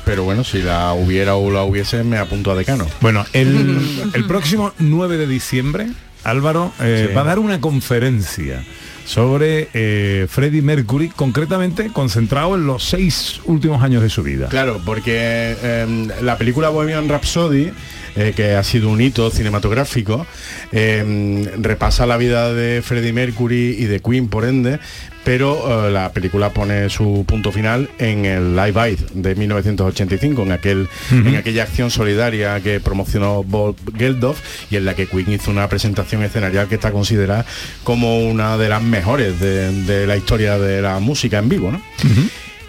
pero 0.06 0.24
bueno, 0.24 0.44
si 0.44 0.62
la 0.62 0.94
hubiera 0.94 1.36
o 1.36 1.50
la 1.52 1.64
hubiese, 1.64 2.04
me 2.04 2.18
apunto 2.18 2.52
a 2.52 2.56
decano. 2.56 2.86
Bueno, 3.02 3.26
el, 3.34 3.80
el 4.14 4.26
próximo 4.26 4.74
9 4.80 5.18
de 5.18 5.28
diciembre, 5.28 5.88
Álvaro 6.26 6.74
eh, 6.82 7.06
Sí. 7.10 7.16
va 7.16 7.22
a 7.22 7.26
dar 7.26 7.40
una 7.40 7.62
conferencia 7.62 8.62
sobre 9.06 9.70
eh, 9.74 10.28
Freddie 10.30 10.62
Mercury, 10.62 11.08
concretamente 11.10 11.88
concentrado 11.92 12.56
en 12.56 12.68
los 12.68 12.84
seis 12.84 13.40
últimos 13.46 13.82
años 13.82 14.04
de 14.04 14.10
su 14.10 14.22
vida. 14.22 14.50
Claro, 14.50 14.82
porque 14.86 15.14
eh, 15.16 16.08
la 16.22 16.38
película 16.38 16.70
Bohemian 16.70 17.08
Rhapsody, 17.10 17.72
eh, 18.16 18.34
que 18.36 18.54
ha 18.54 18.64
sido 18.64 18.90
un 18.90 19.02
hito 19.02 19.30
cinematográfico, 19.32 20.26
eh, 20.72 21.50
repasa 21.60 22.06
la 22.06 22.18
vida 22.18 22.54
de 22.54 22.82
Freddie 22.82 23.14
Mercury 23.14 23.76
y 23.78 23.86
de 23.86 24.00
Queen, 24.00 24.28
por 24.28 24.46
ende, 24.46 24.80
pero 25.24 25.88
eh, 25.88 25.92
la 25.92 26.12
película 26.12 26.50
pone 26.52 26.90
su 26.90 27.24
punto 27.28 27.52
final 27.52 27.90
en 28.00 28.26
el 28.26 28.56
Live 28.56 28.80
Aid 28.80 29.00
de 29.14 29.36
1985, 29.36 30.44
en, 30.44 30.52
aquel, 30.52 30.88
en 31.12 31.36
aquella 31.36 31.64
acción 31.64 31.92
solidaria 31.92 32.60
que 32.62 32.80
promocionó 32.80 33.44
Bob 33.44 33.76
Geldof 33.98 34.40
y 34.72 34.78
en 34.78 34.86
la 34.86 34.96
que 34.96 35.08
Queen 35.08 35.32
hizo 35.32 35.52
una 35.52 35.68
presentación 35.68 36.24
escenarial 36.24 36.68
que 36.68 36.76
está 36.76 36.92
considerada 36.92 37.46
como 37.84 38.28
una 38.28 38.58
de 38.58 38.70
las 38.70 38.82
mejores 38.82 39.40
de, 39.40 39.72
de 39.84 40.08
la 40.08 40.18
historia 40.18 40.58
de 40.58 40.82
la 40.82 41.00
música 41.00 41.40
en 41.40 41.50
vivo, 41.50 41.72
¿no? 41.72 41.82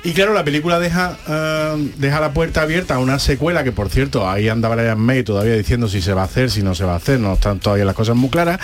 Y 0.02 0.12
claro, 0.12 0.32
la 0.32 0.44
película 0.44 0.80
deja, 0.80 1.18
eh, 1.28 1.90
deja 1.98 2.20
la 2.20 2.32
puerta 2.32 2.62
abierta 2.62 2.94
a 2.94 2.98
una 3.00 3.18
secuela 3.18 3.64
que, 3.64 3.72
por 3.72 3.90
cierto, 3.90 4.28
ahí 4.28 4.48
anda 4.48 4.68
Brian 4.70 4.98
May 4.98 5.22
todavía 5.22 5.54
diciendo 5.54 5.88
si 5.88 6.00
se 6.00 6.14
va 6.14 6.22
a 6.22 6.24
hacer, 6.24 6.50
si 6.50 6.62
no 6.62 6.74
se 6.74 6.84
va 6.84 6.94
a 6.94 6.96
hacer, 6.96 7.20
no 7.20 7.34
están 7.34 7.60
todavía 7.60 7.84
las 7.84 7.94
cosas 7.94 8.16
muy 8.16 8.30
claras. 8.30 8.60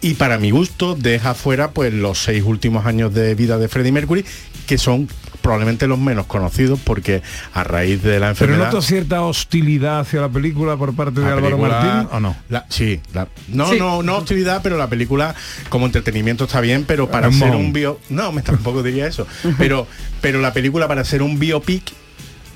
Y 0.00 0.14
para 0.14 0.38
mi 0.38 0.52
gusto 0.52 0.94
deja 0.94 1.34
fuera 1.34 1.72
pues 1.72 1.92
los 1.92 2.22
seis 2.22 2.44
últimos 2.44 2.86
años 2.86 3.12
de 3.12 3.34
vida 3.34 3.58
de 3.58 3.66
Freddie 3.66 3.90
Mercury, 3.90 4.24
que 4.66 4.78
son 4.78 5.08
probablemente 5.46 5.86
los 5.86 5.98
menos 5.98 6.26
conocidos 6.26 6.80
porque 6.82 7.22
a 7.54 7.62
raíz 7.62 8.02
de 8.02 8.18
la 8.18 8.34
Pero 8.34 8.46
enfermedad... 8.52 8.64
noto 8.66 8.82
cierta 8.82 9.22
hostilidad 9.22 10.00
hacia 10.00 10.20
la 10.20 10.28
película 10.28 10.76
por 10.76 10.92
parte 10.94 11.20
de 11.20 11.26
Álvaro 11.28 11.56
Martín, 11.56 12.08
¿o 12.10 12.18
no? 12.18 12.36
la- 12.48 12.66
sí, 12.68 13.00
la- 13.14 13.28
no, 13.48 13.70
Sí. 13.70 13.78
no, 13.78 14.02
no 14.02 14.16
hostilidad, 14.16 14.60
pero 14.62 14.76
la 14.76 14.88
película 14.88 15.36
como 15.68 15.86
entretenimiento 15.86 16.44
está 16.44 16.60
bien, 16.60 16.84
pero 16.84 17.08
para 17.08 17.30
ser 17.30 17.50
un 17.52 17.72
bio, 17.72 18.00
no, 18.08 18.32
me 18.32 18.42
tampoco 18.42 18.82
diría 18.82 19.06
eso, 19.06 19.24
pero, 19.56 19.86
pero 20.20 20.40
la 20.40 20.52
película 20.52 20.88
para 20.88 21.04
ser 21.04 21.22
un 21.22 21.38
biopic 21.38 21.92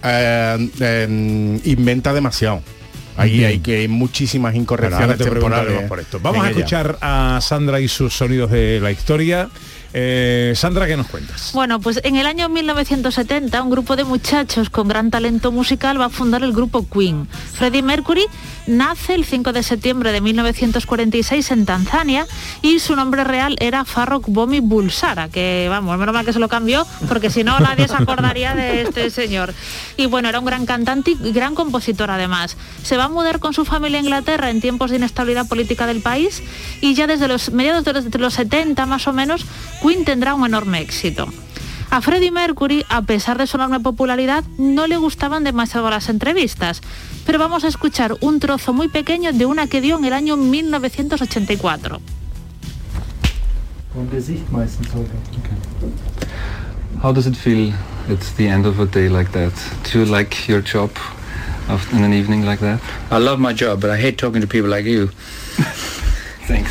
eh, 0.02 0.70
eh, 0.80 1.60
inventa 1.64 2.12
demasiado. 2.12 2.62
Ahí 3.16 3.44
hay 3.44 3.58
que 3.58 3.76
hay 3.80 3.88
muchísimas 3.88 4.54
incorrecciones 4.54 5.18
temporales 5.18 5.82
por 5.88 6.00
esto. 6.00 6.18
Vamos 6.22 6.42
a 6.42 6.48
ella. 6.48 6.56
escuchar 6.58 6.98
a 7.02 7.38
Sandra 7.42 7.78
y 7.80 7.86
sus 7.86 8.14
sonidos 8.14 8.50
de 8.50 8.80
la 8.82 8.90
historia. 8.90 9.48
Eh, 9.93 10.53
Sandra, 10.55 10.86
¿qué 10.86 10.97
nos 10.97 11.09
cuentas? 11.09 11.51
Bueno, 11.53 11.80
pues 11.80 12.01
en 12.05 12.16
el 12.16 12.26
año 12.26 12.49
1970 12.49 13.62
un 13.62 13.70
grupo 13.70 13.97
de 13.97 14.05
muchachos 14.05 14.70
con 14.70 14.86
gran 14.86 15.11
talento 15.11 15.51
musical 15.51 16.01
va 16.01 16.07
a 16.07 16.11
fundar 16.11 16.43
el 16.43 16.53
grupo 16.53 16.86
Queen. 16.88 17.26
Freddie 17.55 17.82
Mercury 17.82 18.26
nace 18.66 19.14
el 19.14 19.24
5 19.24 19.53
de 19.53 19.62
septiembre 19.62 20.12
de 20.12 20.20
1946 20.20 21.51
en 21.51 21.66
Tanzania 21.66 22.26
y 22.62 22.78
su 22.78 22.95
nombre 22.95 23.24
real 23.24 23.57
era 23.59 23.84
Farrokh 23.84 24.26
Bomi 24.28 24.61
Bulsara, 24.61 25.28
que 25.28 25.66
vamos, 25.68 25.99
menos 25.99 26.14
mal 26.14 26.24
que 26.24 26.32
se 26.32 26.38
lo 26.38 26.49
cambió 26.49 26.86
porque 27.09 27.30
si 27.30 27.43
no 27.43 27.59
nadie 27.59 27.88
se 27.88 27.95
acordaría 27.95 28.55
de 28.55 28.82
este 28.82 29.11
señor. 29.11 29.55
Y 29.97 30.07
bueno, 30.07 30.28
era 30.28 30.38
un 30.38 30.45
gran 30.45 30.66
cantante 30.66 31.12
y 31.12 31.32
gran 31.32 31.55
compositor 31.57 32.11
además. 32.11 32.57
Se 32.82 32.97
va 32.97 33.05
a 33.05 33.09
mudar 33.09 33.41
con 33.41 33.55
su 33.55 33.64
familia 33.64 33.99
a 33.99 34.03
Inglaterra 34.03 34.51
en 34.51 34.61
tiempos 34.61 34.91
de 34.91 34.99
inestabilidad 34.99 35.49
política 35.49 35.86
del 35.86 36.01
país 36.01 36.43
y 36.80 36.95
ya 36.95 37.09
desde 37.09 37.26
los 37.26 37.51
mediados 37.51 37.84
de 37.84 37.93
los, 37.93 38.11
de 38.11 38.18
los 38.18 38.34
70 38.34 38.86
más 38.86 39.09
o 39.09 39.12
menos, 39.12 39.45
Queen 39.82 40.04
tendrá 40.04 40.34
un 40.34 40.44
enorme 40.44 40.80
éxito. 40.80 41.26
A 41.90 42.00
Freddie 42.00 42.30
Mercury, 42.30 42.84
a 42.88 43.02
pesar 43.02 43.36
de 43.38 43.46
su 43.46 43.56
enorme 43.56 43.80
popularidad, 43.80 44.44
no 44.58 44.86
le 44.86 44.96
gustaban 44.96 45.42
demasiado 45.42 45.90
las 45.90 46.08
entrevistas. 46.08 46.82
Pero 47.26 47.38
vamos 47.38 47.64
a 47.64 47.68
escuchar 47.68 48.16
un 48.20 48.38
trozo 48.38 48.72
muy 48.72 48.88
pequeño 48.88 49.32
de 49.32 49.46
una 49.46 49.66
que 49.66 49.80
dio 49.80 49.98
en 49.98 50.04
el 50.04 50.12
año 50.12 50.36
1984. 50.36 52.00
Vom 53.94 54.08
Gesicht 54.10 54.48
meistens 54.50 54.88
heute. 54.94 55.10
How 57.02 57.12
does 57.12 57.26
it 57.26 57.34
feel 57.34 57.72
at 58.08 58.20
the 58.36 58.46
end 58.46 58.66
of 58.66 58.78
a 58.78 58.86
day 58.86 59.08
like 59.08 59.32
that? 59.32 59.52
Do 59.90 59.98
you 59.98 60.04
like 60.04 60.46
your 60.46 60.62
job 60.62 60.90
of, 61.68 61.92
in 61.92 62.04
an 62.04 62.12
evening 62.12 62.44
like 62.44 62.60
that? 62.60 62.80
I 63.10 63.18
love 63.18 63.40
my 63.40 63.52
job, 63.52 63.80
but 63.80 63.90
I 63.90 63.96
hate 63.96 64.16
talking 64.16 64.40
to 64.42 64.46
people 64.46 64.70
like 64.70 64.84
you. 64.84 65.10
Thanks. 66.51 66.70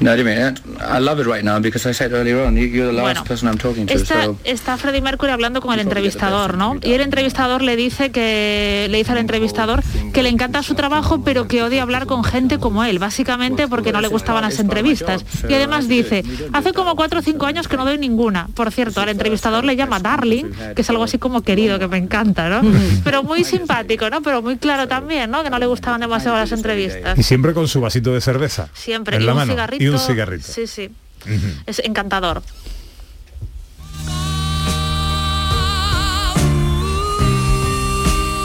No, 0.00 0.12
I 0.14 0.22
mean, 0.22 0.54
I 0.80 1.00
love 1.00 1.20
it 1.20 1.26
right 1.26 1.42
now 1.42 1.58
because 1.60 1.88
I 1.88 1.92
said 1.92 2.12
earlier 2.12 2.44
on, 2.46 2.54
you- 2.56 2.66
you're 2.68 2.86
the 2.86 2.92
last 2.92 3.02
Bueno, 3.02 3.24
person 3.24 3.48
I'm 3.48 3.58
talking 3.58 3.86
to. 3.86 3.94
Está, 3.94 4.24
so 4.24 4.36
está 4.44 4.76
Freddie 4.76 5.00
Mercury 5.00 5.32
hablando 5.32 5.60
con 5.60 5.74
el 5.74 5.80
entrevistador, 5.80 6.56
¿no? 6.56 6.76
Y 6.80 6.92
el 6.92 7.00
entrevistador 7.00 7.62
le 7.62 7.74
dice 7.76 8.10
que 8.10 8.86
le 8.88 8.98
dice 8.98 9.12
al 9.12 9.18
entrevistador 9.18 9.82
que 10.12 10.22
le 10.22 10.28
encanta 10.28 10.62
su 10.62 10.74
trabajo, 10.74 11.22
pero 11.24 11.48
que 11.48 11.62
odia 11.62 11.82
hablar 11.82 12.06
con 12.06 12.22
gente 12.22 12.58
como 12.58 12.84
él, 12.84 12.98
básicamente 13.00 13.66
porque 13.68 13.90
no 13.92 14.00
le 14.00 14.08
gustaban 14.08 14.42
las 14.42 14.58
entrevistas. 14.60 15.24
Y 15.48 15.54
además 15.54 15.88
dice, 15.88 16.22
hace 16.52 16.72
como 16.72 16.94
cuatro 16.94 17.18
o 17.18 17.22
cinco 17.22 17.46
años 17.46 17.66
que 17.66 17.76
no 17.76 17.84
doy 17.84 17.98
ninguna. 17.98 18.48
Por 18.54 18.70
cierto, 18.70 19.00
al 19.00 19.08
entrevistador 19.08 19.64
le 19.64 19.74
llama 19.76 19.98
Darling, 19.98 20.44
que 20.76 20.82
es 20.82 20.90
algo 20.90 21.02
así 21.04 21.18
como 21.18 21.42
querido, 21.42 21.78
que 21.78 21.88
me 21.88 21.96
encanta, 21.98 22.48
¿no? 22.48 22.62
Pero 23.02 23.22
muy 23.24 23.42
simpático, 23.44 24.08
¿no? 24.10 24.22
Pero 24.22 24.40
muy 24.42 24.56
claro 24.56 24.86
también, 24.86 25.30
¿no? 25.30 25.42
Que 25.42 25.50
no 25.50 25.58
le 25.58 25.66
gustaban 25.66 26.00
demasiado 26.00 26.36
las 26.36 26.52
entrevistas. 26.52 27.18
Y 27.18 27.22
siempre 27.22 27.52
con 27.54 27.66
su 27.66 27.80
vasito 27.80 28.12
de 28.12 28.20
cerveza. 28.20 28.68
Siempre. 28.74 29.15
En 29.16 29.22
y 29.22 29.26
la 29.26 29.32
un 29.32 29.38
mano. 29.38 29.52
cigarrito. 29.52 29.84
Y 29.84 29.88
un 29.88 29.98
cigarrito. 29.98 30.46
Sí, 30.52 30.66
sí. 30.66 30.90
Es 31.66 31.80
encantador. 31.80 32.42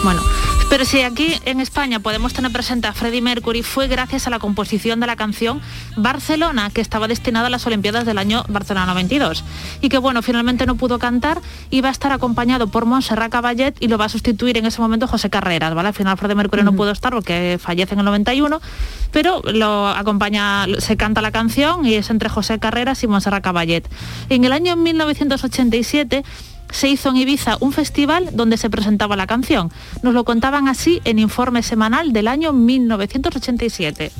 Bueno, 0.03 0.21
pero 0.71 0.85
si 0.85 1.01
aquí 1.01 1.33
en 1.43 1.59
España 1.59 1.99
podemos 1.99 2.31
tener 2.33 2.49
presente 2.49 2.87
a 2.87 2.93
Freddie 2.93 3.21
Mercury 3.21 3.61
fue 3.61 3.89
gracias 3.89 4.25
a 4.27 4.29
la 4.29 4.39
composición 4.39 5.01
de 5.01 5.07
la 5.07 5.17
canción 5.17 5.59
Barcelona, 5.97 6.69
que 6.73 6.79
estaba 6.79 7.09
destinada 7.09 7.47
a 7.47 7.49
las 7.49 7.67
Olimpiadas 7.67 8.05
del 8.05 8.17
año 8.17 8.45
Barcelona 8.47 8.85
92. 8.85 9.43
Y 9.81 9.89
que 9.89 9.97
bueno, 9.97 10.21
finalmente 10.21 10.65
no 10.65 10.75
pudo 10.75 10.97
cantar 10.97 11.41
y 11.71 11.81
va 11.81 11.89
a 11.89 11.91
estar 11.91 12.13
acompañado 12.13 12.67
por 12.67 12.85
Montserrat 12.85 13.29
Caballet 13.29 13.75
y 13.81 13.89
lo 13.89 13.97
va 13.97 14.05
a 14.05 14.09
sustituir 14.09 14.57
en 14.57 14.65
ese 14.65 14.79
momento 14.79 15.09
José 15.09 15.29
Carreras, 15.29 15.75
¿vale? 15.75 15.89
Al 15.89 15.93
final 15.93 16.17
Freddie 16.17 16.35
Mercury 16.35 16.63
no 16.63 16.71
pudo 16.71 16.91
estar 16.91 17.11
porque 17.11 17.59
fallece 17.61 17.95
en 17.95 17.99
el 17.99 18.05
91, 18.05 18.61
pero 19.11 19.41
lo 19.51 19.89
acompaña, 19.89 20.67
se 20.77 20.95
canta 20.95 21.21
la 21.21 21.33
canción 21.33 21.85
y 21.85 21.95
es 21.95 22.09
entre 22.09 22.29
José 22.29 22.59
Carreras 22.59 23.03
y 23.03 23.07
Montserrat 23.07 23.43
Caballet. 23.43 23.83
En 24.29 24.45
el 24.45 24.53
año 24.53 24.77
1987 24.77 26.23
se 26.71 26.89
hizo 26.89 27.09
en 27.09 27.17
Ibiza 27.17 27.57
un 27.59 27.71
festival 27.71 28.29
donde 28.33 28.57
se 28.57 28.69
presentaba 28.69 29.15
la 29.15 29.27
canción. 29.27 29.71
Nos 30.01 30.13
lo 30.13 30.23
contaban 30.23 30.67
así 30.67 31.01
en 31.05 31.19
informe 31.19 31.63
semanal 31.63 32.13
del 32.13 32.27
año 32.27 32.53
1987. 32.53 34.11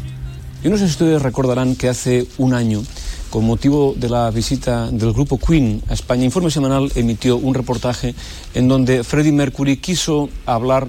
Yo 0.64 0.70
no 0.70 0.78
sé 0.78 1.20
recordarán 1.20 1.76
que 1.76 1.90
hace 1.90 2.28
un 2.38 2.54
año, 2.54 2.84
con 3.32 3.46
motivo 3.46 3.96
de 3.98 4.10
la 4.10 4.30
visita 4.30 4.92
del 4.92 5.12
grupo 5.12 5.40
Queen 5.40 5.82
a 5.90 5.94
España, 5.94 6.24
Informe 6.24 6.52
Semanal 6.52 6.92
emitió 6.94 7.38
un 7.38 7.56
reportaje 7.56 8.14
en 8.54 8.68
donde 8.68 9.04
Freddie 9.04 9.32
Mercury 9.32 9.78
quiso 9.78 10.30
hablar 10.46 10.88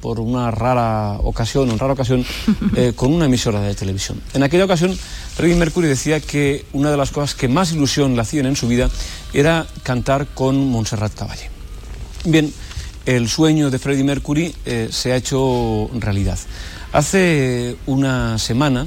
por 0.00 0.20
una 0.20 0.50
rara 0.50 1.18
ocasión, 1.22 1.68
una 1.68 1.78
rara 1.78 1.94
ocasión, 1.94 2.24
eh, 2.76 2.92
con 2.94 3.12
una 3.12 3.26
emisora 3.26 3.60
de 3.60 3.74
televisión. 3.74 4.20
En 4.34 4.42
aquella 4.42 4.64
ocasión, 4.64 4.96
Freddie 5.34 5.56
Mercury 5.56 5.88
decía 5.88 6.20
que 6.20 6.64
una 6.72 6.90
de 6.90 6.96
las 6.96 7.10
cosas 7.10 7.34
que 7.34 7.48
más 7.48 7.72
ilusión 7.72 8.14
le 8.14 8.22
hacían 8.22 8.46
en 8.46 8.56
su 8.56 8.68
vida 8.68 8.90
era 9.32 9.66
cantar 9.82 10.26
con 10.26 10.70
Montserrat 10.70 11.14
Caballé. 11.14 11.50
Bien, 12.24 12.52
el 13.06 13.28
sueño 13.28 13.70
de 13.70 13.78
Freddie 13.78 14.04
Mercury 14.04 14.54
eh, 14.66 14.88
se 14.90 15.12
ha 15.12 15.16
hecho 15.16 15.90
realidad. 15.94 16.38
Hace 16.92 17.76
una 17.86 18.38
semana, 18.38 18.86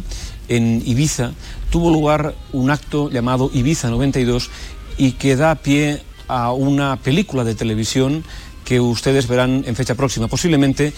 en 0.49 0.83
Ibiza, 0.85 1.31
tuvo 1.69 1.89
lugar 1.89 2.35
un 2.51 2.69
acto 2.69 3.09
llamado 3.09 3.49
Ibiza 3.53 3.89
92 3.89 4.49
y 4.97 5.13
que 5.13 5.35
da 5.35 5.55
pie 5.55 6.03
a 6.27 6.51
una 6.51 6.97
película 6.97 7.43
de 7.43 7.55
televisión 7.55 8.23
que 8.63 8.79
ustedes 8.79 9.27
verán 9.27 9.63
en 9.67 9.75
fecha 9.75 9.95
próxima, 9.95 10.27
posiblemente 10.27 10.93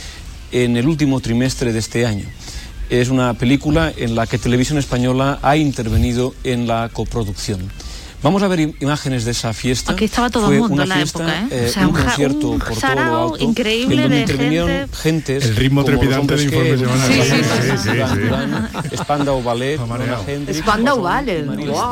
en 0.51 0.77
el 0.77 0.87
último 0.87 1.19
trimestre 1.19 1.73
de 1.73 1.79
este 1.79 2.05
año. 2.05 2.25
Es 2.89 3.09
una 3.09 3.33
película 3.33 3.91
en 3.95 4.15
la 4.15 4.27
que 4.27 4.37
Televisión 4.37 4.77
Española 4.77 5.39
ha 5.41 5.57
intervenido 5.57 6.35
en 6.43 6.67
la 6.67 6.89
coproducción. 6.93 7.69
Vamos 8.25 8.41
a 8.41 8.47
ver 8.47 8.59
im- 8.59 8.73
imágenes 8.79 9.23
de 9.23 9.29
esa 9.31 9.53
fiesta. 9.53 9.91
Aquí 9.91 10.05
estaba 10.05 10.31
todo 10.31 10.47
Fue 10.47 10.55
el 10.55 10.61
mundo 10.61 10.81
en 10.81 10.89
la 10.89 10.95
fiesta, 10.95 11.19
época, 11.19 11.41
¿eh? 11.41 11.47
eh, 11.51 11.65
O 11.69 11.71
sea, 11.71 11.87
un 11.87 11.93
concierto 11.93 12.49
un 12.49 12.57
por 12.57 12.69
todo 12.69 12.79
sarao 12.79 13.13
lo 13.27 13.33
alto, 13.35 13.43
increíble 13.45 13.95
en 13.97 14.01
donde 14.01 14.15
de 14.15 14.21
intervinieron 14.23 14.67
gente. 14.69 14.97
gentes 14.97 15.45
El 15.45 15.55
ritmo 15.55 15.83
trepidante 15.83 16.35
de. 16.35 16.75
Duran 16.75 16.97
Sí, 17.07 17.21
sí, 17.21 17.77
sí, 17.77 17.99
sí. 18.89 18.97
Spandau 18.97 19.43
Ballet, 19.43 19.79
Spandau 20.53 21.01
Ballet. 21.03 21.45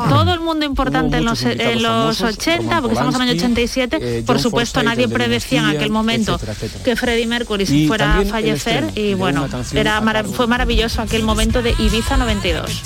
Todo 0.08 0.34
el 0.34 0.40
mundo 0.40 0.66
importante 0.66 1.18
en 1.18 1.24
los, 1.24 1.40
en 1.44 1.80
los 1.82 2.18
famosos, 2.18 2.36
80, 2.36 2.58
Roman 2.64 2.82
porque 2.82 2.94
estamos 2.94 3.14
en 3.14 3.22
el 3.22 3.28
año 3.28 3.36
Polanski, 3.38 3.52
87. 3.80 3.98
eh, 4.18 4.22
Por 4.26 4.40
supuesto, 4.40 4.82
nadie 4.82 5.06
predecía 5.08 5.60
en 5.60 5.66
aquel 5.76 5.90
momento 5.92 6.40
que 6.84 6.96
Freddie 6.96 7.28
Mercury 7.28 7.86
fuera 7.86 8.18
a 8.18 8.24
fallecer. 8.24 8.90
Y 8.96 9.14
bueno, 9.14 9.46
era 9.72 10.02
fue 10.24 10.48
maravilloso 10.48 11.00
aquel 11.00 11.22
momento 11.22 11.62
de 11.62 11.76
Ibiza 11.78 12.16
92. 12.16 12.82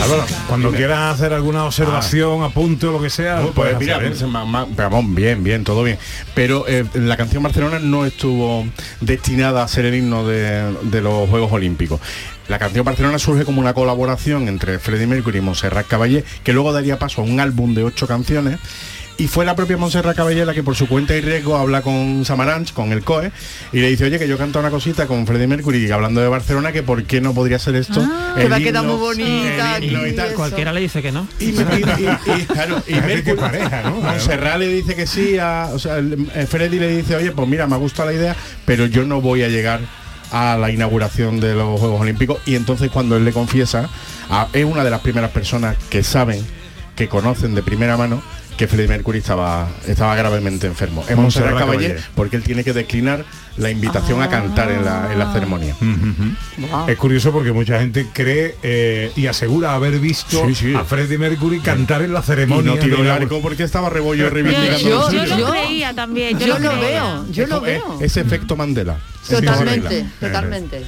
Álvaro, 0.00 0.24
cuando 0.48 0.70
quieras 0.72 1.14
hacer 1.14 1.32
alguna 1.32 1.64
observación, 1.64 2.42
apunte 2.42 2.86
o 2.86 2.92
lo 2.92 3.00
que 3.00 3.10
sea, 3.10 3.42
Pues, 3.54 3.78
mira, 3.78 3.96
hacer, 3.96 4.12
¿eh? 4.12 4.26
vamos, 4.76 5.14
bien, 5.14 5.42
bien, 5.42 5.64
todo 5.64 5.82
bien. 5.82 5.98
Pero 6.34 6.66
eh, 6.68 6.84
la 6.94 7.16
canción 7.16 7.42
Barcelona 7.42 7.78
no 7.78 8.04
estuvo 8.04 8.66
destinada 9.00 9.62
a 9.62 9.68
ser 9.68 9.86
el 9.86 9.94
himno 9.94 10.26
de, 10.26 10.74
de 10.82 11.00
los 11.00 11.28
Juegos 11.28 11.52
Olímpicos. 11.52 12.00
La 12.48 12.58
canción 12.58 12.84
Barcelona 12.84 13.18
surge 13.18 13.44
como 13.44 13.60
una 13.60 13.72
colaboración 13.72 14.48
entre 14.48 14.78
Freddie 14.78 15.06
Mercury 15.06 15.38
y 15.38 15.40
Montserrat 15.40 15.86
Caballé, 15.86 16.24
que 16.42 16.52
luego 16.52 16.72
daría 16.72 16.98
paso 16.98 17.22
a 17.22 17.24
un 17.24 17.40
álbum 17.40 17.74
de 17.74 17.84
ocho 17.84 18.06
canciones. 18.06 18.58
Y 19.16 19.28
fue 19.28 19.44
la 19.44 19.54
propia 19.54 19.76
Montserrat 19.76 20.16
Caballé 20.16 20.44
la 20.44 20.54
que 20.54 20.64
por 20.64 20.74
su 20.74 20.88
cuenta 20.88 21.14
y 21.14 21.20
riesgo 21.20 21.56
habla 21.56 21.82
con 21.82 22.24
Samaranch, 22.24 22.72
con 22.72 22.90
el 22.90 23.04
COE, 23.04 23.30
y 23.72 23.78
le 23.78 23.88
dice, 23.88 24.04
oye, 24.06 24.18
que 24.18 24.26
yo 24.26 24.36
canto 24.36 24.58
una 24.58 24.70
cosita 24.70 25.06
con 25.06 25.24
Freddie 25.24 25.46
Mercury 25.46 25.88
hablando 25.92 26.20
de 26.20 26.26
Barcelona, 26.26 26.72
que 26.72 26.82
por 26.82 27.04
qué 27.04 27.20
no 27.20 27.32
podría 27.32 27.60
ser 27.60 27.76
esto. 27.76 28.00
Ah, 28.04 28.34
el 28.36 28.42
que 28.42 28.48
va 28.48 28.56
a 28.56 28.58
quedar 28.58 28.84
muy 28.84 28.96
bonita 28.96 29.76
el 29.76 30.08
y 30.08 30.16
tal. 30.16 30.34
Cualquiera 30.34 30.72
le 30.72 30.80
dice 30.80 31.00
que 31.00 31.12
no. 31.12 31.28
Y, 31.38 31.44
y- 31.44 31.48
y- 31.50 32.40
y- 32.40 32.44
claro, 32.46 32.82
y 32.88 32.94
Parece 33.00 33.22
que 33.22 33.34
Mercury- 33.36 33.40
pareja, 33.40 33.82
¿no? 33.82 34.00
Montserrat 34.00 34.58
le 34.58 34.66
dice 34.66 34.96
que 34.96 35.06
sí, 35.06 35.38
a, 35.38 35.68
o 35.72 35.78
sea, 35.78 35.98
el- 35.98 36.28
eh, 36.34 36.46
Freddy 36.50 36.80
le 36.80 36.96
dice, 36.96 37.14
oye, 37.14 37.30
pues 37.30 37.46
mira, 37.48 37.68
me 37.68 37.74
ha 37.76 37.78
gustado 37.78 38.10
la 38.10 38.16
idea, 38.16 38.34
pero 38.64 38.86
yo 38.86 39.04
no 39.04 39.20
voy 39.20 39.44
a 39.44 39.48
llegar 39.48 39.78
a 40.32 40.56
la 40.58 40.72
inauguración 40.72 41.38
de 41.38 41.54
los 41.54 41.78
Juegos 41.78 42.00
Olímpicos. 42.00 42.38
Y 42.46 42.56
entonces 42.56 42.90
cuando 42.90 43.16
él 43.16 43.24
le 43.24 43.32
confiesa, 43.32 43.88
a- 44.28 44.48
es 44.52 44.64
una 44.64 44.82
de 44.82 44.90
las 44.90 45.02
primeras 45.02 45.30
personas 45.30 45.76
que 45.88 46.02
saben, 46.02 46.44
que 46.96 47.08
conocen 47.08 47.54
de 47.54 47.62
primera 47.62 47.96
mano, 47.96 48.20
que 48.56 48.66
Freddie 48.68 48.88
Mercury 48.88 49.18
estaba, 49.18 49.68
estaba 49.86 50.14
gravemente 50.14 50.66
enfermo. 50.66 51.04
Es 51.08 51.16
Montserrat 51.16 51.58
Caballé. 51.58 51.96
porque 52.14 52.36
él 52.36 52.42
tiene 52.42 52.64
que 52.64 52.72
declinar 52.72 53.24
la 53.56 53.70
invitación 53.70 54.20
a 54.22 54.28
cantar 54.28 54.70
en 54.70 54.84
la, 54.84 55.12
en 55.12 55.18
la 55.18 55.32
ceremonia. 55.32 55.76
Es 56.88 56.96
curioso 56.98 57.32
porque 57.32 57.52
mucha 57.52 57.78
gente 57.80 58.06
cree 58.12 58.56
eh, 58.62 59.12
y 59.16 59.26
asegura 59.26 59.74
haber 59.74 59.98
visto 59.98 60.46
Sí, 60.48 60.54
sí. 60.54 60.74
a 60.74 60.84
Freddie 60.84 61.18
Mercury 61.18 61.60
cantar 61.60 62.02
en 62.02 62.12
la 62.12 62.20
Y 62.20 62.22
ceremonia. 62.24 62.74
no 62.74 62.78
tiró 62.80 62.96
de 62.96 63.02
el 63.02 63.08
la- 63.08 63.14
arco 63.14 63.40
porque 63.40 63.62
estaba 63.62 63.90
rebollo 63.90 64.24
Yo, 64.24 64.30
reivindicando 64.30 64.78
yo- 64.78 64.88
lo 64.90 65.10
yo 65.12 65.20
suyo. 65.26 65.36
lo 65.46 65.50
creía 65.52 65.94
también. 65.94 66.38
Yo, 66.38 66.46
Yo 66.46 66.58
lo 66.58 66.78
veo, 66.80 67.26
yo 67.30 67.42
Es 67.44 67.48
lo 67.48 67.56
es- 67.58 67.62
veo. 67.62 67.98
Ese 68.00 68.20
efecto 68.20 68.56
Mandela. 68.56 68.96
Totalmente, 69.28 70.00
Eh, 70.00 70.06
totalmente. 70.20 70.80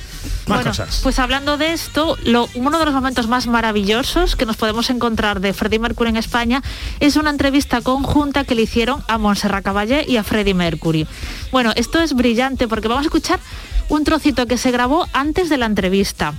Más 0.47 0.59
Bueno, 0.59 0.71
cosas. 0.71 1.01
pues 1.03 1.19
hablando 1.19 1.57
de 1.57 1.73
esto, 1.73 2.17
lo- 2.23 2.49
uno 2.55 2.79
de 2.79 2.85
los 2.85 2.95
momentos 2.95 3.27
más 3.29 3.47
maravillosos 3.49 4.37
que 4.37 4.47
nos 4.47 4.57
podemos 4.57 4.91
encontrar 4.91 5.41
de 5.41 5.53
Freddie 5.53 5.81
Mercury 5.81 6.11
en 6.11 6.17
España 6.19 6.63
es 7.01 7.17
una 7.17 7.31
entrevista 7.31 7.81
conjunta 7.81 8.45
que 8.45 8.55
le 8.55 8.63
hicieron 8.63 9.03
a 9.09 9.19
Montserrat 9.19 9.65
Caballé 9.65 10.05
y 10.07 10.19
a 10.19 10.23
Freddie 10.23 10.55
Mercury. 10.55 11.07
Bueno, 11.51 11.73
esto 11.75 12.01
es 12.01 12.13
brillante 12.13 12.56
porque 12.57 12.89
vamos 12.89 13.05
a 13.05 13.07
escuchar 13.07 13.41
un 13.89 14.05
trocito 14.05 14.47
que 14.47 14.57
se 14.57 14.71
grabó 14.71 15.07
antes 15.13 15.49
de 15.49 15.59
la 15.59 15.67
entrevista. 15.67 16.35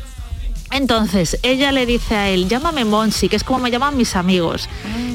Entonces, 0.71 1.39
ella 1.43 1.71
le 1.71 1.85
dice 1.85 2.15
a 2.15 2.29
él, 2.29 2.49
llámame 2.49 2.83
Monsi, 2.83 3.29
que 3.29 3.37
es 3.37 3.43
como 3.43 3.59
me 3.59 3.71
llaman 3.71 3.95
mis 3.95 4.15
amigos. 4.15 4.67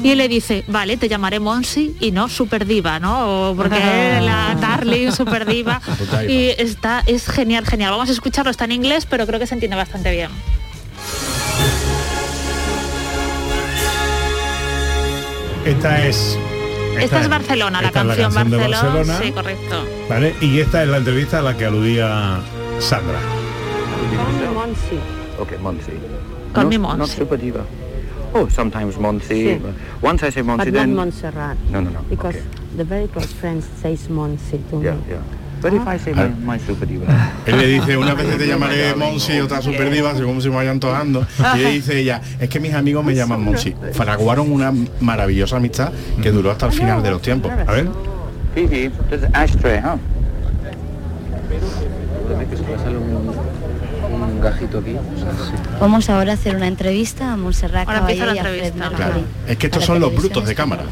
Y 0.03 0.09
él 0.09 0.17
le 0.17 0.27
dice, 0.27 0.63
vale, 0.67 0.97
te 0.97 1.07
llamaré 1.07 1.39
Monsi 1.39 1.95
y 1.99 2.11
no 2.11 2.27
Super 2.27 2.65
Diva, 2.65 2.99
¿no? 2.99 3.51
O 3.51 3.55
porque 3.55 3.75
la 4.21 4.57
Darling, 4.59 5.11
Super 5.11 5.45
Diva. 5.45 5.79
Y 6.27 6.47
está, 6.57 7.03
es 7.05 7.27
genial, 7.27 7.65
genial. 7.65 7.91
Vamos 7.91 8.09
a 8.09 8.13
escucharlo, 8.13 8.49
está 8.49 8.65
en 8.65 8.71
inglés, 8.71 9.05
pero 9.07 9.27
creo 9.27 9.39
que 9.39 9.45
se 9.45 9.53
entiende 9.53 9.77
bastante 9.77 10.11
bien. 10.11 10.29
Esta 15.65 16.05
es... 16.07 16.37
Esta 16.99 17.21
es 17.21 17.29
Barcelona, 17.29 17.81
la 17.81 17.87
esta 17.87 18.01
es 18.01 18.07
canción, 18.07 18.33
canción 18.33 18.49
de 18.51 18.57
Barcelona. 18.67 18.93
Barcelona. 18.93 19.19
Sí, 19.23 19.31
correcto. 19.31 19.85
¿Vale? 20.09 20.35
Y 20.41 20.59
esta 20.59 20.83
es 20.83 20.89
la 20.89 20.97
entrevista 20.97 21.39
a 21.39 21.41
la 21.41 21.57
que 21.57 21.65
aludía 21.65 22.39
Sandra. 22.79 23.19
Monsi. 24.53 24.99
Okay, 25.39 25.57
Monsi. 25.59 25.91
Not, 26.55 26.67
me 26.67 26.77
Monsi. 26.77 26.97
Not 26.99 27.09
super 27.09 27.39
diva. 27.39 27.61
Oh, 28.33 28.47
sometimes 28.49 28.97
Monsi. 28.97 29.27
Sí. 29.27 29.61
Once 30.01 30.23
I 30.27 30.31
say 30.31 30.43
Monsi, 30.43 30.65
but 30.65 30.73
then 30.73 30.95
not 30.95 31.05
Montserrat. 31.05 31.57
no, 31.69 31.81
no, 31.81 31.89
no. 31.89 31.99
Because 32.09 32.35
okay. 32.35 32.47
the 32.77 32.83
very 32.83 33.07
close 33.07 33.31
friend 33.33 33.63
says 33.81 34.07
Monsi 34.09 34.59
to 34.69 34.81
Yeah, 34.81 34.95
me. 34.95 35.01
yeah. 35.09 35.21
But 35.63 35.73
if 35.75 35.87
I 35.87 35.97
say 35.97 36.13
my, 36.13 36.27
my 36.43 36.59
super 36.59 36.85
diva. 36.85 37.05
Él 37.45 37.57
le 37.57 37.67
dice, 37.67 37.95
una 37.95 38.13
vez 38.13 38.37
te 38.37 38.45
llamaré 38.45 38.93
Monsi, 38.95 39.39
otra 39.39 39.61
super 39.61 39.89
diva, 39.89 40.13
según 40.13 40.41
se 40.41 40.49
me 40.49 40.57
vayan 40.57 40.77
tojando. 40.77 41.25
Y 41.55 41.59
le 41.59 41.71
dice 41.71 41.97
ella, 41.97 42.21
es 42.37 42.49
que 42.49 42.59
mis 42.59 42.73
amigos 42.73 43.05
me 43.05 43.15
llaman 43.15 43.41
Monsi. 43.41 43.73
Fraguaron 43.93 44.51
una 44.51 44.73
maravillosa 44.99 45.55
amistad 45.55 45.93
que 46.21 46.31
duró 46.31 46.51
hasta 46.51 46.65
el 46.65 46.73
final 46.73 47.01
de 47.01 47.11
los 47.11 47.21
tiempos. 47.21 47.49
A 47.65 47.71
ver. 47.71 47.87
Ashtray? 49.33 49.81
Gajito 54.43 54.79
aquí. 54.79 54.95
Vamos 55.79 56.09
ahora 56.09 56.31
a 56.31 56.35
hacer 56.35 56.55
una 56.55 56.67
entrevista 56.67 57.33
a 57.33 57.37
Montserrat 57.37 57.87
Ahora 57.87 57.99
empieza 58.01 58.25
Caballé 58.25 58.41
la 58.43 58.55
y 58.55 58.59
a 58.59 58.69
Fred. 58.69 58.95
Claro. 58.95 59.21
Es 59.47 59.57
que 59.57 59.67
estos 59.67 59.85
son 59.85 59.99
los 59.99 60.15
brutos 60.15 60.45
de 60.45 60.55
cámara. 60.55 60.83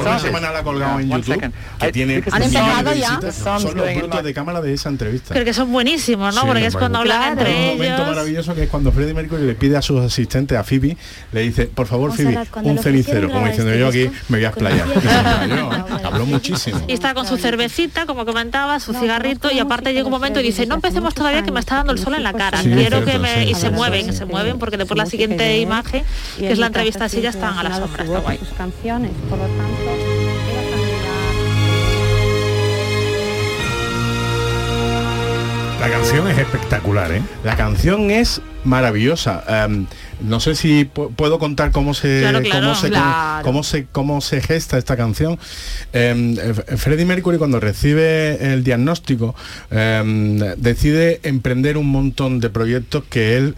una 0.00 0.18
semana 0.18 0.52
la 0.52 0.62
colgado 0.62 1.00
en 1.00 1.10
YouTube, 1.10 1.52
que 1.80 1.88
I- 1.88 1.92
tiene 1.92 2.16
because 2.16 2.36
¿Han 2.36 2.42
empezado 2.42 2.94
ya? 2.94 3.20
Son 3.32 3.62
los 3.76 3.94
brutos 3.94 4.22
de 4.22 4.34
cámara 4.34 4.60
de 4.60 4.72
esa 4.74 4.88
entrevista. 4.88 5.34
Creo 5.34 5.44
que 5.44 5.54
son 5.54 5.70
buenísimos, 5.72 6.34
¿no? 6.34 6.42
Sí, 6.42 6.46
Porque 6.46 6.66
es 6.66 6.76
cuando 6.76 6.98
hablan 6.98 7.32
entre 7.32 7.50
un 7.50 7.72
momento 7.72 7.94
ellos. 7.94 8.06
maravilloso 8.08 8.54
que 8.54 8.62
es 8.64 8.68
cuando 8.68 8.92
Freddie 8.92 9.14
Mercury 9.14 9.42
le 9.46 9.54
pide 9.54 9.76
a 9.76 9.82
sus 9.82 10.00
asistentes, 10.00 10.56
a 10.56 10.64
Phoebe, 10.64 10.96
le 11.32 11.40
dice, 11.40 11.66
por 11.66 11.86
favor, 11.86 12.12
Phoebe, 12.12 12.38
un 12.62 12.78
cenicero. 12.78 13.28
Como 13.30 13.46
diciendo 13.46 13.72
este 13.72 13.80
yo 13.80 13.88
aquí 13.88 14.10
me 14.28 14.38
voy 14.38 14.44
a 14.44 14.48
explayar. 14.48 14.86
Habló 16.04 16.26
muchísimo. 16.26 16.80
Y 16.86 16.92
está 16.92 17.14
con 17.14 17.26
su 17.26 17.36
cervecita, 17.36 18.06
como 18.06 18.24
comentaba, 18.24 18.78
su 18.80 18.92
cigarrito 18.94 19.50
y 19.50 19.58
aparte 19.58 19.92
llega 19.92 20.04
un 20.04 20.10
momento 20.12 20.40
y 20.40 20.42
dice, 20.42 20.66
no 20.66 20.76
empecemos 20.76 21.14
todavía 21.14 21.42
que 21.42 21.50
me 21.52 21.60
está 21.60 21.76
dando 21.76 21.92
el 21.92 21.98
sol 21.98 22.14
en 22.14 22.22
la 22.22 22.32
cara. 22.32 22.62
Sí, 22.62 22.68
Quiero 22.74 23.04
que 23.04 23.18
me... 23.18 23.44
Y 23.44 23.54
se 23.54 23.70
mueven, 23.70 24.12
se 24.12 24.24
mueven, 24.24 24.58
porque 24.58 24.76
después 24.76 24.98
la 24.98 25.06
siguiente 25.06 25.58
imagen, 25.58 26.04
que 26.38 26.52
es 26.52 26.58
la 26.58 26.66
entrevista 26.66 27.06
así, 27.06 27.20
ya 27.20 27.30
están 27.30 27.58
a 27.58 27.62
la 27.62 27.76
sombra, 27.76 28.04
está 28.04 28.18
guay. 28.20 28.38
sus 28.38 28.48
canciones, 28.50 29.10
por 29.28 29.38
lo 29.38 29.46
tanto, 29.46 30.24
La 35.84 35.90
canción 35.90 36.26
es 36.28 36.38
espectacular, 36.38 37.12
¿eh? 37.12 37.22
La 37.44 37.56
canción 37.56 38.10
es 38.10 38.40
maravillosa. 38.64 39.44
Em, 39.46 39.86
no 40.24 40.40
sé 40.40 40.54
si 40.54 40.84
pu- 40.86 41.14
puedo 41.14 41.38
contar 41.38 41.70
cómo 41.70 41.94
se, 41.94 42.20
Claro, 42.20 42.40
claro, 42.42 42.60
cómo, 42.60 42.74
se 42.74 42.88
claro. 42.88 43.44
cómo 43.44 43.62
se 43.62 43.86
cómo 43.86 44.20
se 44.20 44.40
gesta 44.40 44.78
esta 44.78 44.96
canción. 44.96 45.38
Em, 45.92 46.36
eh, 46.38 46.54
Freddie 46.76 47.04
Mercury 47.06 47.38
cuando 47.38 47.60
recibe 47.60 48.52
el 48.52 48.64
diagnóstico 48.64 49.34
em, 49.70 50.38
decide 50.56 51.20
emprender 51.22 51.76
un 51.76 51.88
montón 51.88 52.40
de 52.40 52.50
proyectos 52.50 53.04
que 53.08 53.36
él 53.36 53.54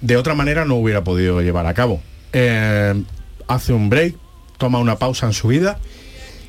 de 0.00 0.16
otra 0.16 0.34
manera 0.34 0.64
no 0.64 0.76
hubiera 0.76 1.02
podido 1.04 1.40
llevar 1.42 1.66
a 1.66 1.74
cabo. 1.74 2.00
Em, 2.32 3.04
hace 3.48 3.72
un 3.72 3.90
break, 3.90 4.14
toma 4.58 4.78
una 4.78 4.96
pausa 4.98 5.26
en 5.26 5.32
su 5.32 5.48
vida 5.48 5.78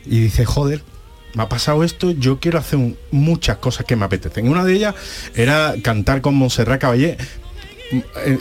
y 0.05 0.19
dice, 0.19 0.45
joder, 0.45 0.83
me 1.33 1.43
ha 1.43 1.49
pasado 1.49 1.83
esto, 1.83 2.11
yo 2.11 2.39
quiero 2.39 2.59
hacer 2.59 2.79
un- 2.79 2.97
muchas 3.11 3.57
cosas 3.57 3.85
que 3.85 3.95
me 3.95 4.05
apetecen. 4.05 4.47
Una 4.47 4.63
de 4.63 4.73
ellas 4.73 4.95
era 5.35 5.75
cantar 5.81 6.21
con 6.21 6.35
Montserrat 6.35 6.79
Caballé, 6.79 7.17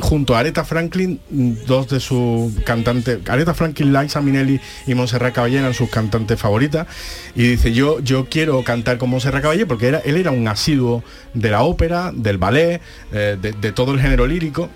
junto 0.00 0.34
a 0.34 0.40
Aretha 0.40 0.64
Franklin, 0.64 1.20
dos 1.66 1.88
de 1.88 2.00
sus 2.00 2.52
cantantes, 2.64 3.18
Aretha 3.28 3.54
Franklin, 3.54 3.92
Liza 3.92 4.20
Minnelli 4.20 4.60
y 4.86 4.94
Montserrat 4.94 5.34
Caballé 5.34 5.58
eran 5.58 5.74
sus 5.74 5.90
cantantes 5.90 6.38
favoritas. 6.40 6.86
Y 7.34 7.48
dice, 7.48 7.72
yo, 7.72 8.00
yo 8.00 8.26
quiero 8.26 8.62
cantar 8.64 8.98
con 8.98 9.10
Montserrat 9.10 9.42
Caballé 9.42 9.66
porque 9.66 9.88
era, 9.88 9.98
él 9.98 10.16
era 10.16 10.30
un 10.30 10.48
asiduo 10.48 11.04
de 11.34 11.50
la 11.50 11.62
ópera, 11.62 12.12
del 12.14 12.38
ballet, 12.38 12.80
eh, 13.12 13.36
de, 13.40 13.72
todo 13.72 13.92
el 13.92 14.00
género 14.00 14.26
lírico 14.26 14.70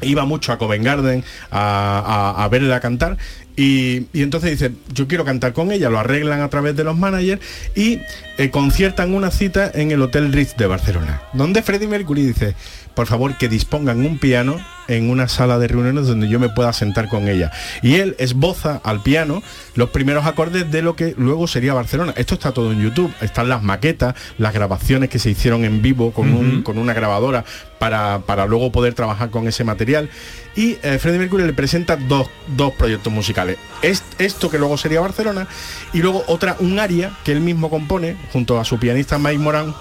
iba 0.00 0.24
mucho 0.24 0.52
a 0.52 0.58
Covent 0.58 0.84
Garden 0.84 1.24
a, 1.50 2.48
verla 2.50 2.78
cantar 2.78 3.16
y, 3.56 4.06
y 4.12 4.22
entonces 4.22 4.52
dice 4.52 4.72
yo 4.94 5.08
quiero 5.08 5.24
cantar 5.24 5.52
con 5.52 5.72
ella 5.72 5.90
lo 5.90 5.98
arreglan 5.98 6.40
a 6.40 6.48
través 6.48 6.76
de 6.76 6.84
los 6.84 6.96
managers 6.96 7.42
y 7.74 7.98
eh, 8.36 8.50
conciertan 8.50 9.12
una 9.12 9.32
cita 9.32 9.68
en 9.74 9.90
el 9.90 10.00
Hotel 10.00 10.32
Ritz 10.32 10.56
de 10.56 10.66
Barcelona 10.68 11.22
donde 11.32 11.62
Freddie 11.62 11.88
Mercury 11.88 12.26
dice 12.26 12.54
por 12.98 13.06
favor 13.06 13.36
que 13.38 13.48
dispongan 13.48 14.04
un 14.04 14.18
piano 14.18 14.56
en 14.88 15.08
una 15.08 15.28
sala 15.28 15.56
de 15.60 15.68
reuniones 15.68 16.08
donde 16.08 16.28
yo 16.28 16.40
me 16.40 16.48
pueda 16.48 16.72
sentar 16.72 17.08
con 17.08 17.28
ella 17.28 17.52
y 17.80 17.94
él 17.96 18.16
esboza 18.18 18.80
al 18.82 19.02
piano 19.04 19.40
los 19.76 19.90
primeros 19.90 20.26
acordes 20.26 20.68
de 20.72 20.82
lo 20.82 20.96
que 20.96 21.14
luego 21.16 21.46
sería 21.46 21.74
Barcelona 21.74 22.12
esto 22.16 22.34
está 22.34 22.50
todo 22.50 22.72
en 22.72 22.82
YouTube 22.82 23.12
están 23.20 23.48
las 23.48 23.62
maquetas 23.62 24.16
las 24.38 24.52
grabaciones 24.52 25.10
que 25.10 25.20
se 25.20 25.30
hicieron 25.30 25.64
en 25.64 25.80
vivo 25.80 26.10
con, 26.12 26.34
un- 26.34 26.62
con 26.62 26.76
una 26.76 26.92
grabadora 26.92 27.44
para, 27.78 28.18
para 28.26 28.46
luego 28.46 28.72
poder 28.72 28.94
trabajar 28.94 29.30
con 29.30 29.46
ese 29.46 29.62
material. 29.62 30.10
Y 30.56 30.78
eh, 30.82 30.98
Freddie 30.98 31.20
Mercury 31.20 31.44
le 31.46 31.52
presenta 31.52 31.94
dos, 31.94 32.26
dos 32.56 32.72
proyectos 32.72 33.12
musicales. 33.12 33.56
Es, 33.82 34.02
esto 34.18 34.50
que 34.50 34.58
luego 34.58 34.76
sería 34.76 34.98
Barcelona 35.00 35.46
y 35.92 35.98
luego 36.02 36.24
otra, 36.26 36.56
un 36.58 36.80
aria 36.80 37.12
que 37.24 37.30
él 37.30 37.40
mismo 37.40 37.70
compone 37.70 38.16
junto 38.32 38.58
a 38.58 38.64
su 38.64 38.80
pianista 38.80 39.16
Mike 39.18 39.38
Moran, 39.38 39.72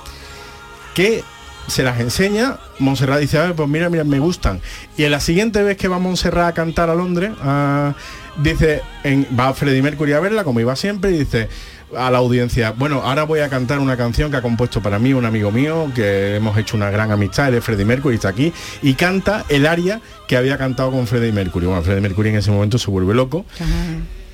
que 0.93 1.23
se 1.67 1.83
las 1.83 1.99
enseña, 1.99 2.57
Montserrat 2.79 3.19
dice, 3.19 3.37
"A 3.39 3.53
pues 3.53 3.67
mira, 3.69 3.89
mira, 3.89 4.03
me 4.03 4.19
gustan. 4.19 4.61
Y 4.97 5.03
en 5.03 5.11
la 5.11 5.19
siguiente 5.19 5.61
vez 5.63 5.77
que 5.77 5.87
va 5.87 5.99
Montserrat 5.99 6.47
a 6.49 6.53
cantar 6.53 6.89
a 6.89 6.95
Londres, 6.95 7.31
ah, 7.41 7.93
dice, 8.41 8.81
en- 9.03 9.27
va 9.37 9.53
Freddie 9.53 9.81
Mercury 9.81 10.13
a 10.13 10.19
verla, 10.19 10.43
como 10.43 10.59
iba 10.59 10.75
siempre, 10.75 11.11
y 11.11 11.19
dice 11.19 11.49
a 11.95 12.11
la 12.11 12.17
audiencia, 12.17 12.71
bueno, 12.71 13.01
ahora 13.01 13.23
voy 13.23 13.39
a 13.39 13.47
cantar 13.47 13.79
una 13.79 13.95
canción 13.95 14.29
que 14.29 14.35
ha 14.35 14.41
compuesto 14.41 14.81
para 14.81 14.99
mí 14.99 15.13
un 15.13 15.23
amigo 15.25 15.51
mío, 15.51 15.89
que 15.95 16.35
hemos 16.35 16.57
hecho 16.57 16.75
una 16.75 16.89
gran 16.91 17.11
amistad, 17.11 17.47
él 17.47 17.55
es 17.55 17.63
Freddie 17.63 17.85
Mercury, 17.85 18.15
está 18.15 18.27
aquí, 18.27 18.51
y 18.81 18.93
canta 18.95 19.45
el 19.47 19.65
aria 19.65 20.01
que 20.27 20.35
había 20.35 20.57
cantado 20.57 20.91
con 20.91 21.07
Freddie 21.07 21.31
Mercury. 21.31 21.65
Bueno, 21.65 21.81
Freddie 21.83 22.01
Mercury 22.01 22.29
en 22.29 22.35
ese 22.35 22.51
momento 22.51 22.77
se 22.77 22.91
vuelve 22.91 23.13
loco, 23.13 23.45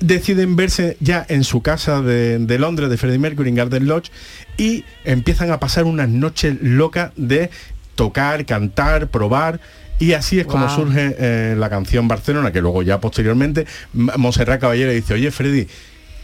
deciden 0.06 0.56
verse 0.56 0.96
ya 1.00 1.24
en 1.28 1.44
su 1.44 1.62
casa 1.62 2.02
de, 2.02 2.38
de 2.38 2.58
Londres, 2.58 2.90
de 2.90 2.96
Freddie 2.96 3.18
Mercury, 3.18 3.48
en 3.50 3.54
Garden 3.56 3.86
Lodge, 3.86 4.10
y 4.56 4.84
empiezan 5.04 5.50
a 5.50 5.58
pasar 5.60 5.84
unas 5.84 6.08
noches 6.08 6.56
locas 6.60 7.12
de 7.16 7.50
tocar, 7.94 8.44
cantar, 8.46 9.08
probar. 9.08 9.60
Y 9.98 10.12
así 10.14 10.40
es 10.40 10.46
como 10.46 10.68
surge 10.68 11.14
eh, 11.18 11.54
la 11.56 11.70
canción 11.70 12.08
Barcelona, 12.08 12.50
que 12.52 12.60
luego 12.60 12.82
ya 12.82 13.00
posteriormente 13.00 13.64
M- 13.94 14.12
Montserrat 14.16 14.60
Caballero 14.60 14.90
dice, 14.90 15.14
oye 15.14 15.30
Freddy, 15.30 15.68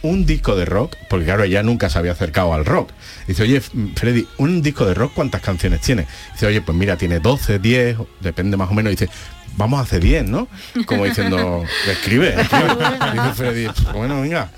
un 0.03 0.25
disco 0.25 0.55
de 0.55 0.65
rock, 0.65 0.95
porque 1.09 1.25
claro, 1.25 1.43
ella 1.43 1.63
nunca 1.63 1.89
se 1.89 1.97
había 1.97 2.11
acercado 2.11 2.53
al 2.53 2.65
rock. 2.65 2.89
Dice, 3.27 3.43
oye, 3.43 3.61
Freddy, 3.61 4.27
un 4.39 4.61
disco 4.61 4.85
de 4.85 4.93
rock, 4.95 5.13
¿cuántas 5.13 5.41
canciones 5.41 5.79
tiene? 5.81 6.05
Dice, 6.33 6.47
oye, 6.47 6.59
pues 6.61 6.77
mira, 6.77 6.97
tiene 6.97 7.19
12, 7.19 7.59
10, 7.59 7.97
depende 8.19 8.57
más 8.57 8.69
o 8.71 8.73
menos. 8.73 8.89
Dice, 8.91 9.09
vamos 9.57 9.79
a 9.79 9.83
hacer 9.83 10.01
10, 10.01 10.25
¿no? 10.25 10.47
Como 10.85 11.05
diciendo, 11.05 11.63
escribe. 11.87 12.35
Dice 12.35 13.33
Freddy, 13.35 13.67
bueno, 13.93 14.21
venga. 14.21 14.49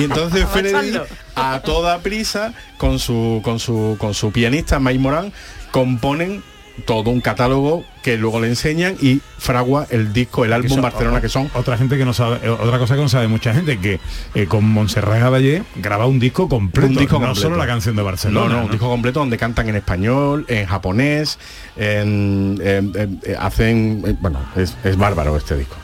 Y 0.00 0.04
entonces 0.04 0.46
Freddy, 0.52 0.98
a 1.34 1.60
toda 1.60 1.98
prisa, 2.00 2.52
con 2.78 2.98
su, 2.98 3.40
con 3.42 3.58
su, 3.58 3.96
con 3.98 4.14
su 4.14 4.32
pianista 4.32 4.78
Mike 4.80 4.98
Morán, 4.98 5.32
componen 5.70 6.42
todo 6.86 7.10
un 7.10 7.20
catálogo 7.20 7.84
que 8.02 8.16
luego 8.16 8.40
le 8.40 8.48
enseñan 8.48 8.96
y 9.00 9.20
fragua 9.38 9.86
el 9.90 10.12
disco, 10.12 10.44
el 10.44 10.52
álbum 10.52 10.70
son- 10.70 10.82
Barcelona, 10.82 11.18
o- 11.18 11.20
que 11.20 11.28
son 11.28 11.50
otra 11.54 11.76
gente 11.78 11.96
que 11.98 12.04
no 12.04 12.12
sabe 12.12 12.40
eh, 12.42 12.48
otra 12.48 12.78
cosa 12.78 12.94
que 12.96 13.02
no 13.02 13.08
sabe 13.08 13.28
mucha 13.28 13.52
gente 13.54 13.78
que 13.78 14.00
eh, 14.34 14.46
con 14.46 14.64
Montserrat 14.68 15.20
Caballé 15.20 15.62
graba 15.76 16.06
un 16.06 16.18
disco 16.18 16.48
completo 16.48 16.88
un 16.88 16.96
disco 16.96 17.14
no 17.18 17.26
completo. 17.26 17.40
solo 17.48 17.56
la 17.56 17.66
canción 17.66 17.94
de 17.94 18.02
Barcelona 18.02 18.48
No, 18.48 18.56
no, 18.60 18.64
un 18.64 18.70
disco 18.70 18.88
completo 18.88 19.20
donde 19.20 19.36
cantan 19.38 19.68
en 19.68 19.76
español, 19.76 20.44
en 20.48 20.66
japonés, 20.66 21.38
en, 21.76 22.58
en- 22.64 22.92
en- 22.96 23.20
hacen, 23.38 24.02
eh, 24.06 24.14
bueno, 24.20 24.40
es, 24.56 24.76
es 24.84 24.96
bárbaro 24.96 25.36
este 25.36 25.56
disco. 25.58 25.76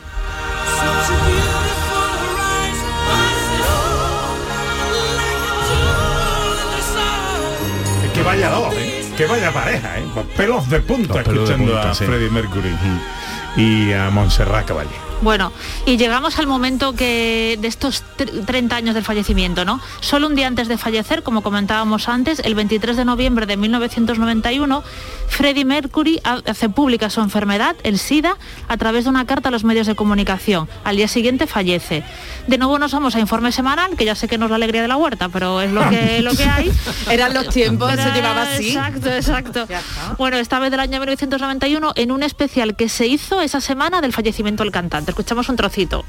Que 9.19 9.25
vaya 9.25 9.51
pareja 9.51 9.99
¿eh? 9.99 10.05
pelos 10.37 10.69
de 10.69 10.79
punta 10.79 11.15
Los 11.15 11.25
de 11.25 11.33
escuchando 11.33 11.73
punta, 11.73 11.91
a 11.91 11.93
sí. 11.93 12.05
Freddie 12.05 12.29
Mercury 12.29 12.73
y 13.57 13.91
a 13.91 14.09
Montserrat 14.09 14.65
Caballé 14.65 15.08
Bueno, 15.21 15.51
y 15.85 15.97
llegamos 15.97 16.39
al 16.39 16.47
momento 16.47 16.93
que 16.93 17.57
de 17.59 17.67
estos 17.67 18.03
tr- 18.17 18.45
30 18.45 18.75
años 18.77 18.95
del 18.95 19.03
fallecimiento, 19.03 19.65
¿no? 19.65 19.81
Solo 19.99 20.27
un 20.27 20.35
día 20.35 20.47
antes 20.47 20.69
de 20.69 20.77
fallecer, 20.77 21.23
como 21.23 21.41
comentábamos 21.41 22.07
antes, 22.07 22.39
el 22.39 22.55
23 22.55 22.95
de 22.95 23.03
noviembre 23.03 23.45
de 23.45 23.57
1991, 23.57 24.81
Freddie 25.27 25.65
Mercury 25.65 26.21
ha- 26.23 26.39
hace 26.47 26.69
pública 26.69 27.09
su 27.09 27.19
enfermedad, 27.19 27.75
el 27.83 27.99
SIDA, 27.99 28.37
a 28.69 28.77
través 28.77 29.03
de 29.03 29.09
una 29.09 29.25
carta 29.25 29.49
a 29.49 29.51
los 29.51 29.65
medios 29.65 29.87
de 29.87 29.95
comunicación. 29.95 30.69
Al 30.85 30.95
día 30.95 31.09
siguiente 31.09 31.47
fallece. 31.47 32.03
De 32.47 32.57
nuevo 32.57 32.79
nos 32.79 32.93
vamos 32.93 33.13
a 33.15 33.19
informe 33.19 33.51
semanal, 33.51 33.97
que 33.97 34.05
ya 34.05 34.15
sé 34.15 34.27
que 34.29 34.37
no 34.37 34.45
es 34.45 34.49
la 34.51 34.55
alegría 34.55 34.81
de 34.81 34.87
la 34.87 34.95
huerta, 34.95 35.27
pero 35.27 35.61
es 35.61 35.71
lo 35.71 35.87
que, 35.89 36.21
lo 36.21 36.31
que 36.33 36.43
hay. 36.45 36.71
Eran 37.09 37.33
los 37.33 37.49
tiempos, 37.49 37.91
se 37.91 38.11
llevaba 38.11 38.43
así. 38.43 38.69
Exacto, 38.69 39.09
exacto. 39.09 39.67
Bueno, 40.17 40.37
esta 40.37 40.59
vez 40.59 40.71
del 40.71 40.79
año 40.79 40.97
1991, 40.99 41.91
en 41.95 42.11
un 42.11 42.23
especial 42.23 42.75
que 42.77 42.87
se 42.87 43.05
hizo 43.05 43.41
esa 43.41 43.59
semana 43.59 43.99
del 44.01 44.13
fallecimiento 44.13 44.63
del 44.63 44.71
cantante. 44.71 45.08
Escuchamos 45.09 45.49
un 45.49 45.55
trocito. 45.55 46.05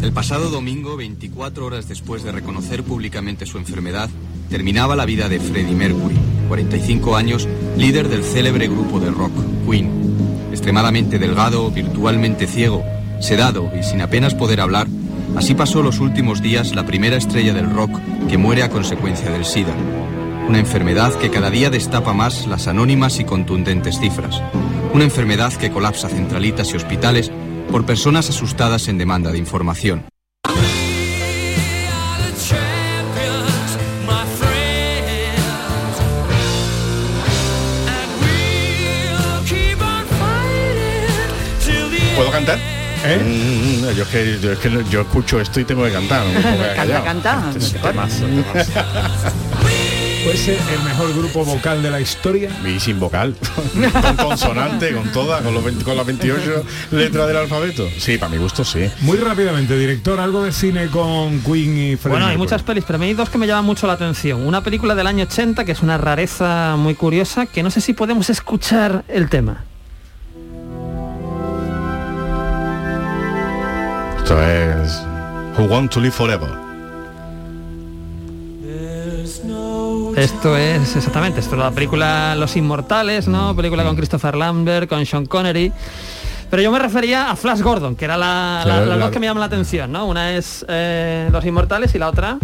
El 0.00 0.12
pasado 0.12 0.48
domingo, 0.48 0.96
24 0.96 1.66
horas 1.66 1.86
después 1.86 2.22
de 2.22 2.32
reconocer 2.32 2.82
públicamente 2.82 3.44
su 3.44 3.58
enfermedad, 3.58 4.08
terminaba 4.48 4.96
la 4.96 5.04
vida 5.04 5.28
de 5.28 5.38
Freddie 5.38 5.76
Mercury, 5.76 6.16
45 6.48 7.14
años, 7.14 7.46
líder 7.76 8.08
del 8.08 8.24
célebre 8.24 8.68
grupo 8.68 9.00
de 9.00 9.10
rock, 9.10 9.32
Queen. 9.68 9.90
Extremadamente 10.50 11.18
delgado, 11.18 11.70
virtualmente 11.70 12.46
ciego, 12.46 12.82
sedado 13.20 13.70
y 13.78 13.82
sin 13.82 14.00
apenas 14.00 14.34
poder 14.34 14.62
hablar, 14.62 14.86
así 15.36 15.54
pasó 15.54 15.82
los 15.82 16.00
últimos 16.00 16.40
días 16.40 16.74
la 16.74 16.86
primera 16.86 17.18
estrella 17.18 17.52
del 17.52 17.70
rock 17.70 18.00
que 18.30 18.38
muere 18.38 18.62
a 18.62 18.70
consecuencia 18.70 19.30
del 19.30 19.44
SIDA. 19.44 19.74
Una 20.48 20.58
enfermedad 20.58 21.12
que 21.16 21.30
cada 21.30 21.50
día 21.50 21.68
destapa 21.68 22.14
más 22.14 22.46
las 22.46 22.66
anónimas 22.66 23.20
y 23.20 23.24
contundentes 23.24 24.00
cifras. 24.00 24.40
Una 24.94 25.04
enfermedad 25.04 25.52
que 25.52 25.70
colapsa 25.70 26.08
centralitas 26.08 26.72
y 26.72 26.76
hospitales 26.76 27.30
por 27.70 27.86
personas 27.86 28.28
asustadas 28.28 28.88
en 28.88 28.98
demanda 28.98 29.30
de 29.30 29.38
información. 29.38 30.04
¿Puedo 42.16 42.30
cantar? 42.32 42.58
Mm, 42.58 43.96
yo, 43.96 44.02
es 44.02 44.08
que, 44.08 44.38
yo, 44.42 44.52
es 44.52 44.58
que 44.58 44.84
yo 44.90 45.00
escucho 45.00 45.40
esto 45.40 45.60
y 45.60 45.64
tengo 45.64 45.84
que 45.84 45.92
cantar. 45.92 46.26
no 46.26 46.32
me 46.32 46.42
Canta, 46.76 47.04
canta. 47.04 47.44
Este 47.48 47.58
es 47.58 47.74
un 47.74 47.80
temazo, 47.80 48.26
temazo. 48.26 49.49
Puede 50.24 50.36
ser 50.36 50.58
el 50.72 50.82
mejor 50.84 51.14
grupo 51.14 51.44
vocal 51.46 51.82
de 51.82 51.90
la 51.90 52.00
historia. 52.00 52.50
Y 52.66 52.78
sin 52.78 53.00
vocal. 53.00 53.34
con 54.02 54.16
consonante, 54.16 54.92
con 54.92 55.10
todas, 55.12 55.42
con, 55.42 55.54
los 55.54 55.64
20 55.64 55.82
con 55.82 55.96
las 55.96 56.04
28 56.04 56.64
letras 56.90 57.26
del 57.26 57.36
alfabeto. 57.38 57.88
Sí, 57.98 58.18
para 58.18 58.30
mi 58.30 58.36
gusto 58.36 58.62
sí. 58.64 58.90
Muy 59.00 59.16
rápidamente, 59.16 59.78
director, 59.78 60.20
algo 60.20 60.42
de 60.42 60.52
cine 60.52 60.88
con 60.88 61.40
Queen 61.40 61.78
y 61.78 61.96
Freddie 61.96 62.10
Bueno, 62.10 62.26
hay 62.26 62.32
Mercury. 62.32 62.36
muchas 62.36 62.62
pelis, 62.62 62.84
pero 62.86 62.96
a 62.96 63.00
mí 63.00 63.06
hay 63.06 63.14
dos 63.14 63.30
que 63.30 63.38
me 63.38 63.46
llaman 63.46 63.64
mucho 63.64 63.86
la 63.86 63.94
atención. 63.94 64.46
Una 64.46 64.62
película 64.62 64.94
del 64.94 65.06
año 65.06 65.24
80, 65.24 65.64
que 65.64 65.72
es 65.72 65.80
una 65.80 65.96
rareza 65.96 66.76
muy 66.76 66.94
curiosa, 66.94 67.46
que 67.46 67.62
no 67.62 67.70
sé 67.70 67.80
si 67.80 67.94
podemos 67.94 68.28
escuchar 68.28 69.04
el 69.08 69.30
tema. 69.30 69.64
Esto 74.18 74.42
es 74.42 75.02
Who 75.56 75.64
Want 75.64 75.92
to 75.92 76.00
Live 76.00 76.12
Forever. 76.12 76.69
Esto 80.20 80.54
es 80.54 80.96
exactamente, 80.96 81.40
esto 81.40 81.54
es 81.54 81.62
la 81.62 81.70
película 81.70 82.34
Los 82.36 82.54
Inmortales, 82.56 83.26
¿no? 83.26 83.56
Película 83.56 83.84
con 83.84 83.96
Christopher 83.96 84.34
Lambert, 84.36 84.86
con 84.86 85.04
Sean 85.06 85.24
Connery. 85.24 85.72
Pero 86.50 86.62
yo 86.62 86.70
me 86.70 86.78
refería 86.78 87.30
a 87.30 87.36
Flash 87.36 87.60
Gordon, 87.62 87.96
que 87.96 88.04
era 88.04 88.18
la, 88.18 88.62
las 88.66 88.86
la- 88.86 88.96
dos 88.98 89.10
que 89.10 89.18
me 89.18 89.26
llaman 89.26 89.40
la 89.40 89.46
atención, 89.46 89.90
¿no? 89.90 90.04
Una 90.04 90.32
es 90.36 90.62
eh, 90.68 91.30
Los 91.32 91.42
Inmortales 91.46 91.94
y 91.94 91.98
la 91.98 92.08
otra 92.10 92.36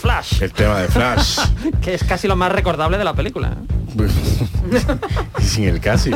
Flash, 0.00 0.42
El 0.42 0.52
tema 0.52 0.80
de 0.80 0.88
Flash. 0.88 1.38
que 1.82 1.94
es 1.94 2.02
casi 2.02 2.26
lo 2.26 2.34
más 2.34 2.50
recordable 2.50 2.98
de 2.98 3.04
la 3.04 3.14
película. 3.14 3.52
Sin 5.40 5.64
el 5.68 5.80
casi. 5.80 6.10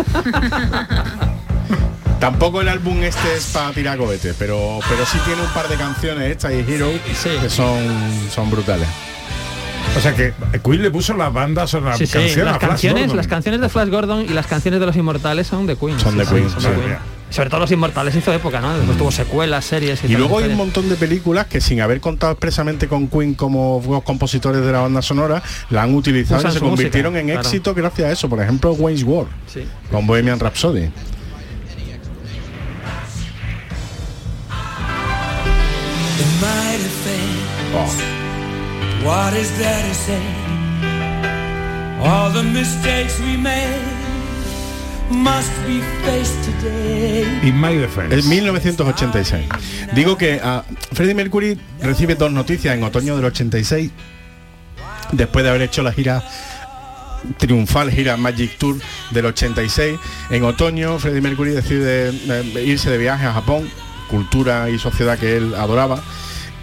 Tampoco 2.18 2.60
el 2.60 2.68
álbum 2.68 3.02
este 3.04 3.36
es 3.36 3.46
para 3.52 3.70
tirar 3.70 3.98
cohetes, 3.98 4.34
pero, 4.36 4.80
pero 4.88 5.06
sí 5.06 5.18
tiene 5.24 5.42
un 5.42 5.48
par 5.48 5.68
de 5.68 5.76
canciones, 5.76 6.28
esta 6.30 6.52
y 6.52 6.60
Hero, 6.60 6.90
que 7.40 7.48
son, 7.48 7.78
son 8.34 8.50
brutales. 8.50 8.88
O 9.96 10.00
sea 10.00 10.14
que 10.14 10.32
Queen 10.64 10.82
le 10.82 10.90
puso 10.90 11.14
las 11.16 11.32
bandas 11.32 11.72
o 11.74 11.80
las 11.80 11.98
Sí, 11.98 12.06
sí, 12.06 12.12
canciones 12.14 12.44
las 12.46 12.56
a 12.56 12.58
Flash 12.58 12.68
canciones, 12.70 13.02
Gordon. 13.02 13.16
las 13.16 13.26
canciones 13.28 13.60
de 13.60 13.68
Flash 13.68 13.88
Gordon 13.88 14.20
y 14.24 14.28
las 14.28 14.46
canciones 14.46 14.80
de 14.80 14.86
Los 14.86 14.96
Inmortales 14.96 15.46
son 15.46 15.66
de 15.66 15.76
Queen. 15.76 15.98
Son 16.00 16.16
de 16.16 16.24
sí, 16.24 16.34
Queen, 16.34 16.50
son 16.50 16.60
sí. 16.60 16.68
de 16.68 16.74
Queen. 16.74 16.96
Sobre 17.30 17.48
todo 17.50 17.60
Los 17.60 17.70
Inmortales 17.70 18.14
hizo 18.16 18.32
época, 18.32 18.60
¿no? 18.60 18.74
Después 18.76 18.98
tuvo 18.98 19.10
secuelas, 19.12 19.64
series 19.64 20.02
y, 20.04 20.12
Y 20.12 20.16
luego 20.16 20.38
hay 20.38 20.46
un 20.50 20.56
montón 20.56 20.88
de 20.88 20.96
películas 20.96 21.46
que 21.46 21.60
sin 21.60 21.80
haber 21.80 22.00
contado 22.00 22.32
expresamente 22.32 22.88
con 22.88 23.08
Queen 23.08 23.34
como 23.34 24.02
compositores 24.04 24.64
de 24.64 24.72
la 24.72 24.80
banda 24.80 25.02
sonora, 25.02 25.42
la 25.70 25.82
han 25.82 25.94
utilizado 25.94 26.40
Usan 26.40 26.50
y 26.50 26.54
se 26.54 26.60
música, 26.60 26.70
convirtieron 26.76 27.16
en 27.16 27.26
claro. 27.26 27.40
éxito 27.40 27.74
gracias 27.74 28.08
a 28.08 28.12
eso. 28.12 28.28
Por 28.28 28.40
ejemplo, 28.42 28.72
Wayne's 28.72 29.02
World, 29.04 29.30
Sí. 29.46 29.64
con 29.90 30.06
Bohemian 30.06 30.40
Rhapsody. 30.40 30.88
Oh. 37.74 38.21
What 39.04 39.34
is 39.34 39.50
there 39.58 39.82
to 39.88 39.94
say? 39.94 40.22
All 42.00 42.30
the 42.30 42.42
mistakes 42.42 43.18
we 43.20 43.36
made 43.36 43.80
must 45.10 45.52
be 45.66 45.80
faced 46.04 46.44
today. 46.44 47.24
In 47.42 47.60
My 47.60 47.74
Defense. 47.74 48.14
En 48.14 48.28
1986. 48.28 49.48
Digo 49.94 50.16
que 50.16 50.40
a 50.42 50.64
Freddie 50.92 51.14
Mercury 51.14 51.58
recibe 51.80 52.14
dos 52.14 52.32
noticias 52.32 52.74
en 52.76 52.82
otoño 52.82 53.16
del 53.16 53.26
86, 53.26 53.90
después 55.12 55.44
de 55.44 55.50
haber 55.50 55.62
hecho 55.62 55.82
la 55.82 55.92
gira 55.92 56.22
triunfal 57.38 57.90
gira 57.90 58.16
Magic 58.16 58.58
Tour 58.58 58.76
del 59.10 59.26
86. 59.26 59.98
En 60.30 60.44
otoño, 60.44 60.98
Freddie 60.98 61.20
Mercury 61.20 61.52
decide 61.52 62.08
eh, 62.10 62.64
irse 62.64 62.90
de 62.90 62.98
viaje 62.98 63.26
a 63.26 63.32
Japón, 63.32 63.68
cultura 64.08 64.70
y 64.70 64.78
sociedad 64.78 65.18
que 65.18 65.36
él 65.36 65.54
adoraba. 65.54 66.02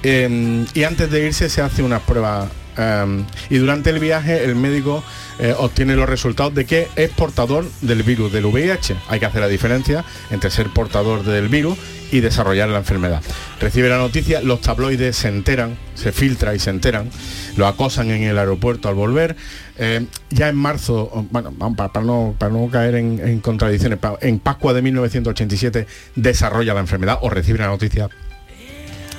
Eh, 0.03 0.65
y 0.73 0.83
antes 0.83 1.09
de 1.11 1.25
irse 1.25 1.49
se 1.49 1.61
hace 1.61 1.83
unas 1.83 2.01
pruebas. 2.01 2.49
eh, 2.77 3.25
y 3.49 3.57
durante 3.57 3.89
el 3.89 3.99
viaje 3.99 4.43
el 4.45 4.55
médico 4.55 5.03
eh, 5.41 5.55
obtiene 5.57 5.95
los 5.95 6.09
resultados 6.09 6.53
de 6.53 6.65
que 6.65 6.89
es 6.97 7.09
portador 7.11 7.65
del 7.81 8.03
virus 8.03 8.31
del 8.33 8.45
VIH. 8.45 8.97
Hay 9.07 9.21
que 9.21 9.25
hacer 9.25 9.39
la 9.39 9.47
diferencia 9.47 10.03
entre 10.31 10.51
ser 10.51 10.67
portador 10.67 11.23
del 11.23 11.47
virus 11.47 11.77
y 12.11 12.19
desarrollar 12.19 12.67
la 12.67 12.79
enfermedad. 12.79 13.21
Recibe 13.61 13.87
la 13.87 13.97
noticia, 13.97 14.41
los 14.41 14.59
tabloides 14.59 15.15
se 15.15 15.29
enteran, 15.29 15.77
se 15.95 16.11
filtra 16.11 16.55
y 16.55 16.59
se 16.59 16.71
enteran, 16.71 17.09
lo 17.55 17.67
acosan 17.67 18.11
en 18.11 18.23
el 18.23 18.37
aeropuerto 18.37 18.89
al 18.89 18.95
volver. 18.95 19.37
Eh, 19.77 20.05
ya 20.29 20.49
en 20.49 20.57
marzo, 20.57 21.25
bueno, 21.31 21.53
para, 21.75 22.03
no, 22.03 22.35
caer 22.69 22.95
en, 22.95 23.39
contradicciones, 23.39 23.99
en 24.19 24.39
Pascua 24.39 24.73
de 24.73 24.81
1987 24.81 25.87
desarrolla 26.15 26.73
la 26.73 26.81
enfermedad 26.81 27.19
o 27.21 27.29
recibe 27.29 27.59
la 27.59 27.67
noticia 27.67 28.09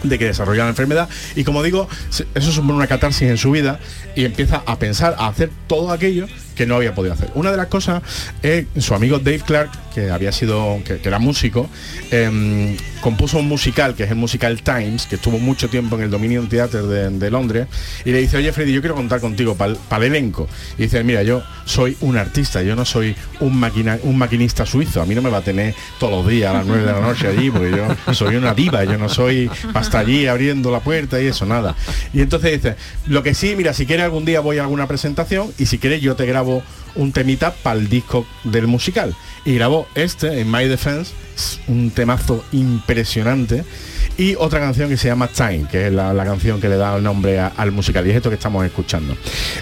de 0.02 0.18
que 0.18 0.26
desarrolla 0.26 0.64
la 0.64 0.70
enfermedad. 0.70 1.08
Y 1.36 1.44
como 1.44 1.62
digo, 1.62 1.88
eso 2.34 2.52
supone 2.52 2.74
una 2.74 2.86
catarsis 2.86 3.28
en 3.28 3.38
su 3.38 3.50
vida 3.50 3.80
y 4.16 4.24
empieza 4.24 4.62
a 4.66 4.78
pensar, 4.78 5.16
a 5.18 5.28
hacer 5.28 5.50
todo 5.66 5.90
aquello 5.90 6.26
que 6.54 6.66
no 6.66 6.76
había 6.76 6.94
podido 6.94 7.14
hacer. 7.14 7.30
Una 7.34 7.50
de 7.50 7.56
las 7.56 7.66
cosas 7.66 8.02
es 8.42 8.66
su 8.78 8.94
amigo 8.94 9.18
Dave 9.18 9.40
Clark, 9.40 9.70
que 9.94 10.10
había 10.10 10.32
sido, 10.32 10.78
que, 10.84 11.00
era 11.02 11.18
músico, 11.18 11.68
em, 12.10 12.76
compuso 13.00 13.38
un 13.38 13.48
musical, 13.48 13.94
que 13.94 14.04
es 14.04 14.10
el 14.10 14.16
musical 14.16 14.62
Times, 14.62 15.06
que 15.06 15.16
estuvo 15.16 15.38
mucho 15.38 15.68
tiempo 15.68 15.96
en 15.96 16.02
el 16.02 16.10
Dominion 16.10 16.48
Theatre 16.48 16.82
de, 16.82 17.10
de 17.10 17.30
Londres, 17.30 17.66
y 18.04 18.12
le 18.12 18.18
dice, 18.18 18.36
oye 18.36 18.52
Freddy, 18.52 18.72
yo 18.72 18.80
quiero 18.80 18.94
contar 18.94 19.20
contigo 19.20 19.56
para 19.56 19.72
el 19.72 20.02
elenco. 20.04 20.48
Y 20.78 20.82
dice, 20.82 21.02
mira, 21.02 21.22
yo 21.22 21.42
soy 21.64 21.96
un 22.00 22.16
artista, 22.16 22.62
yo 22.62 22.76
no 22.76 22.84
soy 22.84 23.14
un, 23.40 23.58
máquina, 23.58 23.98
un 24.02 24.16
maquinista 24.18 24.66
suizo, 24.66 25.02
a 25.02 25.06
mí 25.06 25.14
no 25.14 25.22
me 25.22 25.30
va 25.30 25.38
a 25.38 25.42
tener 25.42 25.74
todos 25.98 26.12
los 26.12 26.28
días 26.28 26.50
a 26.50 26.58
las 26.58 26.66
9 26.66 26.84
de 26.84 26.92
la 26.92 27.00
noche 27.00 27.26
allí, 27.26 27.50
porque 27.50 27.70
yo 27.70 28.14
soy 28.14 28.36
una 28.36 28.54
diva, 28.54 28.84
yo 28.84 28.98
no 28.98 29.08
soy 29.08 29.50
estar 29.80 30.00
allí 30.04 30.26
abriendo 30.26 30.70
la 30.70 30.80
puerta 30.80 31.20
y 31.20 31.26
eso, 31.26 31.46
nada. 31.46 31.74
Y 32.12 32.20
entonces 32.20 32.52
dice, 32.52 32.76
lo 33.06 33.22
que 33.22 33.34
sí, 33.34 33.54
mira, 33.56 33.72
si 33.72 33.86
quieres 33.86 34.04
algún 34.04 34.24
día 34.24 34.40
voy 34.40 34.58
a 34.58 34.62
alguna 34.62 34.86
presentación 34.86 35.52
y 35.58 35.66
si 35.66 35.78
quieres 35.78 36.00
yo 36.00 36.16
te 36.16 36.26
grabo 36.26 36.39
un 36.96 37.12
temita 37.12 37.52
para 37.52 37.78
el 37.78 37.88
disco 37.88 38.26
del 38.44 38.66
musical. 38.66 39.14
Y 39.44 39.54
grabó 39.54 39.86
este, 39.94 40.40
en 40.40 40.50
My 40.50 40.66
Defense, 40.68 41.12
un 41.68 41.90
temazo 41.90 42.44
impresionante. 42.52 43.64
Y 44.18 44.34
otra 44.34 44.60
canción 44.60 44.88
que 44.90 44.96
se 44.96 45.08
llama 45.08 45.28
Time, 45.28 45.66
que 45.70 45.86
es 45.86 45.92
la, 45.92 46.12
la 46.12 46.24
canción 46.24 46.60
que 46.60 46.68
le 46.68 46.76
da 46.76 46.96
el 46.96 47.02
nombre 47.02 47.38
a- 47.38 47.52
al 47.56 47.72
musical. 47.72 48.06
Y 48.06 48.10
es 48.10 48.16
esto 48.16 48.28
que 48.28 48.34
estamos 48.34 48.64
escuchando. 48.66 49.16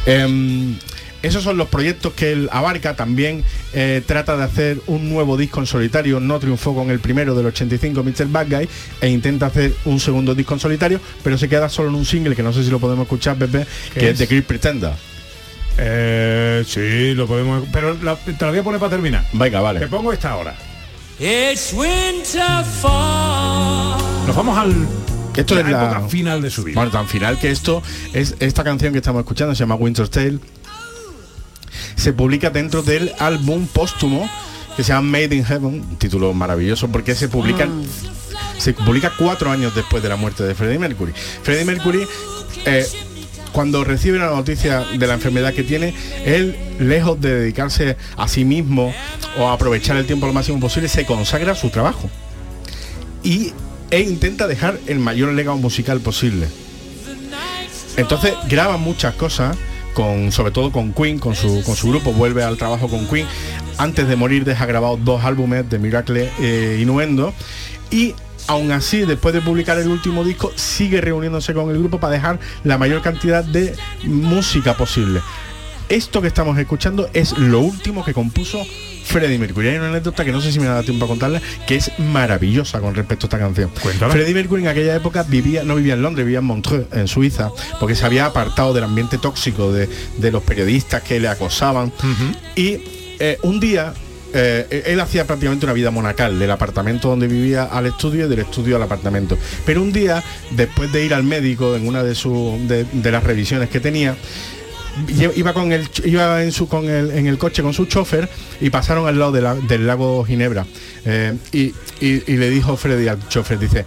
Em, 0.06 0.74
esos 1.22 1.44
son 1.44 1.56
los 1.56 1.68
proyectos 1.68 2.12
que 2.14 2.32
él 2.32 2.48
abarca. 2.50 2.94
También 2.96 3.44
eh, 3.72 4.02
trata 4.06 4.36
de 4.36 4.44
hacer 4.44 4.80
un 4.86 5.08
nuevo 5.10 5.36
disco 5.36 5.60
en 5.60 5.66
solitario. 5.66 6.18
No 6.18 6.38
triunfó 6.40 6.74
con 6.74 6.90
el 6.90 6.98
primero 6.98 7.34
del 7.34 7.46
85, 7.46 8.02
Mr. 8.02 8.26
Bad 8.28 8.46
Guy, 8.48 8.68
e 9.00 9.08
intenta 9.10 9.46
hacer 9.46 9.72
un 9.84 10.00
segundo 10.00 10.34
disco 10.34 10.54
en 10.54 10.60
solitario, 10.60 11.00
pero 11.22 11.36
se 11.38 11.48
queda 11.48 11.68
solo 11.68 11.88
en 11.90 11.94
un 11.96 12.06
single 12.06 12.34
que 12.34 12.42
no 12.42 12.52
sé 12.52 12.64
si 12.64 12.70
lo 12.70 12.80
podemos 12.80 13.04
escuchar, 13.04 13.36
Pepe, 13.36 13.66
¿Qué 13.94 14.00
que 14.00 14.06
es 14.10 14.12
es? 14.12 14.18
The 14.18 14.26
Great 14.34 14.46
Pretender. 14.46 14.92
Eh, 15.78 16.64
sí, 16.66 17.14
lo 17.14 17.26
podemos. 17.26 17.64
Pero 17.72 17.94
la- 18.02 18.16
te 18.16 18.32
la 18.40 18.50
voy 18.50 18.58
a 18.58 18.62
poner 18.62 18.80
para 18.80 18.90
terminar. 18.90 19.24
Venga, 19.32 19.60
vale. 19.60 19.80
Te 19.80 19.86
pongo 19.88 20.12
esta 20.12 20.30
ahora. 20.32 20.54
It's 21.20 21.72
winter 21.72 22.64
fall. 22.80 23.98
Nos 24.26 24.36
vamos 24.36 24.56
al 24.58 24.74
Esto 25.36 25.54
la 25.54 25.60
es 25.62 25.66
la 25.70 25.82
época 25.84 26.08
final 26.08 26.42
de 26.42 26.50
su 26.50 26.62
vida. 26.64 26.74
Bueno, 26.76 26.90
tan 26.90 27.08
final 27.08 27.38
que 27.38 27.50
esto 27.50 27.82
es 28.12 28.34
esta 28.40 28.62
canción 28.64 28.92
que 28.92 28.98
estamos 28.98 29.20
escuchando 29.20 29.54
se 29.54 29.60
llama 29.60 29.74
Winter's 29.76 30.10
Tale. 30.10 30.38
Se 31.96 32.12
publica 32.12 32.50
dentro 32.50 32.82
del 32.82 33.12
álbum 33.18 33.66
póstumo 33.66 34.28
que 34.76 34.84
se 34.84 34.92
llama 34.92 35.08
Made 35.18 35.34
in 35.34 35.44
Heaven, 35.44 35.64
un 35.66 35.96
título 35.96 36.32
maravilloso 36.34 36.88
porque 36.88 37.14
se 37.16 37.28
publica 37.28 37.68
se 38.58 38.72
publica 38.74 39.12
cuatro 39.18 39.50
años 39.50 39.74
después 39.74 40.02
de 40.02 40.08
la 40.08 40.16
muerte 40.16 40.42
de 40.44 40.54
Freddie 40.54 40.78
Mercury. 40.78 41.12
Freddie 41.42 41.64
Mercury 41.64 42.06
eh, 42.64 42.86
cuando 43.52 43.84
recibe 43.84 44.18
la 44.18 44.26
noticia 44.26 44.80
de 44.80 45.06
la 45.06 45.14
enfermedad 45.14 45.52
que 45.54 45.62
tiene, 45.62 45.94
él, 46.24 46.56
lejos 46.78 47.20
de 47.20 47.40
dedicarse 47.40 47.96
a 48.16 48.28
sí 48.28 48.44
mismo 48.44 48.94
o 49.38 49.48
aprovechar 49.48 49.96
el 49.96 50.06
tiempo 50.06 50.26
lo 50.26 50.32
máximo 50.32 50.60
posible, 50.60 50.88
se 50.88 51.04
consagra 51.06 51.52
a 51.52 51.54
su 51.54 51.70
trabajo. 51.70 52.10
Y, 53.22 53.52
e 53.90 54.00
intenta 54.00 54.46
dejar 54.46 54.78
el 54.86 54.98
mayor 54.98 55.32
legado 55.32 55.56
musical 55.56 56.00
posible. 56.00 56.46
Entonces 57.96 58.34
graba 58.48 58.76
muchas 58.76 59.14
cosas, 59.14 59.56
con, 59.94 60.30
sobre 60.30 60.52
todo 60.52 60.70
con 60.70 60.92
Queen, 60.92 61.18
con 61.18 61.34
su, 61.34 61.62
con 61.64 61.74
su 61.74 61.88
grupo, 61.88 62.12
vuelve 62.12 62.44
al 62.44 62.56
trabajo 62.56 62.88
con 62.88 63.08
Queen. 63.08 63.26
Antes 63.76 64.06
de 64.06 64.14
morir 64.14 64.44
deja 64.44 64.66
grabados 64.66 65.00
dos 65.04 65.24
álbumes 65.24 65.68
de 65.68 65.78
Miracle 65.78 66.30
eh, 66.40 66.78
Innuendo. 66.80 67.34
Y 67.90 68.14
aún 68.48 68.72
así, 68.72 69.04
después 69.04 69.32
de 69.34 69.40
publicar 69.40 69.78
el 69.78 69.88
último 69.88 70.24
disco, 70.24 70.50
sigue 70.56 71.00
reuniéndose 71.00 71.54
con 71.54 71.70
el 71.70 71.78
grupo 71.78 72.00
para 72.00 72.14
dejar 72.14 72.40
la 72.64 72.78
mayor 72.78 73.02
cantidad 73.02 73.44
de 73.44 73.76
música 74.04 74.74
posible. 74.76 75.20
Esto 75.88 76.20
que 76.20 76.28
estamos 76.28 76.58
escuchando 76.58 77.08
es 77.14 77.38
lo 77.38 77.60
último 77.60 78.04
que 78.04 78.12
compuso 78.12 78.62
Freddie 79.04 79.38
Mercury. 79.38 79.68
Hay 79.68 79.76
una 79.76 79.88
anécdota 79.88 80.22
que 80.22 80.32
no 80.32 80.40
sé 80.42 80.52
si 80.52 80.60
me 80.60 80.66
da 80.66 80.82
tiempo 80.82 81.06
a 81.06 81.08
contarla, 81.08 81.40
que 81.66 81.76
es 81.76 81.90
maravillosa 81.98 82.80
con 82.80 82.94
respecto 82.94 83.24
a 83.24 83.28
esta 83.28 83.38
canción. 83.38 83.70
Cuéntala. 83.82 84.12
Freddie 84.12 84.34
Mercury 84.34 84.62
en 84.62 84.68
aquella 84.68 84.96
época 84.96 85.22
vivía, 85.22 85.62
no 85.62 85.76
vivía 85.76 85.94
en 85.94 86.02
Londres, 86.02 86.26
vivía 86.26 86.40
en 86.40 86.44
Montreux, 86.44 86.86
en 86.92 87.08
Suiza, 87.08 87.50
porque 87.80 87.94
se 87.94 88.04
había 88.04 88.26
apartado 88.26 88.74
del 88.74 88.84
ambiente 88.84 89.16
tóxico 89.16 89.72
de, 89.72 89.88
de 90.18 90.30
los 90.30 90.42
periodistas 90.42 91.02
que 91.02 91.20
le 91.20 91.28
acosaban. 91.28 91.90
Y 92.54 92.82
eh, 93.18 93.38
un 93.42 93.58
día 93.60 93.94
eh, 94.34 94.82
él 94.86 95.00
hacía 95.00 95.26
prácticamente 95.26 95.64
una 95.66 95.72
vida 95.72 95.90
monacal, 95.90 96.38
del 96.38 96.50
apartamento 96.50 97.08
donde 97.08 97.26
vivía 97.28 97.64
al 97.64 97.86
estudio 97.86 98.26
y 98.26 98.28
del 98.28 98.40
estudio 98.40 98.76
al 98.76 98.82
apartamento. 98.82 99.36
Pero 99.64 99.82
un 99.82 99.92
día, 99.92 100.22
después 100.50 100.92
de 100.92 101.04
ir 101.04 101.14
al 101.14 101.24
médico 101.24 101.74
en 101.76 101.86
una 101.88 102.02
de, 102.02 102.14
sus 102.14 102.58
de, 102.68 102.86
las 103.10 103.22
revisiones 103.24 103.68
que 103.68 103.80
tenía, 103.80 104.16
iba 105.36 105.52
con 105.52 105.70
el 105.72 105.88
iba 106.04 106.42
en 106.42 106.50
su 106.52 106.66
con 106.68 106.88
el, 106.90 107.12
en 107.12 107.26
el 107.28 107.38
coche 107.38 107.62
con 107.62 107.72
su 107.72 107.86
chofer 107.86 108.28
y 108.60 108.68
pasaron 108.70 109.06
al 109.06 109.16
lado 109.18 109.30
de 109.32 109.40
la- 109.42 109.54
del 109.54 109.86
lago 109.86 110.24
Ginebra 110.24 110.66
Eh, 111.04 111.34
y, 111.52 111.72
y- 112.04 112.22
y 112.26 112.36
le 112.36 112.50
dijo 112.50 112.76
Freddy 112.76 113.06
al 113.06 113.28
chofer 113.28 113.58
dice 113.60 113.84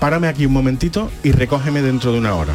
párame 0.00 0.26
aquí 0.26 0.44
un 0.44 0.52
momentito 0.52 1.10
y 1.22 1.30
recógeme 1.30 1.80
dentro 1.80 2.10
de 2.12 2.18
una 2.18 2.34
hora 2.34 2.54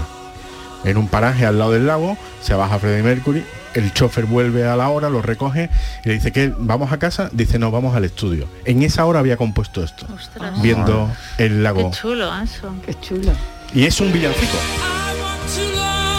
en 0.84 0.98
un 0.98 1.08
paraje 1.08 1.46
al 1.46 1.60
lado 1.60 1.72
del 1.72 1.88
lago 1.88 2.18
se 2.42 2.54
baja 2.54 2.80
Freddie 2.80 3.04
Mercury 3.04 3.44
el 3.74 3.94
chofer 3.94 4.26
vuelve 4.26 4.66
a 4.68 4.76
la 4.76 4.90
hora 4.90 5.10
lo 5.10 5.22
recoge 5.22 5.70
y 6.04 6.10
le 6.10 6.16
dice 6.16 6.32
que 6.32 6.54
vamos 6.58 6.92
a 6.92 6.98
casa 7.00 7.30
dice 7.32 7.58
no 7.60 7.72
vamos 7.72 7.96
al 7.96 8.04
estudio 8.04 8.48
en 8.66 8.82
esa 8.84 9.06
hora 9.06 9.20
había 9.20 9.38
compuesto 9.38 9.84
esto 9.84 10.06
Ostras. 10.14 10.62
viendo 10.62 11.10
el 11.38 11.50
Qué 11.50 11.56
lago 11.60 11.92
chulo 11.92 12.30
eso. 12.42 12.74
Qué 12.86 12.94
chulo. 13.00 13.32
y 13.74 13.86
es 13.86 14.00
un 14.02 14.12
villancico. 14.12 14.58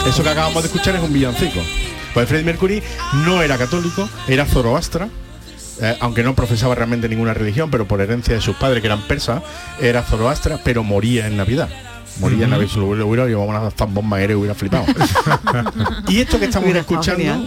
Eso 0.07 0.23
que 0.23 0.29
acabamos 0.31 0.63
de 0.63 0.67
escuchar 0.69 0.97
es 0.97 1.03
un 1.03 1.13
villancico. 1.13 1.61
Pues 2.15 2.29
Freddie 2.29 2.45
Mercury 2.45 2.83
no 3.25 3.41
era 3.43 3.57
católico, 3.57 4.09
era 4.29 4.45
zoroastra, 4.45 5.09
eh, 5.81 5.97
aunque 6.01 6.23
no 6.23 6.35
profesaba 6.35 6.75
realmente 6.75 7.09
ninguna 7.09 7.33
religión, 7.35 7.71
pero 7.71 7.87
por 7.87 8.01
herencia 8.01 8.35
de 8.35 8.41
sus 8.41 8.57
padres 8.57 8.81
que 8.81 8.89
eran 8.89 9.03
persas, 9.03 9.43
era 9.81 10.03
zoroastra, 10.03 10.59
pero 10.65 10.83
moría 10.83 11.27
en 11.27 11.37
Navidad. 11.37 11.69
Moría 12.21 12.45
en. 12.45 12.51
Navidad, 12.51 12.71
si 12.73 12.79
lo 12.79 12.87
hubiera, 12.87 13.05
hubiera 13.05 13.27
llevado 13.27 13.49
una 13.49 13.71
zambomba 13.71 14.17
aérea 14.19 14.37
hubiera 14.37 14.55
flipado. 14.55 14.85
y 16.09 16.21
esto 16.21 16.39
que 16.39 16.47
estamos 16.47 16.75
escuchando, 16.75 17.47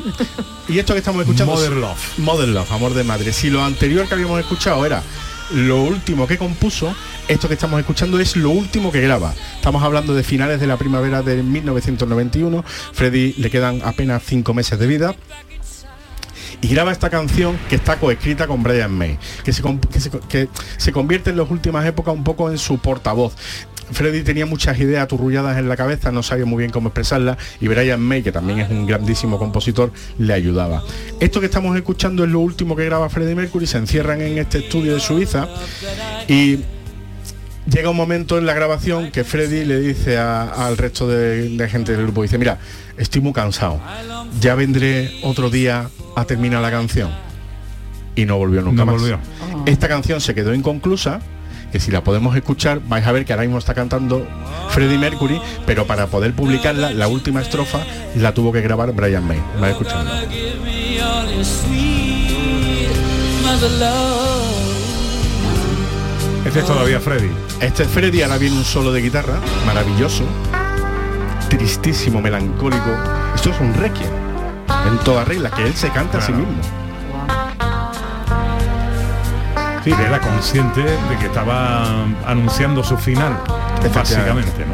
y 0.68 0.80
esto 0.80 0.94
que 0.94 1.00
estamos 1.00 1.22
escuchando, 1.22 1.54
Mother 1.54 1.72
Love. 1.74 2.20
Mother 2.20 2.48
Love, 2.50 2.72
amor 2.72 2.94
de 2.94 3.04
madre. 3.04 3.34
Si 3.34 3.50
lo 3.50 3.64
anterior 3.64 4.08
que 4.08 4.14
habíamos 4.14 4.40
escuchado 4.40 4.86
era 4.86 5.04
lo 5.52 5.84
último 5.84 6.28
que 6.28 6.38
compuso, 6.38 6.96
esto 7.28 7.48
que 7.48 7.54
estamos 7.54 7.80
escuchando 7.80 8.20
es 8.20 8.36
lo 8.36 8.50
último 8.50 8.92
que 8.92 9.02
graba. 9.02 9.34
Estamos 9.56 9.84
hablando 9.84 10.14
de 10.14 10.24
finales 10.24 10.60
de 10.60 10.68
la 10.68 10.78
primavera 10.78 11.22
de 11.22 11.44
1991. 11.44 12.64
Freddy 12.94 13.34
le 13.34 13.50
quedan 13.50 13.82
apenas 13.84 14.24
cinco 14.26 14.54
meses 14.54 14.80
de 14.80 14.88
vida. 14.88 15.16
Y 16.62 16.68
graba 16.70 16.92
esta 16.92 17.10
canción 17.10 17.60
que 17.70 17.76
está 17.76 18.00
coescrita 18.00 18.48
con 18.48 18.64
Brian 18.64 18.92
May, 18.92 19.20
que 19.44 19.54
se, 19.54 19.62
que 19.92 20.00
se 20.00 20.10
que 20.10 20.50
se 20.78 20.92
convierte 20.92 21.30
en 21.30 21.38
las 21.38 21.52
últimas 21.52 21.86
épocas 21.86 22.14
un 22.14 22.24
poco 22.24 22.50
en 22.50 22.58
su 22.58 22.80
portavoz. 22.80 23.36
Freddy 23.92 24.24
tenía 24.24 24.46
muchas 24.46 24.80
ideas 24.80 25.04
aturrulladas 25.04 25.58
en 25.58 25.70
la 25.70 25.78
cabeza, 25.78 26.12
no 26.12 26.24
sabía 26.24 26.46
muy 26.46 26.60
bien 26.60 26.72
cómo 26.72 26.90
expresarlas 26.90 27.38
y 27.62 27.68
Brian 27.68 28.02
May, 28.02 28.24
que 28.24 28.32
también 28.32 28.60
es 28.60 28.70
un 28.70 28.86
grandísimo 28.88 29.38
compositor, 29.38 29.92
le 30.18 30.34
ayudaba. 30.34 30.84
Esto 31.20 31.40
que 31.40 31.46
estamos 31.46 31.76
escuchando 31.76 32.24
es 32.24 32.30
lo 32.32 32.40
último 32.40 32.76
que 32.76 32.86
graba 32.86 33.10
Freddie 33.10 33.36
Mercury, 33.36 33.68
se 33.68 33.78
encierran 33.78 34.22
en 34.22 34.38
este 34.38 34.60
estudio 34.60 34.94
de 34.96 35.00
Suiza 35.00 35.48
y 36.28 36.60
llega 37.72 37.90
un 37.90 37.98
momento 37.98 38.38
en 38.38 38.46
la 38.46 38.54
grabación 38.54 39.12
que 39.12 39.24
Freddy 39.24 39.66
le 39.66 39.80
dice 39.80 40.18
a- 40.18 40.68
al 40.68 40.78
resto 40.78 41.08
de, 41.08 41.50
de 41.50 41.70
gente 41.70 41.92
del 41.94 42.04
grupo, 42.04 42.22
dice, 42.24 42.38
mira, 42.38 42.58
estoy 42.98 43.22
muy 43.22 43.34
cansado, 43.34 43.80
ya 44.40 44.56
vendré 44.56 45.12
otro 45.24 45.50
día 45.50 45.90
a 46.16 46.26
terminar 46.26 46.62
la 46.62 46.72
canción. 46.72 47.10
Y 48.18 48.24
no 48.26 48.38
volvió 48.38 48.62
nunca 48.62 48.86
No 48.86 48.94
más. 48.94 49.02
volvió. 49.02 49.20
Esta 49.66 49.90
canción 49.90 50.22
se 50.22 50.34
quedó 50.34 50.54
inconclusa, 50.54 51.20
que 51.76 51.82
si 51.82 51.92
la 51.92 52.06
podemos 52.06 52.34
escuchar 52.38 52.80
vais 52.88 53.06
a 53.06 53.12
ver 53.12 53.26
que 53.26 53.34
ahora 53.34 53.44
mismo 53.44 53.58
está 53.58 53.74
cantando 53.74 54.26
Freddie 54.70 54.98
Mercury, 54.98 55.42
pero 55.66 55.86
para 55.86 56.08
poder 56.08 56.32
publicarla, 56.34 56.92
la 56.92 57.10
última 57.10 57.42
estrofa 57.42 57.80
la 58.16 58.34
tuvo 58.34 58.54
que 58.54 58.62
grabar 58.62 58.94
Brian 58.94 59.28
May. 59.28 59.44
Vais 59.60 59.76
love. 63.62 64.56
Este 66.46 66.60
es 66.60 66.66
todavía 66.66 67.02
Freddy. 67.02 67.30
Este 67.60 67.84
es 67.84 67.90
Freddy, 67.90 68.22
ahora 68.22 68.38
viene 68.38 68.56
un 68.56 68.64
solo 68.64 68.94
de 68.94 69.02
guitarra, 69.02 69.38
maravilloso, 69.66 70.24
tristísimo, 71.50 72.22
melancólico. 72.22 72.96
Esto 73.36 73.50
es 73.50 73.60
un 73.60 73.74
requiem, 73.74 74.12
en 74.88 74.98
toda 75.00 75.26
regla, 75.26 75.52
que 75.52 75.64
él 75.64 75.74
se 75.74 75.90
canta 75.90 76.20
a 76.20 76.22
sí 76.22 76.32
mismo. 76.32 76.85
Sí, 79.86 79.92
era 79.92 80.20
consciente 80.20 80.82
de 80.82 81.18
que 81.20 81.28
estaba 81.28 82.06
anunciando 82.26 82.84
su 82.84 82.98
final, 82.98 83.38
básicamente, 83.94 84.66
¿no? 84.66 84.74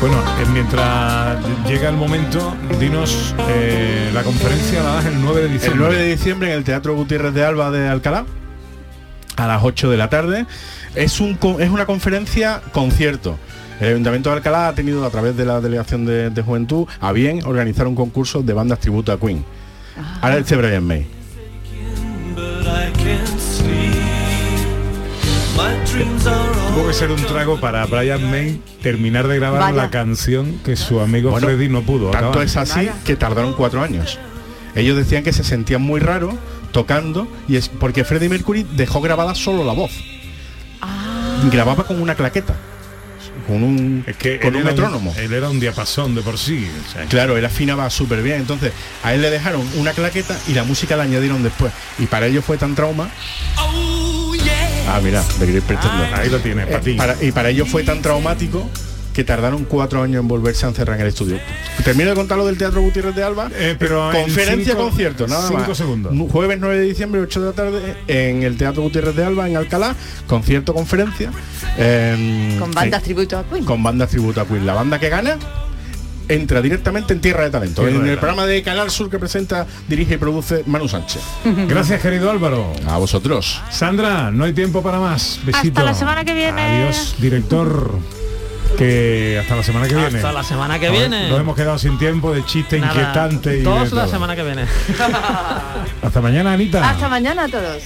Bueno, 0.00 0.16
eh, 0.18 0.46
mientras 0.52 1.38
llega 1.68 1.90
el 1.90 1.96
momento, 1.96 2.56
dinos 2.80 3.36
eh, 3.50 4.10
la 4.12 4.24
conferencia 4.24 4.82
la 4.82 4.94
das 4.94 5.04
el 5.04 5.22
9 5.22 5.42
de 5.42 5.46
El 5.46 5.52
diciembre. 5.52 5.80
9 5.86 6.02
de 6.02 6.10
diciembre 6.10 6.48
en 6.50 6.58
el 6.58 6.64
Teatro 6.64 6.96
Gutiérrez 6.96 7.34
de 7.34 7.44
Alba 7.44 7.70
de 7.70 7.88
Alcalá, 7.88 8.24
a 9.36 9.46
las 9.46 9.62
8 9.62 9.92
de 9.92 9.96
la 9.96 10.10
tarde. 10.10 10.44
Es, 10.96 11.20
un, 11.20 11.38
es 11.60 11.70
una 11.70 11.86
conferencia 11.86 12.62
concierto. 12.72 13.38
El 13.80 13.88
Ayuntamiento 13.88 14.30
de 14.30 14.36
Alcalá 14.36 14.68
ha 14.68 14.74
tenido 14.74 15.04
a 15.04 15.10
través 15.10 15.36
de 15.36 15.44
la 15.44 15.60
Delegación 15.60 16.06
de, 16.06 16.30
de 16.30 16.42
Juventud 16.42 16.86
a 17.00 17.12
bien 17.12 17.44
organizar 17.44 17.86
un 17.86 17.94
concurso 17.94 18.42
de 18.42 18.52
bandas 18.54 18.80
tributo 18.80 19.12
a 19.12 19.20
Queen. 19.20 19.44
Ahora 20.22 20.38
este 20.38 20.56
Brian 20.56 20.84
May. 20.84 21.06
Tuvo 26.74 26.86
que 26.88 26.92
ser 26.92 27.10
un 27.10 27.22
trago 27.24 27.58
para 27.60 27.86
Brian 27.86 28.30
May 28.30 28.60
terminar 28.82 29.26
de 29.28 29.36
grabar 29.36 29.60
Vaya. 29.60 29.76
la 29.76 29.90
canción 29.90 30.58
que 30.64 30.76
su 30.76 31.00
amigo 31.00 31.30
Bueno, 31.30 31.46
Freddy 31.46 31.68
no 31.68 31.82
pudo. 31.82 32.10
Tanto 32.10 32.28
acabar. 32.28 32.46
es 32.46 32.56
así 32.56 32.90
que 33.04 33.16
tardaron 33.16 33.54
cuatro 33.54 33.82
años. 33.82 34.18
Ellos 34.74 34.96
decían 34.96 35.22
que 35.22 35.32
se 35.32 35.42
sentían 35.44 35.80
muy 35.80 36.00
raro 36.00 36.36
tocando 36.72 37.26
y 37.48 37.56
es 37.56 37.68
porque 37.70 38.04
Freddie 38.04 38.28
Mercury 38.28 38.66
dejó 38.76 39.00
grabada 39.00 39.34
solo 39.34 39.64
la 39.64 39.72
voz. 39.72 39.92
Grababa 41.50 41.84
con 41.84 42.00
una 42.00 42.14
claqueta, 42.14 42.54
con 43.46 43.62
un, 43.62 44.04
Es 44.06 44.16
que 44.16 44.38
con 44.40 44.48
él 44.54 44.56
un 44.56 44.60
era 44.62 44.70
metrónomo. 44.72 45.14
él 45.16 45.32
era 45.32 45.48
un 45.48 45.60
diapasón 45.60 46.14
de 46.14 46.22
por 46.22 46.36
sí. 46.38 46.68
o 46.88 46.92
sea, 46.92 47.04
Claro, 47.06 47.36
él 47.36 47.44
afinaba 47.44 47.88
súper 47.90 48.22
bien. 48.22 48.38
Entonces, 48.40 48.72
a 49.02 49.14
él 49.14 49.22
le 49.22 49.30
dejaron 49.30 49.66
una 49.76 49.92
claqueta 49.92 50.36
y 50.48 50.52
la 50.54 50.64
música 50.64 50.96
la 50.96 51.04
añadieron 51.04 51.42
después. 51.42 51.72
Y 51.98 52.06
para 52.06 52.26
ellos 52.26 52.44
fue 52.44 52.56
tan 52.58 52.74
trauma. 52.74 53.08
Ah, 54.88 55.00
mira, 55.02 55.22
le 55.40 55.46
queréis 55.46 55.64
prestando. 55.64 56.04
Ahí 56.16 56.28
lo 56.30 56.38
tienes, 56.38 56.66
para 56.66 56.78
Eh, 56.78 56.82
ti. 56.82 56.92
para- 56.94 57.16
y 57.22 57.32
para 57.32 57.48
ellos 57.50 57.68
fue 57.68 57.82
tan 57.82 58.00
traumático 58.02 58.70
que 59.16 59.24
tardaron 59.24 59.64
cuatro 59.64 60.02
años 60.02 60.20
en 60.20 60.28
volverse 60.28 60.66
a 60.66 60.68
encerrar 60.68 60.96
en 60.96 61.02
el 61.02 61.08
estudio. 61.08 61.38
Termino 61.82 62.10
de 62.10 62.16
contar 62.16 62.36
lo 62.36 62.44
del 62.44 62.58
Teatro 62.58 62.82
Gutiérrez 62.82 63.14
de 63.16 63.24
Alba. 63.24 63.48
Eh, 63.54 63.74
pero 63.78 64.12
en 64.12 64.22
Conferencia 64.24 64.74
cinco- 64.74 64.88
concierto, 64.88 65.26
nada 65.26 65.48
cinco 65.48 65.64
más. 65.68 65.76
segundos. 65.78 66.12
Jueves 66.30 66.58
9 66.60 66.76
de 66.78 66.84
diciembre, 66.84 67.22
8 67.22 67.40
de 67.40 67.46
la 67.46 67.52
tarde, 67.54 67.96
en 68.08 68.42
el 68.42 68.58
Teatro 68.58 68.82
Gutiérrez 68.82 69.16
de 69.16 69.24
Alba, 69.24 69.48
en 69.48 69.56
Alcalá. 69.56 69.96
Concierto, 70.26 70.74
conferencia. 70.74 71.30
em, 71.78 72.58
Con 72.58 72.72
bandas 72.72 73.00
eh, 73.00 73.04
tributo 73.04 73.38
a 73.38 73.44
Queen. 73.44 73.64
con 73.64 73.82
banda 73.82 74.06
tributo 74.06 74.40
a 74.42 74.46
Queen. 74.46 74.66
La 74.66 74.74
banda 74.74 74.98
que 75.00 75.08
gana 75.08 75.38
entra 76.28 76.60
directamente 76.60 77.14
en 77.14 77.20
Tierra 77.22 77.44
de 77.44 77.50
Talento, 77.50 77.82
Tierra 77.82 77.96
en 77.98 78.04
de 78.04 78.12
el 78.12 78.18
programa 78.18 78.44
de 78.46 78.62
Canal 78.62 78.90
Sur 78.90 79.08
que 79.08 79.18
presenta, 79.18 79.66
dirige 79.88 80.14
y 80.14 80.16
produce 80.18 80.62
Manu 80.66 80.88
Sánchez. 80.88 81.22
Gracias, 81.68 82.02
querido 82.02 82.30
Álvaro. 82.30 82.70
A 82.86 82.98
vosotros. 82.98 83.62
Sandra, 83.70 84.30
no 84.30 84.44
hay 84.44 84.52
tiempo 84.52 84.82
para 84.82 84.98
más. 85.00 85.40
Besito. 85.46 85.68
Hasta 85.80 85.84
la 85.84 85.94
semana 85.94 86.22
que 86.24 86.34
viene. 86.34 86.60
Adiós, 86.60 87.14
director. 87.18 87.98
Que 88.76 89.38
hasta 89.40 89.56
la 89.56 89.62
semana 89.62 89.88
que 89.88 89.94
viene. 89.94 90.16
Hasta 90.16 90.32
la 90.32 90.42
semana 90.42 90.78
que 90.78 90.90
viene. 90.90 91.28
Nos 91.28 91.40
hemos 91.40 91.56
quedado 91.56 91.78
sin 91.78 91.98
tiempo 91.98 92.32
de 92.32 92.44
chiste 92.44 92.78
Nada, 92.78 92.92
inquietante 92.92 93.54
y 93.54 93.58
de 93.58 93.64
Todos 93.64 93.92
la 93.92 94.02
todo. 94.02 94.10
semana 94.12 94.36
que 94.36 94.42
viene. 94.42 94.64
Hasta 96.02 96.20
mañana, 96.20 96.52
Anita. 96.52 96.88
Hasta 96.90 97.08
mañana 97.08 97.44
a 97.44 97.48
todos. 97.48 97.82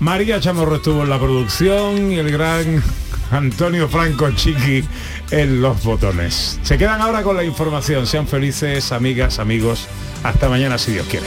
María 0.00 0.38
Chamorro 0.40 0.76
estuvo 0.76 1.02
en 1.04 1.10
la 1.10 1.18
producción 1.18 2.12
y 2.12 2.16
el 2.18 2.30
gran 2.30 2.82
Antonio 3.30 3.88
Franco 3.88 4.30
Chiqui 4.32 4.84
en 5.30 5.62
los 5.62 5.82
botones. 5.82 6.60
Se 6.62 6.76
quedan 6.76 7.00
ahora 7.00 7.22
con 7.22 7.36
la 7.36 7.44
información. 7.44 8.06
Sean 8.06 8.26
felices, 8.26 8.92
amigas, 8.92 9.38
amigos. 9.38 9.86
Hasta 10.22 10.48
mañana 10.48 10.76
si 10.76 10.92
Dios 10.92 11.06
quiere. 11.08 11.26